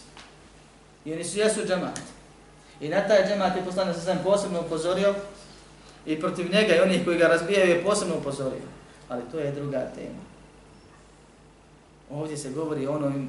I 1.04 1.12
oni 1.12 1.24
su 1.24 1.38
jesu 1.38 1.60
džamat. 1.66 2.00
I 2.80 2.88
na 2.88 3.08
taj 3.08 3.28
džamat 3.28 3.56
je 3.56 3.64
poslana 3.64 3.94
sa 3.94 4.00
sam 4.00 4.18
posebno 4.24 4.60
upozorio 4.60 5.14
i 6.06 6.20
protiv 6.20 6.52
njega 6.52 6.74
i 6.74 6.80
onih 6.80 7.04
koji 7.04 7.18
ga 7.18 7.28
razbijaju 7.28 7.70
je 7.70 7.84
posebno 7.84 8.16
upozorio. 8.16 8.66
Ali 9.08 9.22
to 9.32 9.38
je 9.38 9.52
druga 9.52 9.90
tema. 9.94 10.26
Ovdje 12.10 12.36
se 12.36 12.50
govori 12.50 12.86
o 12.86 12.92
onom 12.92 13.28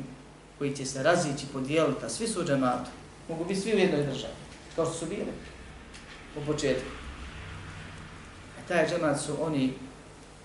koji 0.57 0.75
će 0.75 0.85
se 0.85 1.03
razići, 1.03 1.45
podijeliti, 1.53 2.05
a 2.05 2.09
svi 2.09 2.27
su 2.27 2.41
u 2.41 2.45
džamatu. 2.45 2.89
Mogu 3.29 3.45
biti 3.45 3.59
svi 3.61 3.73
u 3.73 3.77
jednoj 3.77 4.03
državi, 4.03 4.33
kao 4.75 4.85
što 4.85 4.93
su 4.93 5.05
bili 5.05 5.31
u 6.37 6.45
početku. 6.45 6.96
Taj 8.67 8.89
džemat 8.89 9.19
su 9.19 9.43
oni 9.43 9.73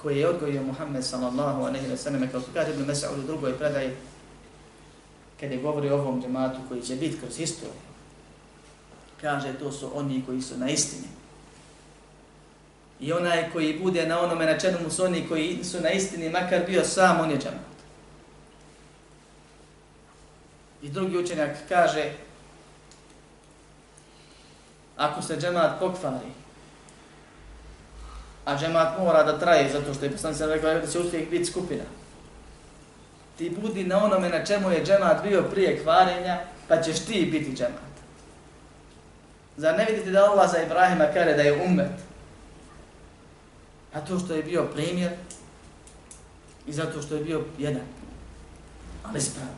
koji 0.03 0.19
je 0.19 0.29
odgojio 0.29 0.63
Muhammed 0.63 1.05
sallallahu 1.05 1.63
aleyhi 1.63 1.91
wa 1.91 1.97
sallam, 1.97 2.29
kao 2.31 2.41
što 2.41 2.51
kaže 2.55 2.71
Ibn 2.71 2.91
Mesa'ud 2.91 3.19
u 3.19 3.27
drugoj 3.27 3.59
predaji, 3.59 3.91
kada 5.41 5.57
govori 5.57 5.91
o 5.91 5.95
ovom 5.95 6.23
džematu 6.23 6.59
koji 6.69 6.83
će 6.83 6.97
biti 6.97 7.19
kroz 7.19 7.37
historiju, 7.37 7.73
kaže 9.21 9.53
to 9.59 9.73
su 9.73 9.91
oni 9.95 10.23
koji 10.27 10.43
su 10.43 10.59
na 10.59 10.71
istini. 10.71 11.09
I 13.01 13.13
onaj 13.13 13.51
koji 13.53 13.79
bude 13.79 14.07
na 14.07 14.21
onome 14.21 14.47
na 14.47 14.59
čemu 14.59 14.91
su 14.91 15.05
oni 15.05 15.29
koji 15.29 15.65
su 15.65 15.81
na 15.81 15.91
istini, 15.91 16.31
makar 16.31 16.67
bio 16.67 16.85
sam, 16.85 17.21
on 17.21 17.31
je 17.31 17.39
džemat. 17.39 17.73
I 20.83 20.89
drugi 20.89 21.19
učenjak 21.19 21.57
kaže, 21.69 22.13
ako 24.97 25.23
se 25.23 25.37
džemat 25.37 25.81
pokvari, 25.81 26.42
a 28.45 28.59
džemat 28.59 28.99
mora 28.99 29.23
da 29.23 29.39
traje, 29.39 29.73
zato 29.73 29.95
što 29.95 30.05
je 30.05 30.11
poslanik 30.11 30.39
sam 30.39 30.51
rekao 30.51 30.75
da 30.75 30.87
će 30.87 30.99
uvijek 30.99 31.31
biti 31.31 31.45
skupina, 31.45 31.85
ti 33.39 33.51
budi 33.61 33.85
na 33.85 34.05
onome 34.05 34.29
na 34.29 34.45
čemu 34.45 34.71
je 34.71 34.85
džemat 34.85 35.23
bio 35.23 35.43
prije 35.43 35.83
kvarenja, 35.83 36.41
pa 36.69 36.83
ćeš 36.83 36.99
ti 36.99 37.29
biti 37.33 37.57
džemat. 37.57 37.93
Zar 39.57 39.79
ne 39.79 39.85
vidite 39.85 40.11
da 40.11 40.25
Allah 40.25 40.51
za 40.51 40.63
Ibrahima 40.63 41.05
kare 41.15 41.35
da 41.35 41.43
je 41.43 41.65
umet? 41.65 41.93
A 43.93 44.01
to 44.01 44.19
što 44.19 44.35
je 44.35 44.43
bio 44.43 44.65
primjer 44.65 45.13
i 46.67 46.73
zato 46.73 47.03
što 47.03 47.15
je 47.15 47.25
bio 47.25 47.45
jedan, 47.59 47.83
ali 49.05 49.21
spravo. 49.21 49.57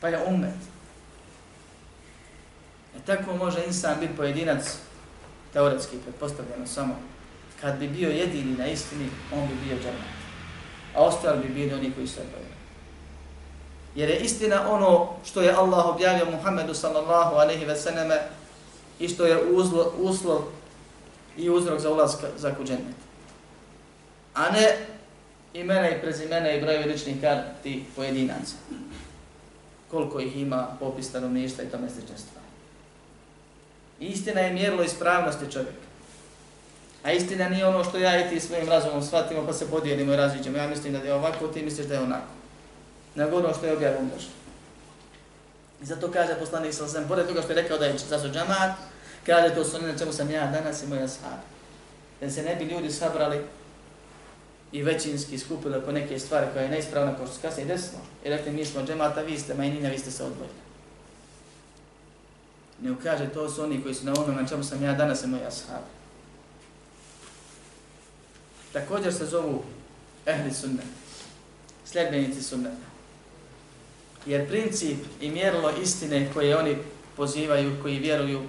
Pa 0.00 0.08
je 0.08 0.24
umet. 0.26 0.54
E 2.96 2.98
tako 3.06 3.36
može 3.36 3.64
insan 3.66 4.00
biti 4.00 4.16
pojedinac, 4.16 4.78
teoretski 5.54 5.96
pretpostavljeno 6.04 6.66
samo, 6.66 6.96
kad 7.60 7.78
bi 7.78 7.88
bio 7.88 8.10
jedini 8.10 8.56
na 8.56 8.66
istini, 8.66 9.08
on 9.32 9.48
bi 9.48 9.54
bio 9.64 9.76
džernat. 9.76 10.14
A 10.94 11.02
ostali 11.02 11.42
bi 11.42 11.54
bili 11.54 11.74
oni 11.74 11.92
koji 11.92 12.06
se 12.06 12.20
odbojili. 12.20 12.54
Jer 13.94 14.10
je 14.10 14.20
istina 14.20 14.70
ono 14.70 15.08
što 15.24 15.42
je 15.42 15.52
Allah 15.52 15.86
objavio 15.86 16.30
Muhammedu 16.30 16.74
sallallahu 16.74 17.34
alaihi 17.34 17.64
ve 17.64 17.76
sallame 17.76 18.18
i 18.98 19.08
što 19.08 19.26
je 19.26 19.44
uzlo, 19.44 19.92
uslov 19.98 20.42
i 21.36 21.50
uzrok 21.50 21.80
za 21.80 21.90
ulaz 21.90 22.16
za 22.36 22.54
kuđenje. 22.54 22.94
A 24.34 24.50
ne 24.50 24.76
imena 25.54 25.90
i 25.90 26.00
prezimena 26.00 26.52
i 26.52 26.60
brojevi 26.60 26.92
ličnih 26.92 27.20
karti 27.20 27.84
pojedinaca. 27.96 28.54
Koliko 29.90 30.20
ih 30.20 30.36
ima, 30.36 30.76
popis 30.80 31.08
stanovništva 31.08 31.64
i 31.64 31.68
tome 31.68 31.90
slične 31.90 32.18
stvari. 32.18 32.43
Istina 34.08 34.40
je 34.40 34.52
mjerilo 34.52 34.82
ispravnosti 34.82 35.52
čovjeka. 35.52 35.84
A 37.02 37.12
istina 37.12 37.48
nije 37.48 37.66
ono 37.66 37.84
što 37.84 37.98
ja 37.98 38.26
i 38.26 38.30
ti 38.30 38.40
svojim 38.40 38.68
razumom 38.68 39.02
shvatimo 39.02 39.46
pa 39.46 39.52
se 39.52 39.70
podijelimo 39.70 40.12
i 40.12 40.16
različimo. 40.16 40.58
Ja 40.58 40.68
mislim 40.68 40.92
da 40.92 40.98
je 40.98 41.14
ovako, 41.14 41.48
ti 41.48 41.62
misliš 41.62 41.86
da 41.86 41.94
je 41.94 42.00
onako 42.00 42.34
nego 43.14 43.36
ono 43.36 43.54
što 43.54 43.66
je 43.66 43.76
objavom 43.76 44.10
došlo. 44.14 44.30
I 45.82 45.84
zato 45.84 46.10
kaže 46.10 46.34
poslanik 46.40 46.74
sa 46.74 46.84
osam, 46.84 47.08
pored 47.08 47.26
toga 47.26 47.42
što 47.42 47.52
je 47.52 47.62
rekao 47.62 47.78
da 47.78 47.86
je 47.86 47.98
za 47.98 48.28
džamat, 48.32 48.70
kaže 49.26 49.54
to 49.54 49.64
su 49.64 49.82
na 49.82 49.98
čemu 49.98 50.12
sam 50.12 50.30
ja 50.30 50.46
danas 50.46 50.82
i 50.82 50.86
moja 50.86 51.08
sahab. 51.08 51.38
Da 52.20 52.30
se 52.30 52.42
ne 52.42 52.56
bi 52.56 52.64
ljudi 52.64 52.90
sabrali 52.90 53.40
i 54.72 54.82
većinski 54.82 55.38
skupili 55.38 55.76
oko 55.76 55.92
neke 55.92 56.18
stvari 56.18 56.46
koja 56.52 56.62
je 56.62 56.68
neispravna 56.70 57.16
kao 57.16 57.26
što 57.26 57.34
se 57.34 57.42
kasnije 57.42 57.66
desilo. 57.66 58.00
I 58.24 58.30
rekli 58.30 58.52
mi 58.52 58.64
smo 58.64 58.82
džemata, 58.82 59.20
vi 59.20 59.38
ste 59.38 59.54
majnina, 59.54 59.88
vi 59.88 59.98
ste 59.98 60.10
se 60.10 60.24
odvojili. 60.24 60.63
Ne 62.82 62.92
ukaže 62.92 63.28
to 63.28 63.50
su 63.50 63.62
oni 63.62 63.82
koji 63.82 63.94
su 63.94 64.06
na 64.06 64.12
onom 64.12 64.36
na 64.36 64.48
čemu 64.48 64.64
sam 64.64 64.82
ja 64.82 64.92
danas 64.92 65.24
i 65.24 65.26
moja 65.26 65.50
sahab. 65.50 65.82
Također 68.72 69.14
se 69.14 69.26
zovu 69.26 69.62
ehli 70.26 70.54
sunnet, 70.54 70.86
sljedbenici 71.84 72.42
sunneta. 72.42 72.86
Jer 74.26 74.48
princip 74.48 74.98
i 75.20 75.30
mjerilo 75.30 75.70
istine 75.82 76.30
koje 76.34 76.58
oni 76.58 76.76
pozivaju, 77.16 77.82
koji 77.82 77.98
vjeruju, 77.98 78.42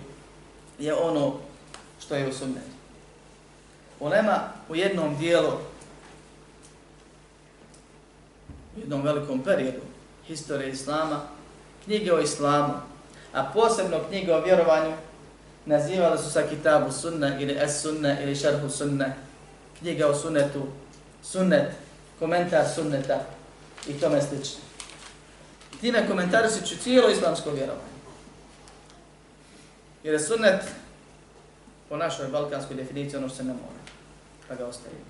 je 0.79 0.93
ono 0.93 1.35
što 1.99 2.15
je 2.15 2.29
u 2.29 2.33
sunnetu. 2.33 2.75
Ulema 3.99 4.39
u 4.69 4.75
jednom 4.75 5.17
dijelu, 5.17 5.51
u 8.75 8.79
jednom 8.79 9.01
velikom 9.01 9.43
periodu 9.43 9.81
historije 10.27 10.71
Islama, 10.71 11.21
knjige 11.83 12.13
o 12.13 12.19
Islamu, 12.19 12.73
a 13.35 13.43
posebno 13.53 13.97
knjige 14.09 14.33
o 14.33 14.41
vjerovanju, 14.41 14.93
nazivali 15.65 16.17
su 16.17 16.31
sa 16.31 16.41
kitabu 16.41 16.91
sunna 16.91 17.39
ili 17.39 17.57
es 17.61 17.81
sunna 17.81 18.21
ili 18.21 18.35
šarhu 18.35 18.69
sunna, 18.69 19.05
knjiga 19.79 20.07
o 20.07 20.15
sunnetu, 20.15 20.61
sunnet, 21.23 21.71
komentar 22.19 22.65
sunneta 22.75 23.19
i 23.87 23.93
tome 23.93 24.21
slično 24.21 24.65
time 25.85 26.07
komentarisujući 26.07 26.77
cijelo 26.77 27.09
islamsko 27.09 27.51
vjerovanje. 27.51 27.95
Jer 30.03 30.13
je 30.13 30.19
sunnet 30.19 30.61
po 31.89 31.97
našoj 31.97 32.27
balkanskoj 32.27 32.75
definiciji 32.75 33.17
ono 33.17 33.27
što 33.27 33.37
se 33.37 33.43
ne 33.43 33.53
mora, 33.53 33.79
pa 34.47 34.55
ga 34.55 34.65
ostavimo. 34.65 35.05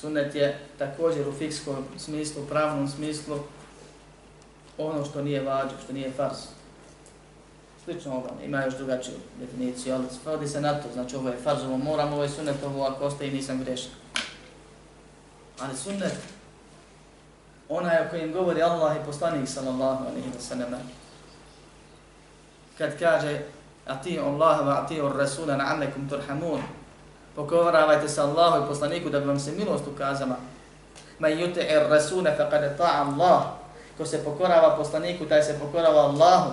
Sunnet 0.00 0.34
je 0.34 0.58
također 0.78 1.28
u 1.28 1.32
fikskom 1.32 1.84
smislu, 1.98 2.46
pravnom 2.46 2.88
smislu, 2.88 3.38
ono 4.78 5.04
što 5.04 5.22
nije 5.22 5.42
vađo, 5.42 5.74
što 5.84 5.92
nije 5.92 6.10
fars. 6.10 6.38
Slično 7.84 8.12
ovom, 8.12 8.30
ima 8.44 8.64
još 8.64 8.74
drugačiju 8.74 9.14
definiciju, 9.40 9.94
ali 9.94 10.04
svodi 10.22 10.48
se 10.48 10.60
na 10.60 10.74
to, 10.74 10.88
znači 10.92 11.16
ovo 11.16 11.28
je 11.28 11.36
farz, 11.44 11.64
ovo 11.64 11.76
moram, 11.76 12.12
ovo 12.12 12.22
je 12.22 12.28
sunnet, 12.28 12.56
ovo 12.64 12.84
ako 12.84 13.04
ostaje 13.04 13.30
nisam 13.30 13.64
grešan. 13.64 13.90
Ali 15.60 15.76
sunnet 15.76 16.14
onaj 17.68 18.06
o 18.06 18.10
kojem 18.10 18.32
govori 18.32 18.62
Allah 18.62 18.96
i 18.96 19.04
poslanik 19.06 19.48
sallallahu 19.48 20.04
alaihi 20.04 20.28
wa 20.28 20.40
sallam, 20.40 20.80
kad 22.78 22.98
kaže 22.98 23.40
ati 23.86 24.18
Allah 24.18 24.66
wa 24.66 24.84
ati 24.84 25.00
Rasula 25.18 25.56
na'allakum 25.56 26.08
turhamun. 26.08 26.62
Pokoravajte 27.36 28.08
se 28.08 28.20
Allahu 28.20 28.64
i 28.64 28.68
poslaniku 28.68 29.10
da 29.10 29.20
bi 29.20 29.26
vam 29.26 29.40
se 29.40 29.52
milost 29.52 29.86
ukazala. 29.86 30.36
Man 31.18 31.32
yuti'ir 31.32 31.88
rasula 31.88 32.30
faqad 32.30 32.76
ta'a 32.78 33.06
Allah. 33.06 33.42
Ko 33.98 34.06
se 34.06 34.24
pokorava 34.24 34.76
poslaniku, 34.76 35.24
taj 35.24 35.42
se 35.42 35.58
pokorava 35.58 36.00
Allahu. 36.00 36.52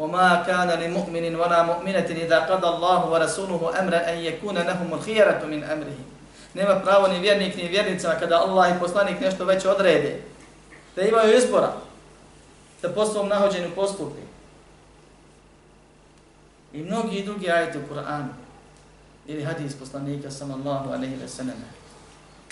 وما 0.00 0.44
كان 0.46 0.68
لمؤمن 0.68 1.36
ولا 1.36 1.62
مؤمنة 1.62 2.08
إذا 2.10 2.38
قضى 2.38 2.68
الله 2.68 3.10
ورسوله 3.10 3.80
أمرا 3.80 4.12
أن 4.12 4.16
يكون 4.18 4.58
لهم 4.58 4.88
الخيرة 4.92 5.44
من 5.44 5.64
أمرهم 5.64 6.16
nema 6.56 6.80
pravo 6.80 7.08
ni 7.08 7.18
vjernik 7.18 7.56
ni 7.56 7.68
vjernica 7.68 8.18
kada 8.20 8.40
Allah 8.40 8.76
i 8.76 8.80
poslanik 8.80 9.20
nešto 9.20 9.44
već 9.44 9.64
odrede. 9.64 10.20
Da 10.96 11.02
imaju 11.02 11.36
izbora 11.36 11.72
da 12.82 12.92
po 12.92 13.06
svom 13.06 13.28
nahođenju 13.28 13.70
postupi. 13.74 14.20
I 16.72 16.82
mnogi 16.82 17.24
drugi 17.24 17.50
ajeti 17.50 17.78
u 17.78 17.94
Kur'anu 17.94 18.28
ili 19.26 19.44
hadis 19.44 19.74
poslanika 19.74 20.30
sallallahu 20.30 20.92
alaihi 20.92 21.16
wa 21.16 21.28
sallam 21.28 21.64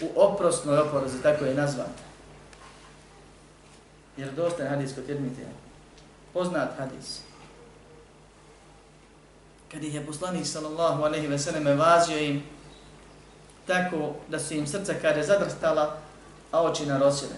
u 0.03 0.21
oprosnoj 0.21 0.79
oporozi, 0.79 1.23
tako 1.23 1.45
je 1.45 1.55
nazvan. 1.55 1.93
Jer 4.17 4.33
dosta 4.33 4.63
je 4.63 4.69
hadis 4.69 4.95
kod 4.95 5.07
Tirmitija. 5.07 5.49
Poznat 6.33 6.69
hadis. 6.79 7.21
Kad 9.72 9.84
ih 9.84 9.96
je 9.96 10.06
poslanik 10.06 10.48
sallallahu 10.48 11.04
alejhi 11.04 11.28
ve 11.28 11.40
selleme 11.40 11.76
vazio 11.76 12.18
im 12.18 12.44
tako 13.68 14.16
da 14.28 14.40
su 14.40 14.54
im 14.54 14.68
srca 14.68 14.94
kada 15.02 15.24
zadrstala, 15.24 15.98
a 16.52 16.64
oči 16.64 16.86
narosile. 16.86 17.36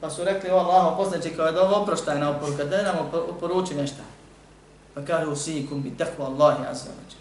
Pa 0.00 0.10
su 0.10 0.24
rekli, 0.24 0.50
o 0.50 0.56
Allahu 0.56 0.96
poznaći 0.96 1.36
kao 1.36 1.46
je 1.46 1.52
da 1.52 1.62
ovo 1.62 1.82
oproštajna 1.82 2.30
oporuka, 2.30 2.64
da 2.64 2.82
nam 2.82 2.96
oporuči 3.12 3.74
nešto. 3.74 4.02
Pa 4.94 5.04
kaže, 5.04 5.26
usikum 5.26 5.82
bi 5.82 5.96
takvu 5.96 6.24
Allahi 6.24 6.62
azavađa. 6.62 7.16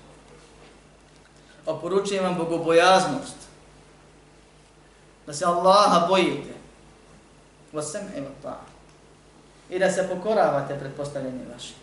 Oporučujem 1.65 2.23
vam 2.23 2.37
bogobojaznost. 2.37 3.35
Da 5.27 5.33
se 5.33 5.45
Allaha 5.45 6.07
bojite. 6.07 6.53
Vasem 7.73 8.07
evo 8.15 8.27
ta. 8.43 8.59
I 9.69 9.79
da 9.79 9.91
se 9.91 10.09
pokoravate 10.09 10.79
pred 10.79 10.91
postavljenim 10.97 11.47
vašim. 11.53 11.75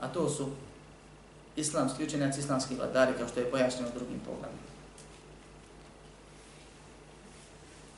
A 0.00 0.08
to 0.08 0.28
su 0.28 0.48
islamski 1.56 2.04
učenjaci, 2.04 2.40
islamski 2.40 2.74
vladari, 2.74 3.12
kao 3.18 3.28
što 3.28 3.40
je 3.40 3.50
pojašnjeno 3.50 3.88
u 3.88 3.98
drugim 3.98 4.20
pogledom. 4.20 4.58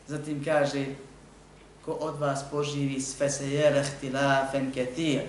Zatim 0.07 0.45
kaže, 0.45 0.87
ko 1.85 1.93
od 1.93 2.19
vas 2.19 2.41
poživi 2.51 3.01
sve 3.01 3.31
se 3.31 3.51
jere 3.51 3.85
htilafen 3.85 4.73
ketir. 4.73 5.23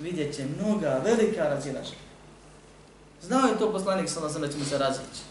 Vidjet 0.00 0.36
će 0.36 0.46
mnoga, 0.58 1.00
velika 1.04 1.48
razilaženja. 1.48 2.08
Znao 3.22 3.48
je 3.48 3.58
to 3.58 3.72
poslanik 3.72 4.10
sa 4.10 4.20
da 4.20 4.48
ćemo 4.48 4.64
se 4.64 4.78
razići. 4.78 5.22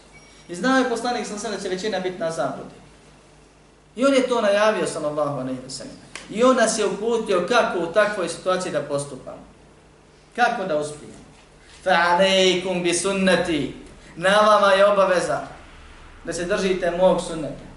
I 0.48 0.54
znao 0.54 0.78
je 0.78 0.88
poslanik 0.88 1.26
sa 1.26 1.50
da 1.50 1.60
će 1.60 1.68
većina 1.68 2.00
biti 2.00 2.18
na 2.18 2.30
zabludi. 2.30 2.74
I 3.96 4.04
on 4.04 4.14
je 4.14 4.28
to 4.28 4.40
najavio 4.40 4.86
sallallahu 4.86 5.40
alejhi 5.40 5.60
ve 5.64 5.70
sellem. 5.70 5.96
I 6.30 6.44
on 6.44 6.56
nas 6.56 6.78
je 6.78 6.86
uputio 6.86 7.46
kako 7.48 7.78
u 7.78 7.92
takvoj 7.92 8.28
situaciji 8.28 8.72
da 8.72 8.82
postupamo. 8.82 9.42
Kako 10.36 10.64
da 10.64 10.78
uspijemo. 10.78 11.27
Fa 11.84 11.90
alaikum 11.90 12.82
bi 12.82 12.94
sunnati. 12.94 13.74
Na 14.16 14.40
vama 14.40 14.72
je 14.72 14.86
obaveza 14.86 15.46
da 16.24 16.32
se 16.32 16.44
držite 16.44 16.90
mog 16.90 17.20
sunneta 17.20 17.68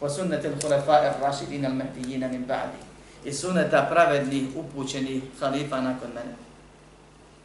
wa 0.00 0.10
sunnati 0.10 0.46
al-khulafa'i 0.46 1.06
ar-rashidin 1.06 1.64
al-mahdiyyin 1.64 2.28
min 2.30 2.44
ba'di 2.46 2.78
i 3.24 3.32
sunnata 3.32 3.86
pravednih 3.90 4.48
upućenih 4.56 5.22
halifa 5.40 5.80
nakon 5.80 6.08
mene. 6.14 6.34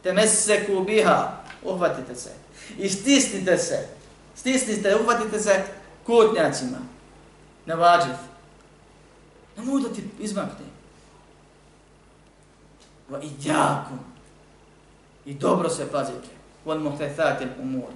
Temesseku 0.02 0.84
biha, 0.84 1.36
uhvatite 1.62 2.14
se. 2.14 2.30
I 2.78 2.88
stisnite 2.88 3.58
se. 3.58 3.88
Stisnite, 4.36 4.96
uhvatite 4.96 5.40
se 5.40 5.64
kutnjacima. 6.06 6.78
Ne 7.66 7.74
vađiv. 7.74 8.14
Ne 9.56 9.64
mogu 9.64 9.80
da 9.80 9.94
ti 9.94 10.04
izmakne. 10.18 10.66
Va 13.08 13.20
i. 13.22 13.30
I 15.26 15.34
dobro 15.34 15.68
se 15.68 15.92
pazite. 15.92 16.28
Vol 16.64 16.78
muhtethati 16.78 17.46
umur. 17.62 17.90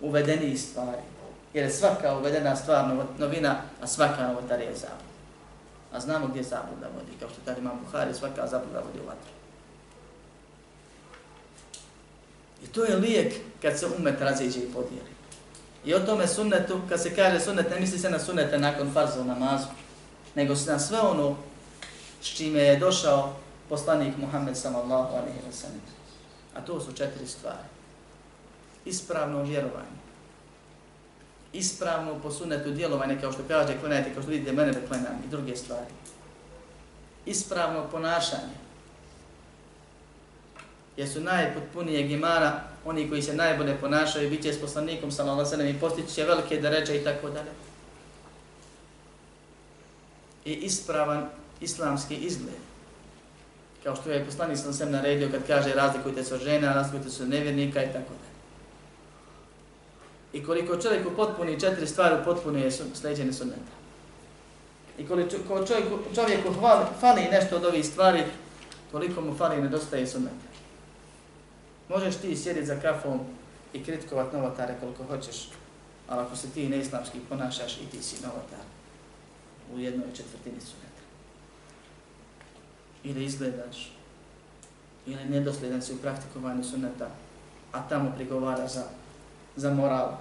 Uvedeni 0.00 0.58
stvari 0.58 1.14
jer 1.54 1.64
je 1.64 1.70
svaka 1.70 2.16
uvedena 2.18 2.56
stvar 2.56 2.84
novina, 3.18 3.56
a 3.82 3.86
svaka 3.86 4.28
novotarija 4.28 4.70
je 4.70 4.76
zabluda. 4.76 5.14
A 5.92 6.00
znamo 6.00 6.26
gdje 6.26 6.42
zabluda 6.42 6.86
vodi, 6.94 7.12
kao 7.20 7.28
što 7.28 7.38
tada 7.44 7.60
imam 7.60 7.80
Buhari, 7.84 8.14
svaka 8.14 8.46
zabluda 8.46 8.78
vodi 8.78 8.98
u 9.02 9.06
vatru. 9.06 9.32
I 12.64 12.66
to 12.66 12.84
je 12.84 12.96
lijek 12.96 13.34
kad 13.62 13.78
se 13.78 13.86
umet 13.98 14.20
raziđe 14.20 14.60
i 14.60 14.72
podijeli. 14.72 15.14
I 15.84 15.94
o 15.94 16.00
tome 16.00 16.26
sunnetu, 16.26 16.80
kad 16.88 17.02
se 17.02 17.16
kaže 17.16 17.40
sunnet, 17.40 17.70
ne 17.70 17.80
misli 17.80 17.98
se 17.98 18.10
na 18.10 18.18
sunnete 18.18 18.58
nakon 18.58 18.92
farza 18.92 19.20
u 19.20 19.24
namazu, 19.24 19.66
nego 20.34 20.56
se 20.56 20.72
na 20.72 20.78
sve 20.78 21.00
ono 21.00 21.36
s 22.22 22.26
čime 22.26 22.60
je 22.60 22.76
došao 22.76 23.32
poslanik 23.68 24.16
Muhammed 24.16 24.56
sallallahu 24.56 25.16
alaihi 25.16 25.38
wa 25.48 25.52
sallam. 25.52 25.93
A 26.54 26.60
to 26.60 26.80
su 26.80 26.92
četiri 26.92 27.26
stvari. 27.26 27.68
Ispravno 28.84 29.42
vjerovanje, 29.42 30.04
ispravno 31.52 32.18
po 32.22 32.30
sunetu 32.30 32.70
djelovanje, 32.70 33.18
kao 33.20 33.32
što 33.32 33.42
kaže, 33.48 33.80
klanjajte, 33.80 34.14
kao 34.14 34.22
što 34.22 34.30
vidite 34.30 34.52
mene 34.52 34.72
da 34.72 34.86
klanjam 34.86 35.22
i 35.26 35.30
druge 35.30 35.56
stvari. 35.56 35.86
Ispravno 37.26 37.84
ponašanje. 37.90 38.54
Jer 40.96 41.08
su 41.08 41.20
najpotpunije 41.20 42.02
gimara 42.02 42.60
oni 42.84 43.08
koji 43.08 43.22
se 43.22 43.34
najbolje 43.34 43.76
ponašaju, 43.80 44.30
bit 44.30 44.42
će 44.42 44.52
s 44.52 44.60
poslanikom, 44.60 45.12
sallallahu 45.12 45.50
sallam, 45.50 45.68
i 45.68 45.80
postići 45.80 46.14
će 46.14 46.24
velike 46.24 46.60
deređe 46.60 46.96
i 46.96 47.04
tako 47.04 47.30
dalje. 47.30 47.50
I 50.44 50.52
ispravan 50.52 51.28
islamski 51.60 52.14
izgled. 52.14 52.73
Kao 53.84 53.96
što 53.96 54.10
je 54.10 54.24
poslanik 54.24 54.58
sam 54.58 54.72
sem 54.72 54.90
naredio 54.90 55.28
kad 55.30 55.46
kaže 55.46 55.74
razlikujte 55.74 56.24
se 56.24 56.34
od 56.34 56.40
žena, 56.40 56.72
razlikujte 56.72 57.10
se 57.10 57.22
od 57.22 57.28
nevjernika 57.28 57.82
i 57.82 57.86
tako 57.86 58.10
dalje. 58.10 58.34
I 60.32 60.44
koliko 60.44 60.76
čovjek 60.76 61.06
upotpuni 61.06 61.60
četiri 61.60 61.86
stvari, 61.86 62.20
upotpuni 62.22 62.60
je 62.60 62.70
sleđene 62.70 63.32
sunneta. 63.32 63.74
I 64.98 65.06
koliko 65.06 65.66
čovjek, 65.66 65.86
čovjeku 66.14 66.54
fali 67.00 67.22
nešto 67.30 67.56
od 67.56 67.64
ovih 67.64 67.86
stvari, 67.86 68.24
koliko 68.92 69.20
mu 69.20 69.34
fali 69.34 69.62
nedostaje 69.62 70.06
sunneta. 70.06 70.48
Možeš 71.88 72.16
ti 72.16 72.36
sjediti 72.36 72.66
za 72.66 72.80
kafom 72.80 73.20
i 73.72 73.84
kritikovat 73.84 74.32
novotare 74.32 74.74
koliko 74.80 75.04
hoćeš, 75.04 75.48
ali 76.08 76.22
ako 76.22 76.36
se 76.36 76.50
ti 76.50 76.68
neislamski 76.68 77.18
ponašaš 77.28 77.76
i 77.76 77.86
ti 77.90 78.02
si 78.02 78.22
novotar 78.22 78.64
u 79.74 79.78
jednoj 79.78 80.06
četvrtini 80.16 80.60
sunneta. 80.60 80.93
Ili 83.04 83.24
izgledaš, 83.24 83.92
ili 85.06 85.24
nedosljedan 85.24 85.82
si 85.82 85.92
u 85.92 85.96
praktikovanju 85.96 86.64
sunneta, 86.64 87.08
a 87.72 87.88
tamo 87.88 88.12
prigovara 88.16 88.68
za 88.68 88.84
za 89.56 89.74
moral. 89.74 90.16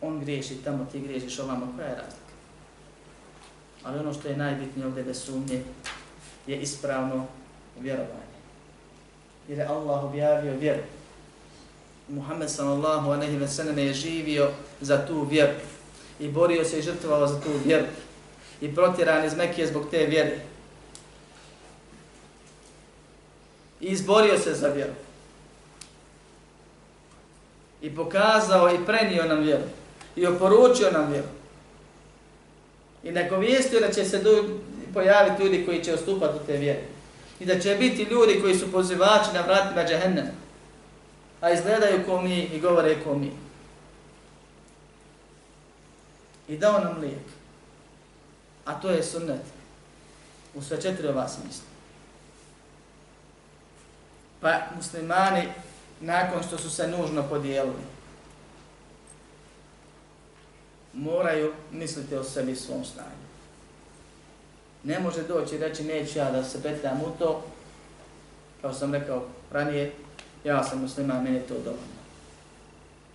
On 0.00 0.20
griješi 0.20 0.54
tamo, 0.64 0.86
ti 0.92 1.00
griješiš 1.00 1.38
ovamo, 1.38 1.72
koja 1.76 1.88
je 1.88 1.94
razlika? 1.94 2.34
Ali 3.82 3.98
ono 3.98 4.14
što 4.14 4.28
je 4.28 4.36
najbitnije 4.36 4.86
ovdje 4.86 5.02
bez 5.02 5.22
sumnje 5.22 5.62
je 6.46 6.60
ispravno 6.60 7.26
vjerovanje. 7.80 8.38
Jer 9.48 9.58
je 9.58 9.66
Allah 9.66 10.04
objavio 10.04 10.58
vjeru. 10.60 10.82
Muhammed 12.08 12.50
sallallahu 12.50 13.10
aleyhi 13.10 13.38
ve 13.38 13.48
sellem 13.48 13.78
je 13.78 13.94
živio 13.94 14.50
za 14.80 15.06
tu 15.06 15.24
vjeru 15.24 15.52
i 16.20 16.28
borio 16.28 16.64
se 16.64 16.78
i 16.78 16.82
žrtvovao 16.82 17.26
za 17.26 17.40
tu 17.40 17.48
vjeru 17.64 17.86
i 18.60 18.74
protjeran 18.74 19.24
iz 19.24 19.36
Mekije 19.36 19.66
zbog 19.66 19.86
te 19.90 20.06
vjere. 20.06 20.38
I 23.80 23.86
izborio 23.86 24.38
se 24.38 24.54
za 24.54 24.68
vjeru 24.68 24.92
i 27.82 27.96
pokazao 27.96 28.70
i 28.74 28.86
prenio 28.86 29.24
nam 29.24 29.40
vjeru 29.40 29.62
i 30.16 30.26
oporučio 30.26 30.90
nam 30.90 31.10
vjeru. 31.10 31.28
I 33.04 33.10
nagovijestio 33.10 33.80
da 33.80 33.92
će 33.92 34.04
se 34.04 34.22
pojaviti 34.94 35.42
ljudi 35.42 35.66
koji 35.66 35.84
će 35.84 35.94
ostupati 35.94 36.38
u 36.42 36.46
te 36.46 36.56
vjere. 36.56 36.82
I 37.40 37.46
da 37.46 37.60
će 37.60 37.74
biti 37.74 38.02
ljudi 38.02 38.40
koji 38.40 38.54
su 38.54 38.72
pozivači 38.72 39.28
na 39.34 39.40
vratima 39.40 39.84
džahennema. 39.84 40.30
A 41.40 41.50
izgledaju 41.50 42.04
ko 42.06 42.20
mi 42.20 42.42
i 42.42 42.60
govore 42.60 42.96
ko 43.04 43.14
mi. 43.14 43.32
I 46.48 46.56
dao 46.56 46.78
nam 46.78 47.00
lijek. 47.00 47.24
A 48.64 48.80
to 48.80 48.90
je 48.90 49.02
sunnet. 49.02 49.42
U 50.54 50.62
sve 50.62 50.80
četiri 50.80 51.08
ova 51.08 51.28
smisla. 51.28 51.77
Pa 54.40 54.58
muslimani 54.76 55.48
nakon 56.00 56.42
što 56.42 56.58
su 56.58 56.70
se 56.70 56.88
nužno 56.88 57.22
podijelili. 57.28 57.82
Moraju 60.92 61.52
misliti 61.72 62.14
o 62.14 62.24
sebi 62.24 62.56
svom 62.56 62.84
stanju. 62.84 63.28
Ne 64.84 65.00
može 65.00 65.22
doći 65.22 65.54
i 65.54 65.58
reći 65.58 65.84
neću 65.84 66.18
ja 66.18 66.30
da 66.30 66.44
se 66.44 66.62
petljam 66.62 67.00
u 67.00 67.18
to, 67.18 67.44
Kao 68.60 68.74
sam 68.74 68.94
rekao 68.94 69.26
ranije, 69.52 69.92
ja 70.44 70.64
sam 70.64 70.80
musliman, 70.80 71.22
meni 71.22 71.36
je 71.36 71.46
to 71.46 71.54
dovoljno. 71.54 71.98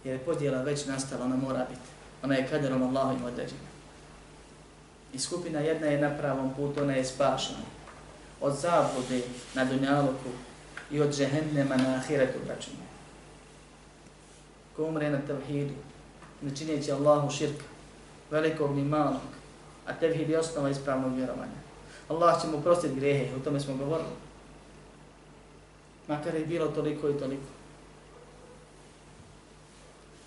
Jer 0.03 0.13
je 0.13 0.25
podjela 0.25 0.61
već 0.61 0.85
nastala, 0.85 1.25
ona 1.25 1.35
mora 1.35 1.65
biti. 1.69 1.89
Ona 2.23 2.35
je 2.35 2.47
kaderom 2.47 2.83
Allahovim 2.83 3.25
određena. 3.25 3.73
I 5.13 5.19
skupina 5.19 5.59
jedna 5.59 5.87
je 5.87 6.01
na 6.01 6.17
pravom 6.17 6.53
putu, 6.53 6.81
ona 6.81 6.93
je 6.93 7.05
spašena. 7.05 7.59
Od 8.41 8.53
zabude 8.55 9.21
na 9.53 9.65
dunjaluku 9.65 10.29
i 10.93 11.01
od 11.01 11.15
džehennema 11.15 11.75
na 11.75 11.95
ahiretu, 11.95 12.39
braćima. 12.45 12.83
Ko 14.75 14.85
umre 14.85 15.09
na 15.09 15.19
tevhidu, 15.27 15.73
ne 16.41 16.55
činjeći 16.55 16.91
Allahu 16.91 17.31
širka, 17.31 17.63
velikog 18.31 18.75
ni 18.75 18.83
malog, 18.83 19.21
a 19.87 19.93
tevhid 19.93 20.29
je 20.29 20.39
osnova 20.39 20.69
ispravnog 20.69 21.15
vjerovanja. 21.15 21.63
Allah 22.09 22.41
će 22.41 22.47
mu 22.47 22.61
prostiti 22.61 22.99
grehe, 22.99 23.35
o 23.35 23.39
tome 23.39 23.59
smo 23.59 23.75
govorili. 23.75 24.09
Makar 26.07 26.35
je 26.35 26.45
bilo 26.45 26.67
toliko 26.67 27.09
i 27.09 27.19
toliko. 27.19 27.43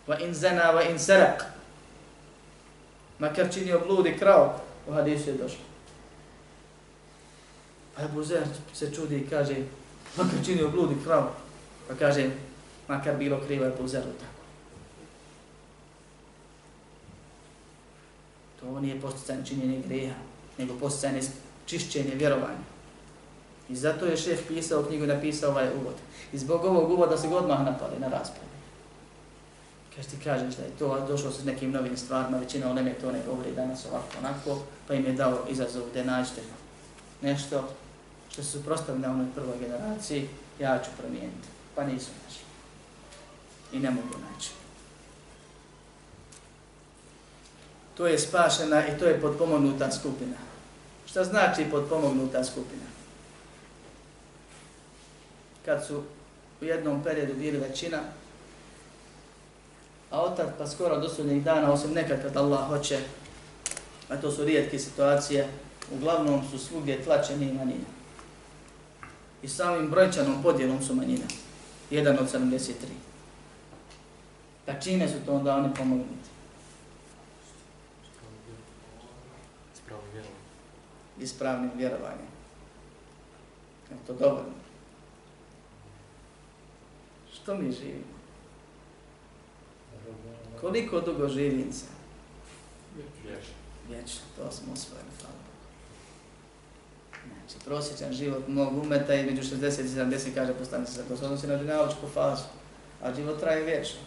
Va 0.06 0.18
in 0.18 0.34
zena, 0.34 0.70
va 0.70 0.82
in 0.82 0.98
serak. 0.98 1.44
Makar 3.18 3.52
činio 3.52 3.80
blud 3.86 4.06
i 4.06 4.18
krao, 4.18 4.60
u 4.88 4.92
hadisu 4.92 5.30
je 5.30 5.36
došlo. 5.36 5.64
Pa 7.96 8.02
Ebu 8.02 8.22
Zer 8.22 8.44
se 8.72 8.94
čudi 8.94 9.16
i 9.16 9.28
kaže, 9.28 9.56
makar 10.16 10.44
činio 10.44 10.68
blud 10.68 10.90
i. 10.90 11.04
Pa 11.88 11.94
kaže, 11.98 12.30
makar 12.88 13.16
bilo 13.16 13.40
krivo 13.46 13.64
je 13.64 13.76
po 13.76 13.88
Zeru 13.88 14.12
tako. 14.20 14.42
To 18.60 18.80
nije 18.80 19.00
posticanje 19.00 19.46
činjenje 19.46 19.82
greha, 19.88 20.14
nego 20.58 20.78
posticanje 20.78 21.20
čišćenje 21.66 22.14
vjerovanja. 22.14 22.66
I 23.68 23.76
zato 23.76 24.06
je 24.06 24.16
šef 24.16 24.48
pisao 24.48 24.82
knjigu 24.82 25.04
i 25.04 25.06
napisao 25.06 25.50
ovaj 25.50 25.68
uvod. 25.80 25.94
I 26.32 26.38
zbog 26.38 26.64
ovog 26.64 26.90
uvoda 26.90 27.16
se 27.16 27.28
ga 27.28 27.36
odmah 27.36 27.64
napali 27.64 27.98
na 27.98 28.08
raspravi. 28.08 28.46
Kaže 29.96 30.08
ti 30.08 30.16
kažeš 30.24 30.54
da 30.54 30.62
je 30.62 30.70
to 30.78 31.06
došlo 31.08 31.30
sa 31.30 31.44
nekim 31.44 31.70
novim 31.70 31.96
stvarima, 31.96 32.38
većina 32.38 32.70
oneme 32.70 32.94
to 32.94 33.12
ne 33.12 33.20
govori 33.26 33.52
danas 33.56 33.86
ovako 33.86 34.08
onako, 34.18 34.62
pa 34.88 34.94
im 34.94 35.04
je 35.04 35.12
dao 35.12 35.38
izazov 35.48 35.82
da 35.94 36.04
nađete 36.04 36.40
nešto 37.22 37.68
što 38.36 38.44
se 38.44 38.50
suprostavlja 38.50 39.08
na 39.08 39.14
onoj 39.14 39.26
prvoj 39.34 39.58
generaciji, 39.58 40.28
ja 40.60 40.82
ću 40.84 40.90
promijeniti. 40.98 41.48
Pa 41.74 41.84
nisu 41.84 42.10
našli. 42.24 42.44
I 43.72 43.78
ne 43.78 43.90
mogu 43.90 44.08
naći. 44.08 44.50
To 47.96 48.06
je 48.06 48.18
spašena 48.18 48.86
i 48.86 48.98
to 48.98 49.04
je 49.04 49.20
podpomognuta 49.20 49.92
skupina. 49.92 50.36
Šta 51.06 51.24
znači 51.24 51.66
podpomognuta 51.70 52.44
skupina? 52.44 52.84
Kad 55.64 55.86
su 55.86 56.02
u 56.60 56.64
jednom 56.64 57.02
periodu 57.02 57.34
bili 57.34 57.58
većina, 57.58 57.98
a 60.10 60.20
otad 60.20 60.58
pa 60.58 60.66
skoro 60.66 61.00
do 61.00 61.08
sudnjeg 61.08 61.42
dana, 61.42 61.72
osim 61.72 61.92
nekad 61.92 62.22
kad 62.22 62.36
Allah 62.36 62.68
hoće, 62.68 62.98
a 64.08 64.16
to 64.16 64.30
su 64.30 64.44
rijetke 64.44 64.78
situacije, 64.78 65.48
uglavnom 65.92 66.42
su 66.50 66.58
svugdje 66.58 67.04
tlačeni 67.04 67.52
manjine. 67.52 67.95
I 69.46 69.48
samim 69.48 69.90
brojčanom 69.90 70.42
podjelom 70.42 70.82
su 70.82 70.94
manjina. 70.94 71.26
Jedan 71.90 72.18
od 72.18 72.32
73. 72.32 72.72
Pa 74.66 74.80
čime 74.80 75.08
su 75.08 75.14
to 75.26 75.34
onda 75.34 75.56
oni 75.56 75.74
pomognuti? 75.74 76.28
Ispravnim 81.20 81.70
vjerovanjem. 81.76 82.26
Je 83.90 83.96
to 84.06 84.14
dovoljno? 84.14 84.52
Što 87.34 87.54
mi 87.54 87.72
živimo? 87.72 88.16
Koliko 90.60 91.00
dugo 91.00 91.28
živim 91.28 91.72
se? 91.72 91.86
Vječno. 93.88 94.22
to 94.36 94.50
smo 94.50 94.72
osvojili, 94.72 95.10
hvala 95.20 95.35
Znači, 97.46 97.64
prosječan 97.64 98.12
život 98.12 98.48
mog 98.48 98.78
umeta 98.78 99.12
je 99.12 99.24
među 99.24 99.42
60 99.42 99.80
i 99.80 99.88
70, 99.88 100.34
kaže, 100.34 100.54
postane 100.54 100.86
sa 100.86 101.02
to 101.08 101.16
se 101.16 101.24
odnosi 101.24 101.46
na 101.46 101.56
dunjaločku 101.56 102.08
fazu, 102.14 102.42
a 103.02 103.14
život 103.14 103.40
traje 103.40 103.64
vječno. 103.64 104.00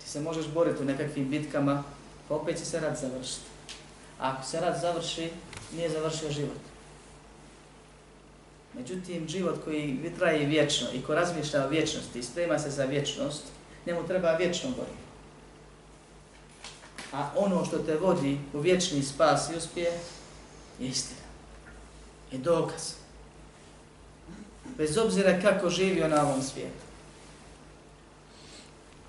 Ti 0.00 0.08
se 0.08 0.20
možeš 0.20 0.46
boriti 0.46 0.82
u 0.82 0.84
nekakvim 0.84 1.28
bitkama, 1.28 1.84
pa 2.28 2.34
opet 2.34 2.58
će 2.58 2.64
se 2.64 2.80
rad 2.80 2.98
završiti. 3.00 3.46
A 4.18 4.30
ako 4.30 4.46
se 4.46 4.60
rad 4.60 4.80
završi, 4.80 5.30
nije 5.76 5.90
završio 5.90 6.30
život. 6.30 6.58
Međutim, 8.74 9.28
život 9.28 9.64
koji 9.64 10.12
traje 10.18 10.46
vječno 10.46 10.86
i 10.94 11.02
ko 11.02 11.14
razmišlja 11.14 11.64
o 11.64 11.68
vječnosti 11.68 12.18
i 12.18 12.22
sprema 12.22 12.58
se 12.58 12.70
za 12.70 12.84
vječnost, 12.84 13.42
njemu 13.86 14.06
treba 14.06 14.36
vječno 14.36 14.70
boriti. 14.70 15.06
A 17.12 17.30
ono 17.36 17.64
što 17.64 17.78
te 17.78 17.96
vodi 17.96 18.38
u 18.52 18.58
vječni 18.58 19.02
spas 19.02 19.50
i 19.50 19.56
uspije, 19.56 19.92
je 20.80 20.88
istina. 20.88 21.25
Je 22.32 22.38
dokaz. 22.38 22.94
Bez 24.78 24.98
obzira 24.98 25.40
kako 25.40 25.70
živio 25.70 26.08
na 26.08 26.22
ovom 26.22 26.42
svijetu. 26.42 26.84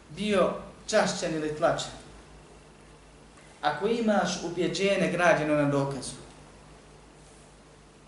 Bio 0.10 0.54
čašćan 0.88 1.34
ili 1.34 1.56
tlačan. 1.56 1.92
Ako 3.62 3.88
imaš 3.88 4.44
ubjeđene 4.44 5.12
građeno 5.12 5.56
na 5.56 5.70
dokazu, 5.70 6.16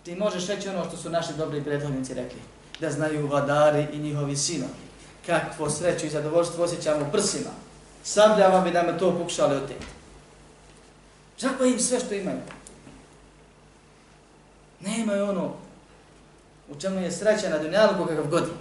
ti 0.04 0.14
možeš 0.14 0.46
reći 0.46 0.68
ono 0.68 0.84
što 0.84 0.96
su 0.96 1.10
naši 1.10 1.32
dobri 1.32 1.64
prethodnici 1.64 2.14
rekli, 2.14 2.40
da 2.80 2.90
znaju 2.90 3.26
vladari 3.26 3.86
i 3.92 3.98
njihovi 3.98 4.36
sinovi 4.36 4.90
kakvo 5.26 5.70
sreću 5.70 6.06
i 6.06 6.10
zadovoljstvo 6.10 6.64
osjećamo 6.64 7.10
prsima. 7.12 7.50
Sabljava 8.02 8.60
bi 8.60 8.70
da 8.70 8.98
to 8.98 9.18
pokušali 9.18 9.56
oteti. 9.56 9.86
Žakva 11.38 11.66
im 11.66 11.80
sve 11.80 12.00
što 12.00 12.14
imaju. 12.14 12.38
Nema 14.80 15.12
je 15.12 15.22
ono 15.22 15.54
u 16.68 16.80
čemu 16.80 17.00
je 17.00 17.10
sreća 17.10 17.48
na 17.48 17.58
dunjalu 17.58 18.06
kakav 18.06 18.26
godin. 18.26 18.54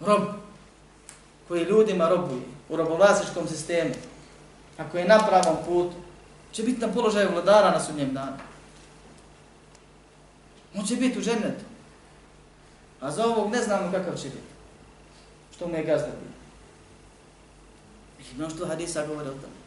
Rob 0.00 0.22
koji 1.48 1.64
ljudima 1.64 2.08
robuje 2.08 2.42
u 2.68 2.76
robovlasičkom 2.76 3.48
sistemu, 3.48 3.94
ako 4.78 4.98
je 4.98 5.08
na 5.08 5.18
pravom 5.18 5.56
putu, 5.66 5.96
će 6.52 6.62
biti 6.62 6.80
na 6.80 6.92
položaju 6.92 7.30
vladara 7.32 7.70
na 7.70 7.80
sudnjem 7.80 8.14
danu. 8.14 8.36
On 10.76 10.86
će 10.86 10.96
biti 10.96 11.18
u 11.18 11.22
ženetu. 11.22 11.64
A 13.00 13.10
za 13.10 13.26
ovog 13.26 13.52
ne 13.52 13.62
znamo 13.62 13.92
kakav 13.92 14.16
će 14.16 14.28
biti. 14.28 14.54
Što 15.54 15.68
mu 15.68 15.74
je 15.74 15.84
gazda 15.84 16.06
bio. 16.06 16.34
I 18.20 18.36
mnoštvo 18.36 18.66
hadisa 18.66 19.06
govore 19.06 19.28
o 19.28 19.32
tome. 19.32 19.63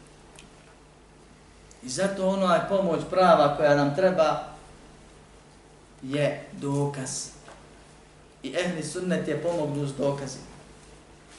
I 1.82 1.88
zato 1.88 2.28
ono 2.28 2.54
je 2.54 2.68
pomoć 2.68 3.00
prava 3.10 3.56
koja 3.56 3.76
nam 3.76 3.94
treba 3.94 4.44
je 6.02 6.44
dokaz. 6.52 7.28
I 8.42 8.54
ehli 8.54 8.82
sunnet 8.82 9.28
je 9.28 9.42
pomognu 9.42 9.86
s 9.86 9.94
dokazima. 9.94 10.44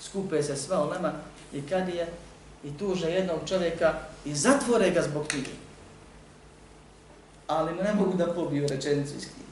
Skupe 0.02 0.44
se 0.44 0.56
sva 0.56 0.84
ulema 0.84 1.12
i 1.54 1.62
kad 1.62 1.90
je 1.90 2.08
i 2.64 2.78
tuže 2.78 3.10
jednog 3.10 3.40
čovjeka 3.46 3.94
i 4.26 4.36
zatvore 4.36 4.90
ga 4.92 5.02
zbog 5.02 5.28
knjige. 5.28 5.52
Ali 7.48 7.84
ne 7.84 7.94
mogu 7.94 8.18
da 8.18 8.34
pobiju 8.34 8.68
rečenicu 8.68 9.16
iz 9.16 9.24
knjige. 9.24 9.50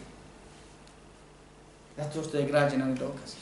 Zato 1.98 2.30
što 2.30 2.38
je 2.38 2.46
građena 2.46 2.86
na 2.86 2.94
dokaz. 2.94 3.34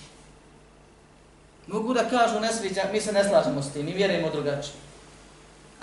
Mogu 1.68 1.94
da 1.94 2.10
kažu 2.10 2.40
ne 2.40 2.54
sviđa, 2.54 2.82
mi 2.92 3.02
se 3.02 3.12
ne 3.12 3.24
slažemo 3.24 3.62
s 3.62 3.74
tim, 3.74 3.86
mi 3.86 3.94
vjerujemo 3.94 4.30
drugačije. 4.30 4.85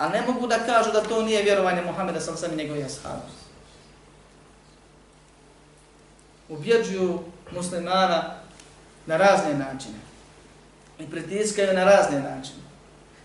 A 0.02 0.08
ne 0.08 0.22
mogu 0.26 0.46
da 0.46 0.58
kažu 0.58 0.92
da 0.92 1.00
to 1.02 1.22
nije 1.22 1.42
vjerovanje 1.42 1.82
Muhameda 1.82 2.20
sam 2.20 2.36
sam 2.36 2.52
i 2.52 2.56
njegovi 2.56 2.84
ashabi. 2.84 3.32
Ubjeđuju 6.48 7.18
muslimana 7.52 8.34
na 9.06 9.16
razne 9.16 9.54
načine. 9.54 9.98
I 10.98 11.10
pritiskaju 11.10 11.74
na 11.74 11.84
razne 11.84 12.20
načine. 12.20 12.62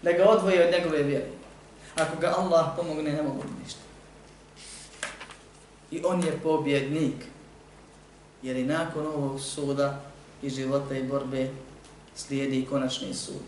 Da 0.01 0.11
ga 0.11 0.23
odvoje 0.23 0.67
od 0.67 0.73
njegove 0.73 1.03
vjere. 1.03 1.27
Ako 1.95 2.19
ga 2.19 2.33
Allah 2.37 2.65
pomogne, 2.75 3.13
ne 3.13 3.23
mogu 3.23 3.43
ništa. 3.63 3.81
I 5.91 6.01
on 6.05 6.23
je 6.23 6.39
pobjednik 6.43 7.25
jer 8.41 8.55
i 8.55 8.65
nakon 8.65 9.07
ovog 9.07 9.41
suda 9.41 10.01
i 10.41 10.49
života 10.49 10.95
i 10.95 11.03
borbe 11.03 11.49
slijedi 12.15 12.67
konačni 12.69 13.13
sud, 13.13 13.43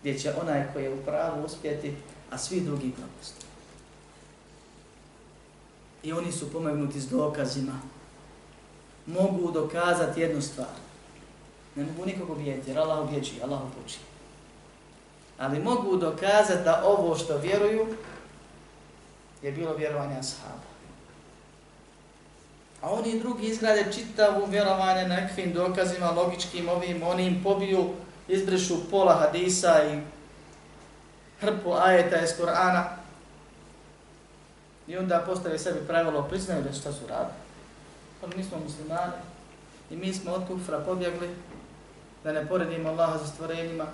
gdje 0.00 0.18
će 0.18 0.32
onaj 0.42 0.72
koji 0.72 0.84
je 0.84 0.94
u 0.94 1.04
pravu 1.04 1.44
uspjeti, 1.44 1.94
a 2.30 2.38
svi 2.38 2.60
drugi 2.60 2.92
propusti. 2.92 3.46
I 6.02 6.12
oni 6.12 6.32
su 6.32 6.52
pomagnuti 6.52 7.00
s 7.00 7.08
dokazima. 7.08 7.80
Mogu 9.06 9.50
dokazati 9.50 10.20
jednu 10.20 10.42
stvar. 10.42 10.68
Ne 11.76 11.84
mogu 11.84 12.06
nikog 12.06 12.30
obijeti, 12.30 12.70
jer 12.70 12.78
Allah 12.78 12.98
objeđi, 12.98 13.42
Allah 13.42 13.60
upući. 13.62 13.98
Ali 15.38 15.62
mogu 15.62 15.96
dokazati 15.96 16.64
da 16.64 16.82
ovo 16.84 17.16
što 17.16 17.38
vjeruju 17.38 17.86
je 19.42 19.52
bilo 19.52 19.74
vjerovanje 19.74 20.18
ashaba. 20.18 20.66
A 22.82 22.90
oni 22.90 23.18
drugi 23.18 23.46
izgrade 23.46 23.92
čitavu 23.94 24.46
vjerovanje 24.46 25.08
na 25.08 25.16
nekvim 25.16 25.52
dokazima, 25.52 26.10
logičkim, 26.10 26.68
ovim, 26.68 27.02
onim, 27.02 27.42
pobiju, 27.42 27.90
izbrišu 28.28 28.90
pola 28.90 29.14
hadisa 29.14 29.84
i 29.84 30.15
hrpu 31.40 31.72
ajeta 31.72 32.22
iz 32.22 32.30
Kur'ana 32.40 32.84
I 34.88 34.96
onda 34.96 35.22
postavi 35.26 35.58
sebi 35.58 35.78
pravilo, 35.86 36.22
priznaju 36.22 36.62
da 36.62 36.72
šta 36.72 36.92
su 36.92 37.06
radili. 37.08 37.34
Pa 38.20 38.26
mi 38.36 38.44
smo 38.44 38.58
muslimani 38.58 39.12
i 39.90 39.96
mi 39.96 40.14
smo 40.14 40.32
od 40.32 40.46
kufra 40.46 40.78
pobjegli 40.78 41.28
da 42.24 42.32
ne 42.32 42.46
poredimo 42.46 42.88
Allaha 42.88 43.18
za 43.18 43.26
stvorenjima. 43.26 43.86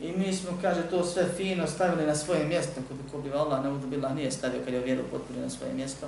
I 0.00 0.12
mi 0.12 0.32
smo, 0.32 0.58
kaže, 0.62 0.82
to 0.90 1.04
sve 1.04 1.28
fino 1.36 1.66
stavili 1.66 2.06
na 2.06 2.14
svoje 2.14 2.44
mjesto, 2.44 2.80
ko 2.88 2.94
bi, 2.94 3.10
ko 3.10 3.18
bi 3.18 3.32
Allah 3.32 3.64
ne 3.64 3.70
udobila, 3.70 4.08
nije 4.08 4.30
stavio 4.30 4.60
kad 4.64 4.74
je 4.74 4.80
vjeru 4.80 5.02
potpuno 5.10 5.40
na 5.40 5.50
svoje 5.50 5.74
mjesto. 5.74 6.06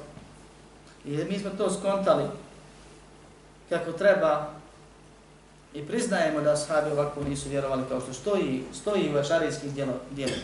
I 1.04 1.10
mi 1.10 1.38
smo 1.38 1.50
to 1.50 1.70
skontali 1.70 2.24
kako 3.68 3.92
treba 3.92 4.50
i 5.74 5.86
priznajemo 5.86 6.40
da 6.40 6.56
sahabi 6.56 6.90
ovako 6.90 7.24
nisu 7.24 7.48
vjerovali 7.48 7.82
kao 7.88 8.00
što 8.00 8.12
stoji, 8.12 8.64
stoji 8.72 9.14
u 9.14 9.18
ašarijskih 9.18 9.72
dijelima. 10.10 10.42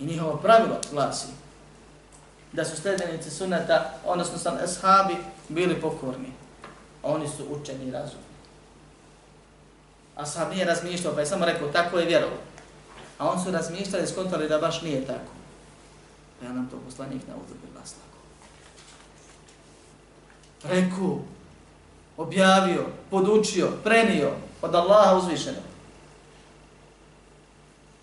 I 0.00 0.06
njihovo 0.06 0.36
pravilo 0.36 0.80
glasi 0.92 1.28
da 2.52 2.64
su 2.64 2.76
sledenici 2.76 3.30
sunata, 3.30 3.94
odnosno 4.06 4.38
sam 4.38 4.58
ashabi, 4.64 5.16
bili 5.48 5.80
pokorni. 5.80 6.32
Oni 7.02 7.28
su 7.28 7.44
učeni 7.50 7.84
i 7.84 7.90
razumni. 7.90 8.32
Ashab 10.16 10.50
nije 10.50 10.64
razmišljao, 10.64 11.14
pa 11.14 11.20
je 11.20 11.26
samo 11.26 11.44
rekao, 11.44 11.68
tako 11.68 11.98
je 11.98 12.06
vjerovo. 12.06 12.36
A 13.18 13.30
on 13.30 13.44
su 13.44 13.50
razmišljali 13.50 14.04
i 14.04 14.06
skontali 14.06 14.48
da 14.48 14.58
baš 14.58 14.82
nije 14.82 15.06
tako. 15.06 15.32
Pa 16.40 16.46
ja 16.46 16.52
nam 16.52 16.68
to 16.70 16.76
poslanik 16.76 17.22
na 17.28 17.34
uzubi 17.44 17.72
glas 17.74 17.92
tako. 17.92 18.18
Rekao, 20.74 21.18
objavio, 22.16 22.86
podučio, 23.10 23.68
prenio 23.84 24.30
od 24.62 24.74
Allaha 24.74 25.16
uzvišenog. 25.16 25.62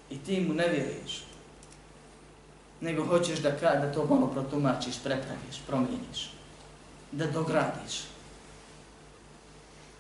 I 0.10 0.18
ti 0.18 0.42
mu 0.42 0.54
ne 0.54 0.68
vjeruješ. 0.68 1.24
Nego 2.82 3.06
hoćeš 3.06 3.40
da, 3.40 3.52
da 3.62 3.92
to 3.94 4.06
malo 4.06 4.28
protumačiš, 4.28 4.96
prepraviš, 5.04 5.62
promijeniš. 5.68 6.32
Da 7.12 7.28
dogradiš. 7.28 8.02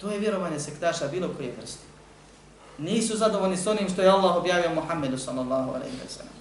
To 0.02 0.12
je 0.12 0.20
vjerovanje 0.20 0.60
sektaša 0.60 1.08
bilo 1.08 1.30
koje 1.38 1.54
vrste. 1.62 1.84
Nisu 2.78 3.18
zadovoljni 3.18 3.58
s 3.58 3.68
onim 3.68 3.90
što 3.90 4.02
je 4.02 4.10
Allah 4.10 4.36
objavio 4.36 4.76
Muhammedu 4.76 5.18
sallallahu 5.18 5.70
alaihi 5.70 5.96
wa 5.96 6.10
sallam. 6.10 6.34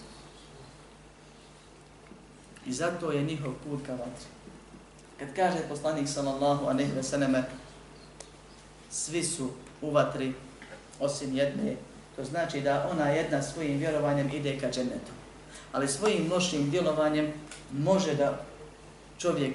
I 2.66 2.72
zato 2.72 3.12
je 3.12 3.22
njihov 3.22 3.52
put 3.64 3.86
ka 3.86 3.92
vatri. 3.92 4.37
Kad 5.18 5.28
kaže 5.36 5.58
poslanik 5.68 6.08
sallallahu 6.08 6.66
alejhi 6.66 6.92
ve 6.92 7.02
selleme 7.02 7.44
svi 8.90 9.24
su 9.24 9.50
u 9.82 9.90
vatri 9.90 10.34
osim 11.00 11.36
jedne, 11.36 11.76
to 12.16 12.24
znači 12.24 12.60
da 12.60 12.88
ona 12.92 13.08
jedna 13.08 13.42
svojim 13.42 13.78
vjerovanjem 13.78 14.30
ide 14.32 14.58
ka 14.58 14.70
džennetu. 14.70 15.12
Ali 15.72 15.88
svojim 15.88 16.32
lošim 16.32 16.70
djelovanjem 16.70 17.32
može 17.72 18.14
da 18.14 18.44
čovjek 19.18 19.54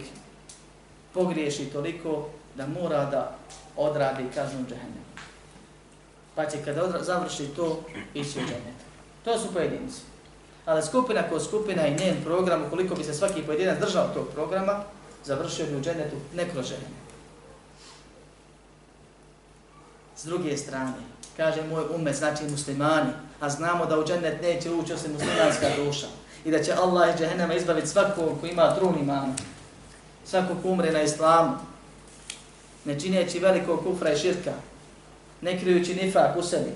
pogriješi 1.13 1.65
toliko 1.65 2.29
da 2.55 2.67
mora 2.67 3.05
da 3.05 3.37
odradi 3.77 4.23
kaznu 4.35 4.65
džehennem. 4.69 5.03
Pa 6.35 6.45
će 6.45 6.57
kada 6.65 7.03
završi 7.03 7.47
to, 7.55 7.83
ići 8.13 8.39
u 8.39 8.41
džennet. 8.41 8.77
To 9.25 9.39
su 9.39 9.53
pojedinci. 9.53 10.01
Ali 10.65 10.83
skupina 10.83 11.29
ko 11.29 11.39
skupina 11.39 11.87
i 11.87 11.95
njen 11.95 12.23
program, 12.23 12.63
ukoliko 12.67 12.95
bi 12.95 13.03
se 13.03 13.13
svaki 13.13 13.41
pojedinac 13.41 13.79
držao 13.79 14.07
tog 14.13 14.27
programa, 14.33 14.83
završio 15.25 15.65
bi 15.65 15.75
u 15.75 15.81
dženetu 15.81 16.15
nekrožen. 16.35 16.77
S 20.17 20.25
druge 20.25 20.57
strane, 20.57 20.93
kaže 21.37 21.61
moj 21.61 21.83
umet, 21.95 22.15
znači 22.15 22.43
muslimani, 22.43 23.11
a 23.39 23.49
znamo 23.49 23.85
da 23.85 23.99
u 23.99 24.05
džennet 24.05 24.41
neće 24.41 24.71
ući 24.71 24.93
osim 24.93 25.11
muslimanska 25.11 25.67
duša 25.77 26.07
i 26.45 26.51
da 26.51 26.63
će 26.63 26.73
Allah 26.73 27.09
iz 27.09 27.19
džehennema 27.19 27.53
izbaviti 27.53 27.87
svakog 27.87 28.41
ko 28.41 28.47
ima 28.47 28.75
trun 28.75 28.95
imana, 28.99 29.33
svakog 30.25 30.57
ko 30.61 30.69
umre 30.69 30.91
na 30.91 31.01
islamu, 31.01 31.57
ne 32.85 32.99
čineći 32.99 33.39
velikog 33.39 33.83
kufra 33.83 34.13
i 34.13 34.17
širka, 34.17 34.53
ne 35.41 35.59
krijući 35.59 35.95
nifak 35.95 36.37
u 36.37 36.43
sebi, 36.43 36.71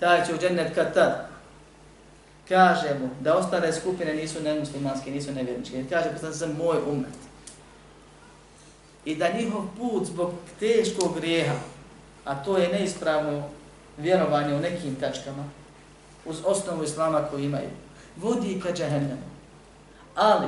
taj 0.00 0.26
će 0.26 0.34
u 0.34 0.38
džennet 0.38 0.74
kad 0.74 0.94
tad. 0.94 1.34
Kaže 2.48 2.98
mu 3.00 3.08
da 3.20 3.36
ostale 3.36 3.72
skupine 3.72 4.14
nisu 4.14 4.42
nemuslimanske, 4.42 5.10
nisu 5.10 5.32
nevjerničke. 5.32 5.84
Kaže 5.90 6.12
poslan 6.12 6.34
sam 6.34 6.56
moj 6.56 6.76
umet. 6.86 7.14
I 9.04 9.14
da 9.16 9.32
njihov 9.32 9.62
put 9.78 10.06
zbog 10.06 10.32
teškog 10.60 11.14
grijeha, 11.16 11.54
a 12.24 12.34
to 12.44 12.58
je 12.58 12.68
neispravno 12.68 13.42
vjerovanje 13.98 14.54
u 14.54 14.60
nekim 14.60 14.94
tačkama, 14.94 15.44
uz 16.24 16.36
osnovu 16.44 16.84
islama 16.84 17.28
koju 17.30 17.44
imaju, 17.44 17.68
vodi 18.16 18.60
ka 18.60 18.72
džahennemu. 18.72 19.28
Ali, 20.14 20.46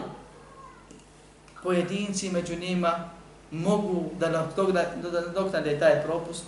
pojedinci 1.63 2.31
među 2.31 2.57
njima 2.57 3.11
mogu 3.51 4.05
da 4.19 4.49
doknade 5.35 5.79
taj 5.79 6.03
propust 6.03 6.45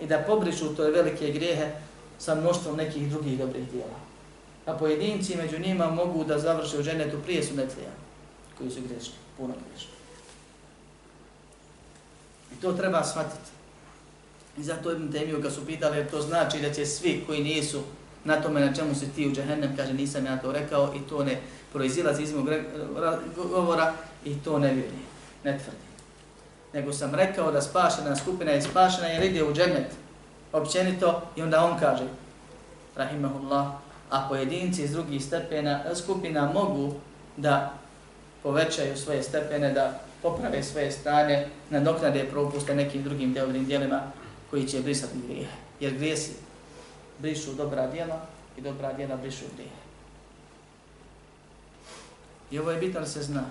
i 0.00 0.06
da 0.06 0.18
pobrišu 0.18 0.74
to 0.74 0.82
velike 0.82 1.32
grijehe 1.32 1.70
sa 2.18 2.34
mnoštvom 2.34 2.76
nekih 2.76 3.10
drugih 3.10 3.38
dobrih 3.38 3.70
dijela. 3.70 3.98
A 4.66 4.72
pojedinci 4.72 5.36
među 5.36 5.58
njima 5.58 5.90
mogu 5.90 6.24
da 6.24 6.38
završe 6.38 6.78
u 6.78 6.82
dženetu 6.82 7.16
prije 7.24 7.42
sunetlija, 7.42 7.90
koji 8.58 8.70
su 8.70 8.80
grešni, 8.88 9.14
puno 9.36 9.54
grešni. 9.68 9.99
To 12.60 12.72
treba 12.72 13.04
shvatiti. 13.04 13.50
I 14.58 14.62
zato 14.62 14.92
Ibn 14.92 15.12
Temiju 15.12 15.40
ga 15.40 15.50
su 15.50 15.66
pitali, 15.66 15.96
jer 15.96 16.10
to 16.10 16.20
znači 16.20 16.60
da 16.60 16.72
će 16.72 16.86
svi 16.86 17.24
koji 17.26 17.44
nisu 17.44 17.82
na 18.24 18.42
tome 18.42 18.60
na 18.60 18.74
čemu 18.74 18.94
se 18.94 19.06
ti 19.08 19.28
u 19.28 19.32
džehennem, 19.32 19.76
kaže 19.76 19.92
nisam 19.92 20.26
ja 20.26 20.36
to 20.36 20.52
rekao 20.52 20.94
i 20.94 21.08
to 21.08 21.24
ne 21.24 21.40
proizilazi 21.72 22.22
iz 22.22 22.34
mog 22.34 22.48
govora 23.36 23.92
i 24.24 24.34
to 24.34 24.58
ne 24.58 24.74
vjeri, 24.74 24.98
ne 25.44 25.58
tvrdi. 25.58 25.90
Nego 26.72 26.92
sam 26.92 27.14
rekao 27.14 27.52
da 27.52 27.60
spašena 27.60 28.16
skupina 28.16 28.50
je 28.50 28.62
spašena 28.62 29.06
jer 29.06 29.24
ide 29.24 29.44
u 29.44 29.54
džennet 29.54 29.92
općenito 30.52 31.22
i 31.36 31.42
onda 31.42 31.64
on 31.64 31.78
kaže, 31.78 32.04
rahimahullah, 32.96 33.66
a 34.10 34.28
pojedinci 34.28 34.82
iz 34.82 34.92
drugih 34.92 35.24
stepena, 35.24 35.80
skupina 35.94 36.52
mogu 36.52 36.94
da 37.36 37.72
povećaju 38.42 38.96
svoje 38.96 39.22
stepene, 39.22 39.72
da 39.72 40.00
poprave 40.22 40.62
svoje 40.62 40.92
strane, 40.92 41.48
nadoknade 41.70 42.24
propuste 42.30 42.74
nekim 42.74 43.02
drugim 43.02 43.32
dobrim 43.32 43.64
dijelima 43.64 44.02
koji 44.50 44.68
će 44.68 44.80
brisati 44.80 45.18
grijehe. 45.26 45.56
Jer 45.80 45.94
grijesi 45.94 46.32
brišu 47.18 47.52
dobra 47.52 47.86
djela 47.86 48.20
i 48.56 48.60
dobra 48.60 48.92
djela 48.92 49.16
brišu 49.16 49.44
grijehe. 49.54 49.80
I 52.50 52.58
ovo 52.58 52.70
je 52.70 52.80
bitno 52.80 53.00
da 53.00 53.06
se 53.06 53.22
zna. 53.22 53.44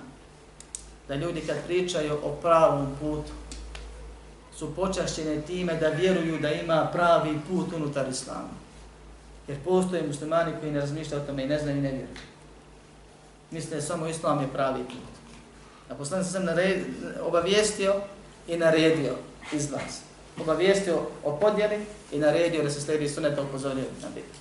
Da 1.08 1.16
ljudi 1.16 1.42
kad 1.42 1.58
pričaju 1.68 2.20
o 2.24 2.30
pravom 2.42 2.88
putu, 3.00 3.32
su 4.60 4.76
počašćene 4.76 5.42
time 5.42 5.76
da 5.76 5.88
vjeruju 5.88 6.40
da 6.40 6.52
ima 6.52 6.90
pravi 6.94 7.40
put 7.50 7.74
unutar 7.74 8.10
islama. 8.10 8.60
Jer 9.48 9.58
postoje 9.66 10.08
muslimani 10.08 10.52
koji 10.60 10.72
ne 10.72 10.80
razmišljaju 10.80 11.24
o 11.24 11.26
tome 11.26 11.44
i 11.44 11.48
ne 11.48 11.60
znaju 11.60 11.78
i 11.78 11.82
ne 11.82 11.92
vjeruju. 11.92 12.16
Misle 13.52 13.82
samo 13.82 14.08
islam 14.08 14.42
je 14.42 14.48
pravi 14.48 14.84
put. 14.84 15.09
A 15.90 15.96
poslanik 15.96 16.28
sam 16.28 16.46
nared, 16.46 16.80
obavijestio 17.22 17.96
i 18.48 18.58
naredio 18.58 19.16
iz 19.54 19.72
vas. 19.72 20.02
Obavijestio 20.42 21.00
o 21.24 21.38
podjeli 21.38 21.86
i 22.12 22.20
naredio 22.20 22.64
da 22.64 22.70
se 22.70 22.82
slijedi 22.82 23.10
sunet 23.10 23.40
upozorio 23.40 23.84
na 24.02 24.10
biti. 24.16 24.40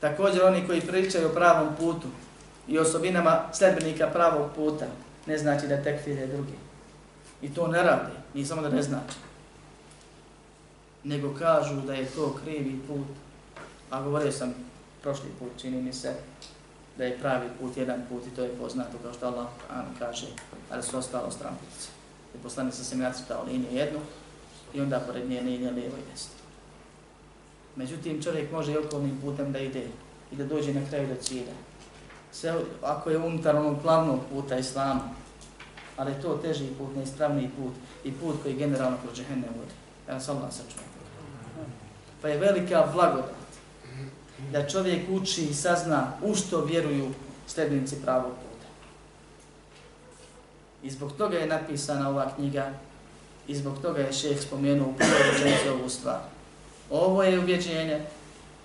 Također 0.00 0.44
oni 0.44 0.66
koji 0.66 0.80
pričaju 0.80 1.26
o 1.26 1.34
pravom 1.34 1.68
putu 1.76 2.06
i 2.68 2.78
osobinama 2.78 3.42
sledbenika 3.52 4.06
pravog 4.06 4.50
puta, 4.54 4.86
ne 5.26 5.38
znači 5.38 5.66
da 5.66 5.82
tekfire 5.82 6.26
drugi. 6.26 6.52
I 7.42 7.54
to 7.54 7.66
ne 7.66 7.82
radi, 7.82 8.12
ni 8.34 8.44
samo 8.44 8.62
da 8.62 8.68
ne 8.68 8.82
znači. 8.82 9.16
Nego 11.04 11.34
kažu 11.34 11.80
da 11.80 11.94
je 11.94 12.06
to 12.06 12.38
krivi 12.44 12.80
put. 12.88 13.06
A 13.90 14.02
govorio 14.02 14.32
sam 14.32 14.54
prošli 15.02 15.28
put, 15.38 15.48
čini 15.60 15.82
mi 15.82 15.92
se, 15.92 16.14
da 17.00 17.06
je 17.06 17.18
pravi 17.18 17.48
put 17.60 17.76
jedan 17.76 18.02
put 18.08 18.26
i 18.26 18.36
to 18.36 18.42
je 18.42 18.56
poznato 18.58 18.98
kao 19.02 19.12
što 19.12 19.26
Allah 19.26 19.46
an 19.70 19.84
kaže, 19.98 20.26
ali 20.70 20.82
su 20.82 20.98
ostalo 20.98 21.30
stramputice. 21.30 21.88
I 22.34 22.38
poslani 22.42 22.72
sam 22.72 22.84
se 22.84 22.96
nacrtao 22.96 23.44
liniju 23.44 23.72
jednu 23.72 24.00
i 24.74 24.80
onda 24.80 25.00
pored 25.00 25.30
nje 25.30 25.40
linija 25.40 25.70
lijevo 25.70 25.96
i 25.96 26.10
desno. 26.12 26.32
Međutim, 27.76 28.22
čovjek 28.22 28.52
može 28.52 28.72
i 28.72 28.76
okolnim 28.76 29.18
putem 29.20 29.52
da 29.52 29.58
ide 29.58 29.86
i 30.32 30.36
da 30.36 30.44
dođe 30.44 30.74
na 30.74 30.80
kraju 30.88 31.08
do 31.08 31.14
cilja. 31.22 31.52
Sve, 32.32 32.54
ako 32.82 33.10
je 33.10 33.18
unutar 33.18 33.56
onog 33.56 33.82
glavnog 33.82 34.20
puta 34.32 34.58
Islama, 34.58 35.08
ali 35.96 36.22
to 36.22 36.38
teži 36.42 36.66
put, 36.78 36.96
neispravniji 36.96 37.50
put 37.56 37.72
i 38.04 38.12
put 38.12 38.42
koji 38.42 38.54
generalno 38.54 38.98
kroz 39.02 39.16
džehenne 39.16 39.48
vodi. 39.58 39.74
Ja 40.08 40.14
nas 40.14 40.28
Allah 40.28 40.52
sačuva. 40.52 40.84
Pa 42.22 42.28
je 42.28 42.38
velika 42.38 42.86
blagodat 42.92 43.39
da 44.52 44.68
čovjek 44.68 45.02
uči 45.10 45.42
i 45.42 45.54
sazna 45.54 46.12
u 46.22 46.34
što 46.34 46.64
vjeruju 46.64 47.10
sljednici 47.46 47.96
pravog 48.02 48.32
puta. 48.32 48.66
I 50.82 50.90
zbog 50.90 51.12
toga 51.12 51.38
je 51.38 51.46
napisana 51.46 52.08
ova 52.08 52.34
knjiga 52.34 52.70
i 53.48 53.54
zbog 53.54 53.82
toga 53.82 54.00
je 54.00 54.12
šeheh 54.12 54.40
spomenuo 54.40 54.88
u 54.88 54.94
prvoj 54.94 55.80
ovu 55.80 55.88
stvar. 55.88 56.20
Ovo 56.90 57.22
je 57.22 57.38
ubjeđenje 57.38 58.00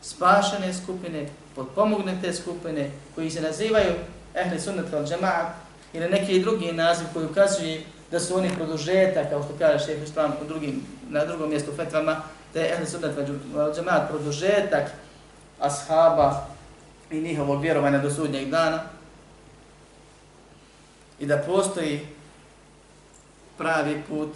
spašene 0.02 0.74
skupine, 0.74 1.30
podpomognete 1.56 2.34
skupine 2.34 2.92
koji 3.16 3.32
se 3.32 3.42
nazivaju 3.42 3.94
ehli 4.36 4.60
sunnet 4.60 4.94
al 4.94 5.06
džemaat 5.06 5.48
ili 5.94 6.10
neki 6.10 6.40
drugi 6.40 6.72
naziv 6.72 7.08
koji 7.14 7.26
ukazuje 7.26 7.84
da 8.12 8.20
su 8.20 8.38
oni 8.38 8.50
produžeta, 8.56 9.30
kao 9.30 9.44
što 9.44 9.54
kaže 9.60 9.86
šeheh 9.86 10.04
Islam 10.04 10.32
u 10.42 10.48
drugim, 10.48 10.82
na 11.10 11.26
drugom 11.26 11.50
mjestu 11.50 11.72
fetvama, 11.76 12.22
da 12.54 12.60
je 12.60 12.74
ehli 12.74 12.86
sunnet 12.86 13.18
al 13.56 13.74
džemaat 13.76 14.10
produžetak 14.10 14.92
ashaba 15.60 16.48
i 17.12 17.22
njihovog 17.22 17.62
vjerovanja 17.62 17.98
do 17.98 18.12
sudnjeg 18.12 18.50
dana 18.50 18.84
i 21.20 21.26
da 21.26 21.38
postoji 21.38 22.08
pravi 23.58 24.04
put 24.10 24.30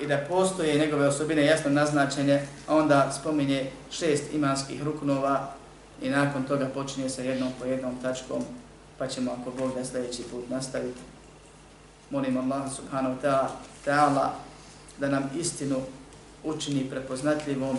i 0.00 0.06
da 0.06 0.18
postoje 0.28 0.78
njegove 0.78 1.08
osobine 1.08 1.44
jasno 1.44 1.70
naznačenje, 1.70 2.42
a 2.66 2.76
onda 2.76 3.12
spominje 3.20 3.70
šest 3.90 4.24
imanskih 4.32 4.82
ruknova 4.82 5.52
i 6.02 6.10
nakon 6.10 6.44
toga 6.44 6.66
počinje 6.74 7.08
sa 7.08 7.22
jednom 7.22 7.52
po 7.58 7.64
jednom 7.64 7.94
tačkom, 8.02 8.44
pa 8.98 9.06
ćemo 9.06 9.36
ako 9.40 9.50
Bog 9.50 9.74
da 9.74 9.84
sljedeći 9.84 10.22
put 10.22 10.50
nastaviti. 10.50 11.00
Molim 12.10 12.36
Allah 12.36 12.72
subhanahu 12.76 13.14
wa 13.22 13.48
ta'ala 13.86 14.28
da 14.98 15.08
nam 15.08 15.30
istinu 15.38 15.76
učini 16.44 16.90
prepoznatljivom 16.90 17.78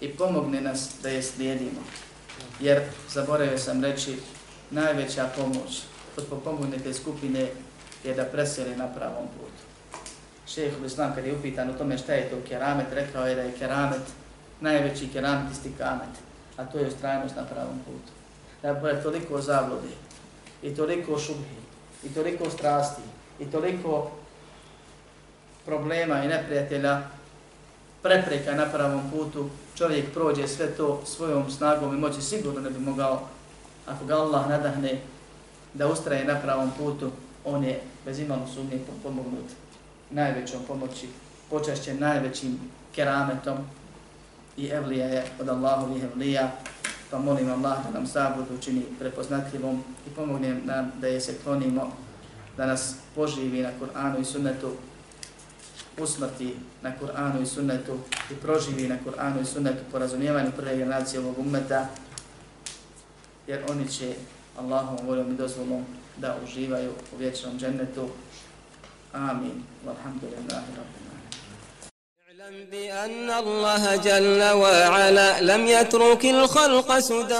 i 0.00 0.08
pomogne 0.08 0.60
nas 0.60 0.90
da 1.02 1.08
je 1.08 1.22
slijedimo. 1.22 1.80
Jer, 2.60 2.82
zaboravio 3.08 3.58
sam 3.58 3.84
reći, 3.84 4.16
najveća 4.70 5.28
pomoć 5.36 5.82
kod 6.14 6.24
pomognete 6.44 6.94
skupine 6.94 7.48
je 8.04 8.14
da 8.14 8.24
preseli 8.24 8.76
na 8.76 8.86
pravom 8.86 9.26
putu 9.26 9.68
šeheh 10.48 10.72
Islam 10.86 11.14
kad 11.14 11.26
je 11.26 11.36
upitan 11.36 11.70
o 11.70 11.72
tome 11.72 11.98
šta 11.98 12.12
je 12.12 12.30
to 12.30 12.36
keramet, 12.48 12.86
rekao 12.92 13.26
je 13.26 13.34
da 13.34 13.42
je 13.42 13.52
keramet 13.58 14.00
najveći 14.60 15.08
keramet 15.12 15.52
isti 15.52 15.72
kamet, 15.78 16.14
a 16.56 16.64
to 16.64 16.78
je 16.78 16.88
ustrajnost 16.88 17.36
na 17.36 17.44
pravom 17.44 17.78
putu. 17.84 18.12
Da 18.62 18.88
je 18.88 19.02
toliko 19.02 19.40
zabludi 19.40 19.94
i 20.62 20.74
toliko 20.74 21.18
šubhi, 21.18 21.58
i 22.04 22.08
toliko 22.08 22.50
strasti, 22.50 23.02
i 23.40 23.50
toliko 23.50 24.10
problema 25.66 26.24
i 26.24 26.28
neprijatelja, 26.28 27.02
prepreka 28.02 28.54
na 28.54 28.66
pravom 28.66 29.10
putu, 29.10 29.50
čovjek 29.78 30.12
prođe 30.14 30.48
sve 30.48 30.76
to 30.76 31.02
svojom 31.06 31.50
snagom 31.50 31.94
i 31.94 31.98
moći 31.98 32.22
sigurno 32.22 32.60
ne 32.60 32.70
bi 32.70 32.78
mogao, 32.78 33.28
ako 33.86 34.04
ga 34.04 34.14
Allah 34.14 34.48
nadahne 34.48 35.00
da 35.74 35.88
ustraje 35.88 36.24
na 36.24 36.40
pravom 36.40 36.70
putu, 36.78 37.10
on 37.44 37.64
je 37.64 37.80
bez 38.04 38.18
imalo 38.18 38.46
sumnje 38.54 38.78
pomognut 39.02 39.46
najvećom 40.10 40.60
pomoći, 40.68 41.08
počašćen 41.50 41.98
najvećim 42.00 42.58
kerametom. 42.94 43.58
I 44.56 44.66
evlija 44.66 45.06
je 45.06 45.24
od 45.40 45.48
Allahovih 45.48 46.04
evlija, 46.04 46.50
pa 47.10 47.18
molim 47.18 47.50
Allah 47.50 47.78
da 47.84 47.90
nam 47.90 48.06
sabudu 48.06 48.54
učini 48.58 48.82
prepoznatljivom 48.98 49.82
i 50.06 50.10
pomogne 50.10 50.60
nam 50.64 50.92
da 51.00 51.06
je 51.06 51.20
se 51.20 51.34
klonimo, 51.44 51.92
da 52.56 52.66
nas 52.66 52.94
poživi 53.14 53.62
na 53.62 53.70
Kur'anu 53.80 54.20
i 54.20 54.24
sunnetu, 54.24 54.72
usmrti 55.97 56.55
na 56.81 56.91
Kur'anu 56.99 57.41
i 57.41 57.45
sunnetu 57.45 57.99
i 58.31 58.35
proživi 58.35 58.87
na 58.87 58.97
Kur'anu 59.05 59.41
i 59.41 59.45
sunnetu 59.45 59.83
po 59.91 59.99
razumijevanju 59.99 60.51
prve 60.51 60.77
generacije 60.77 61.19
ovog 61.19 61.39
ummeta, 61.39 61.87
jer 63.47 63.63
oni 63.69 63.87
će 63.89 64.13
Allahom 64.57 64.97
voljom 65.03 65.31
i 65.31 65.37
dozvolom 65.37 65.85
da 66.17 66.37
uživaju 66.43 66.91
u 67.15 67.17
vječnom 67.17 67.59
džennetu, 67.59 68.09
آمين 69.15 69.63
والحمد 69.85 70.23
لله 70.23 70.63
رب 70.81 70.93
العالمين 71.01 71.43
اعلم 72.41 72.65
بأن 72.71 73.29
الله 73.29 73.95
جل 73.95 74.43
وعلا 74.51 75.41
لم 75.41 75.67
يترك 75.67 76.25
الخلق 76.25 76.99
سدى 76.99 77.39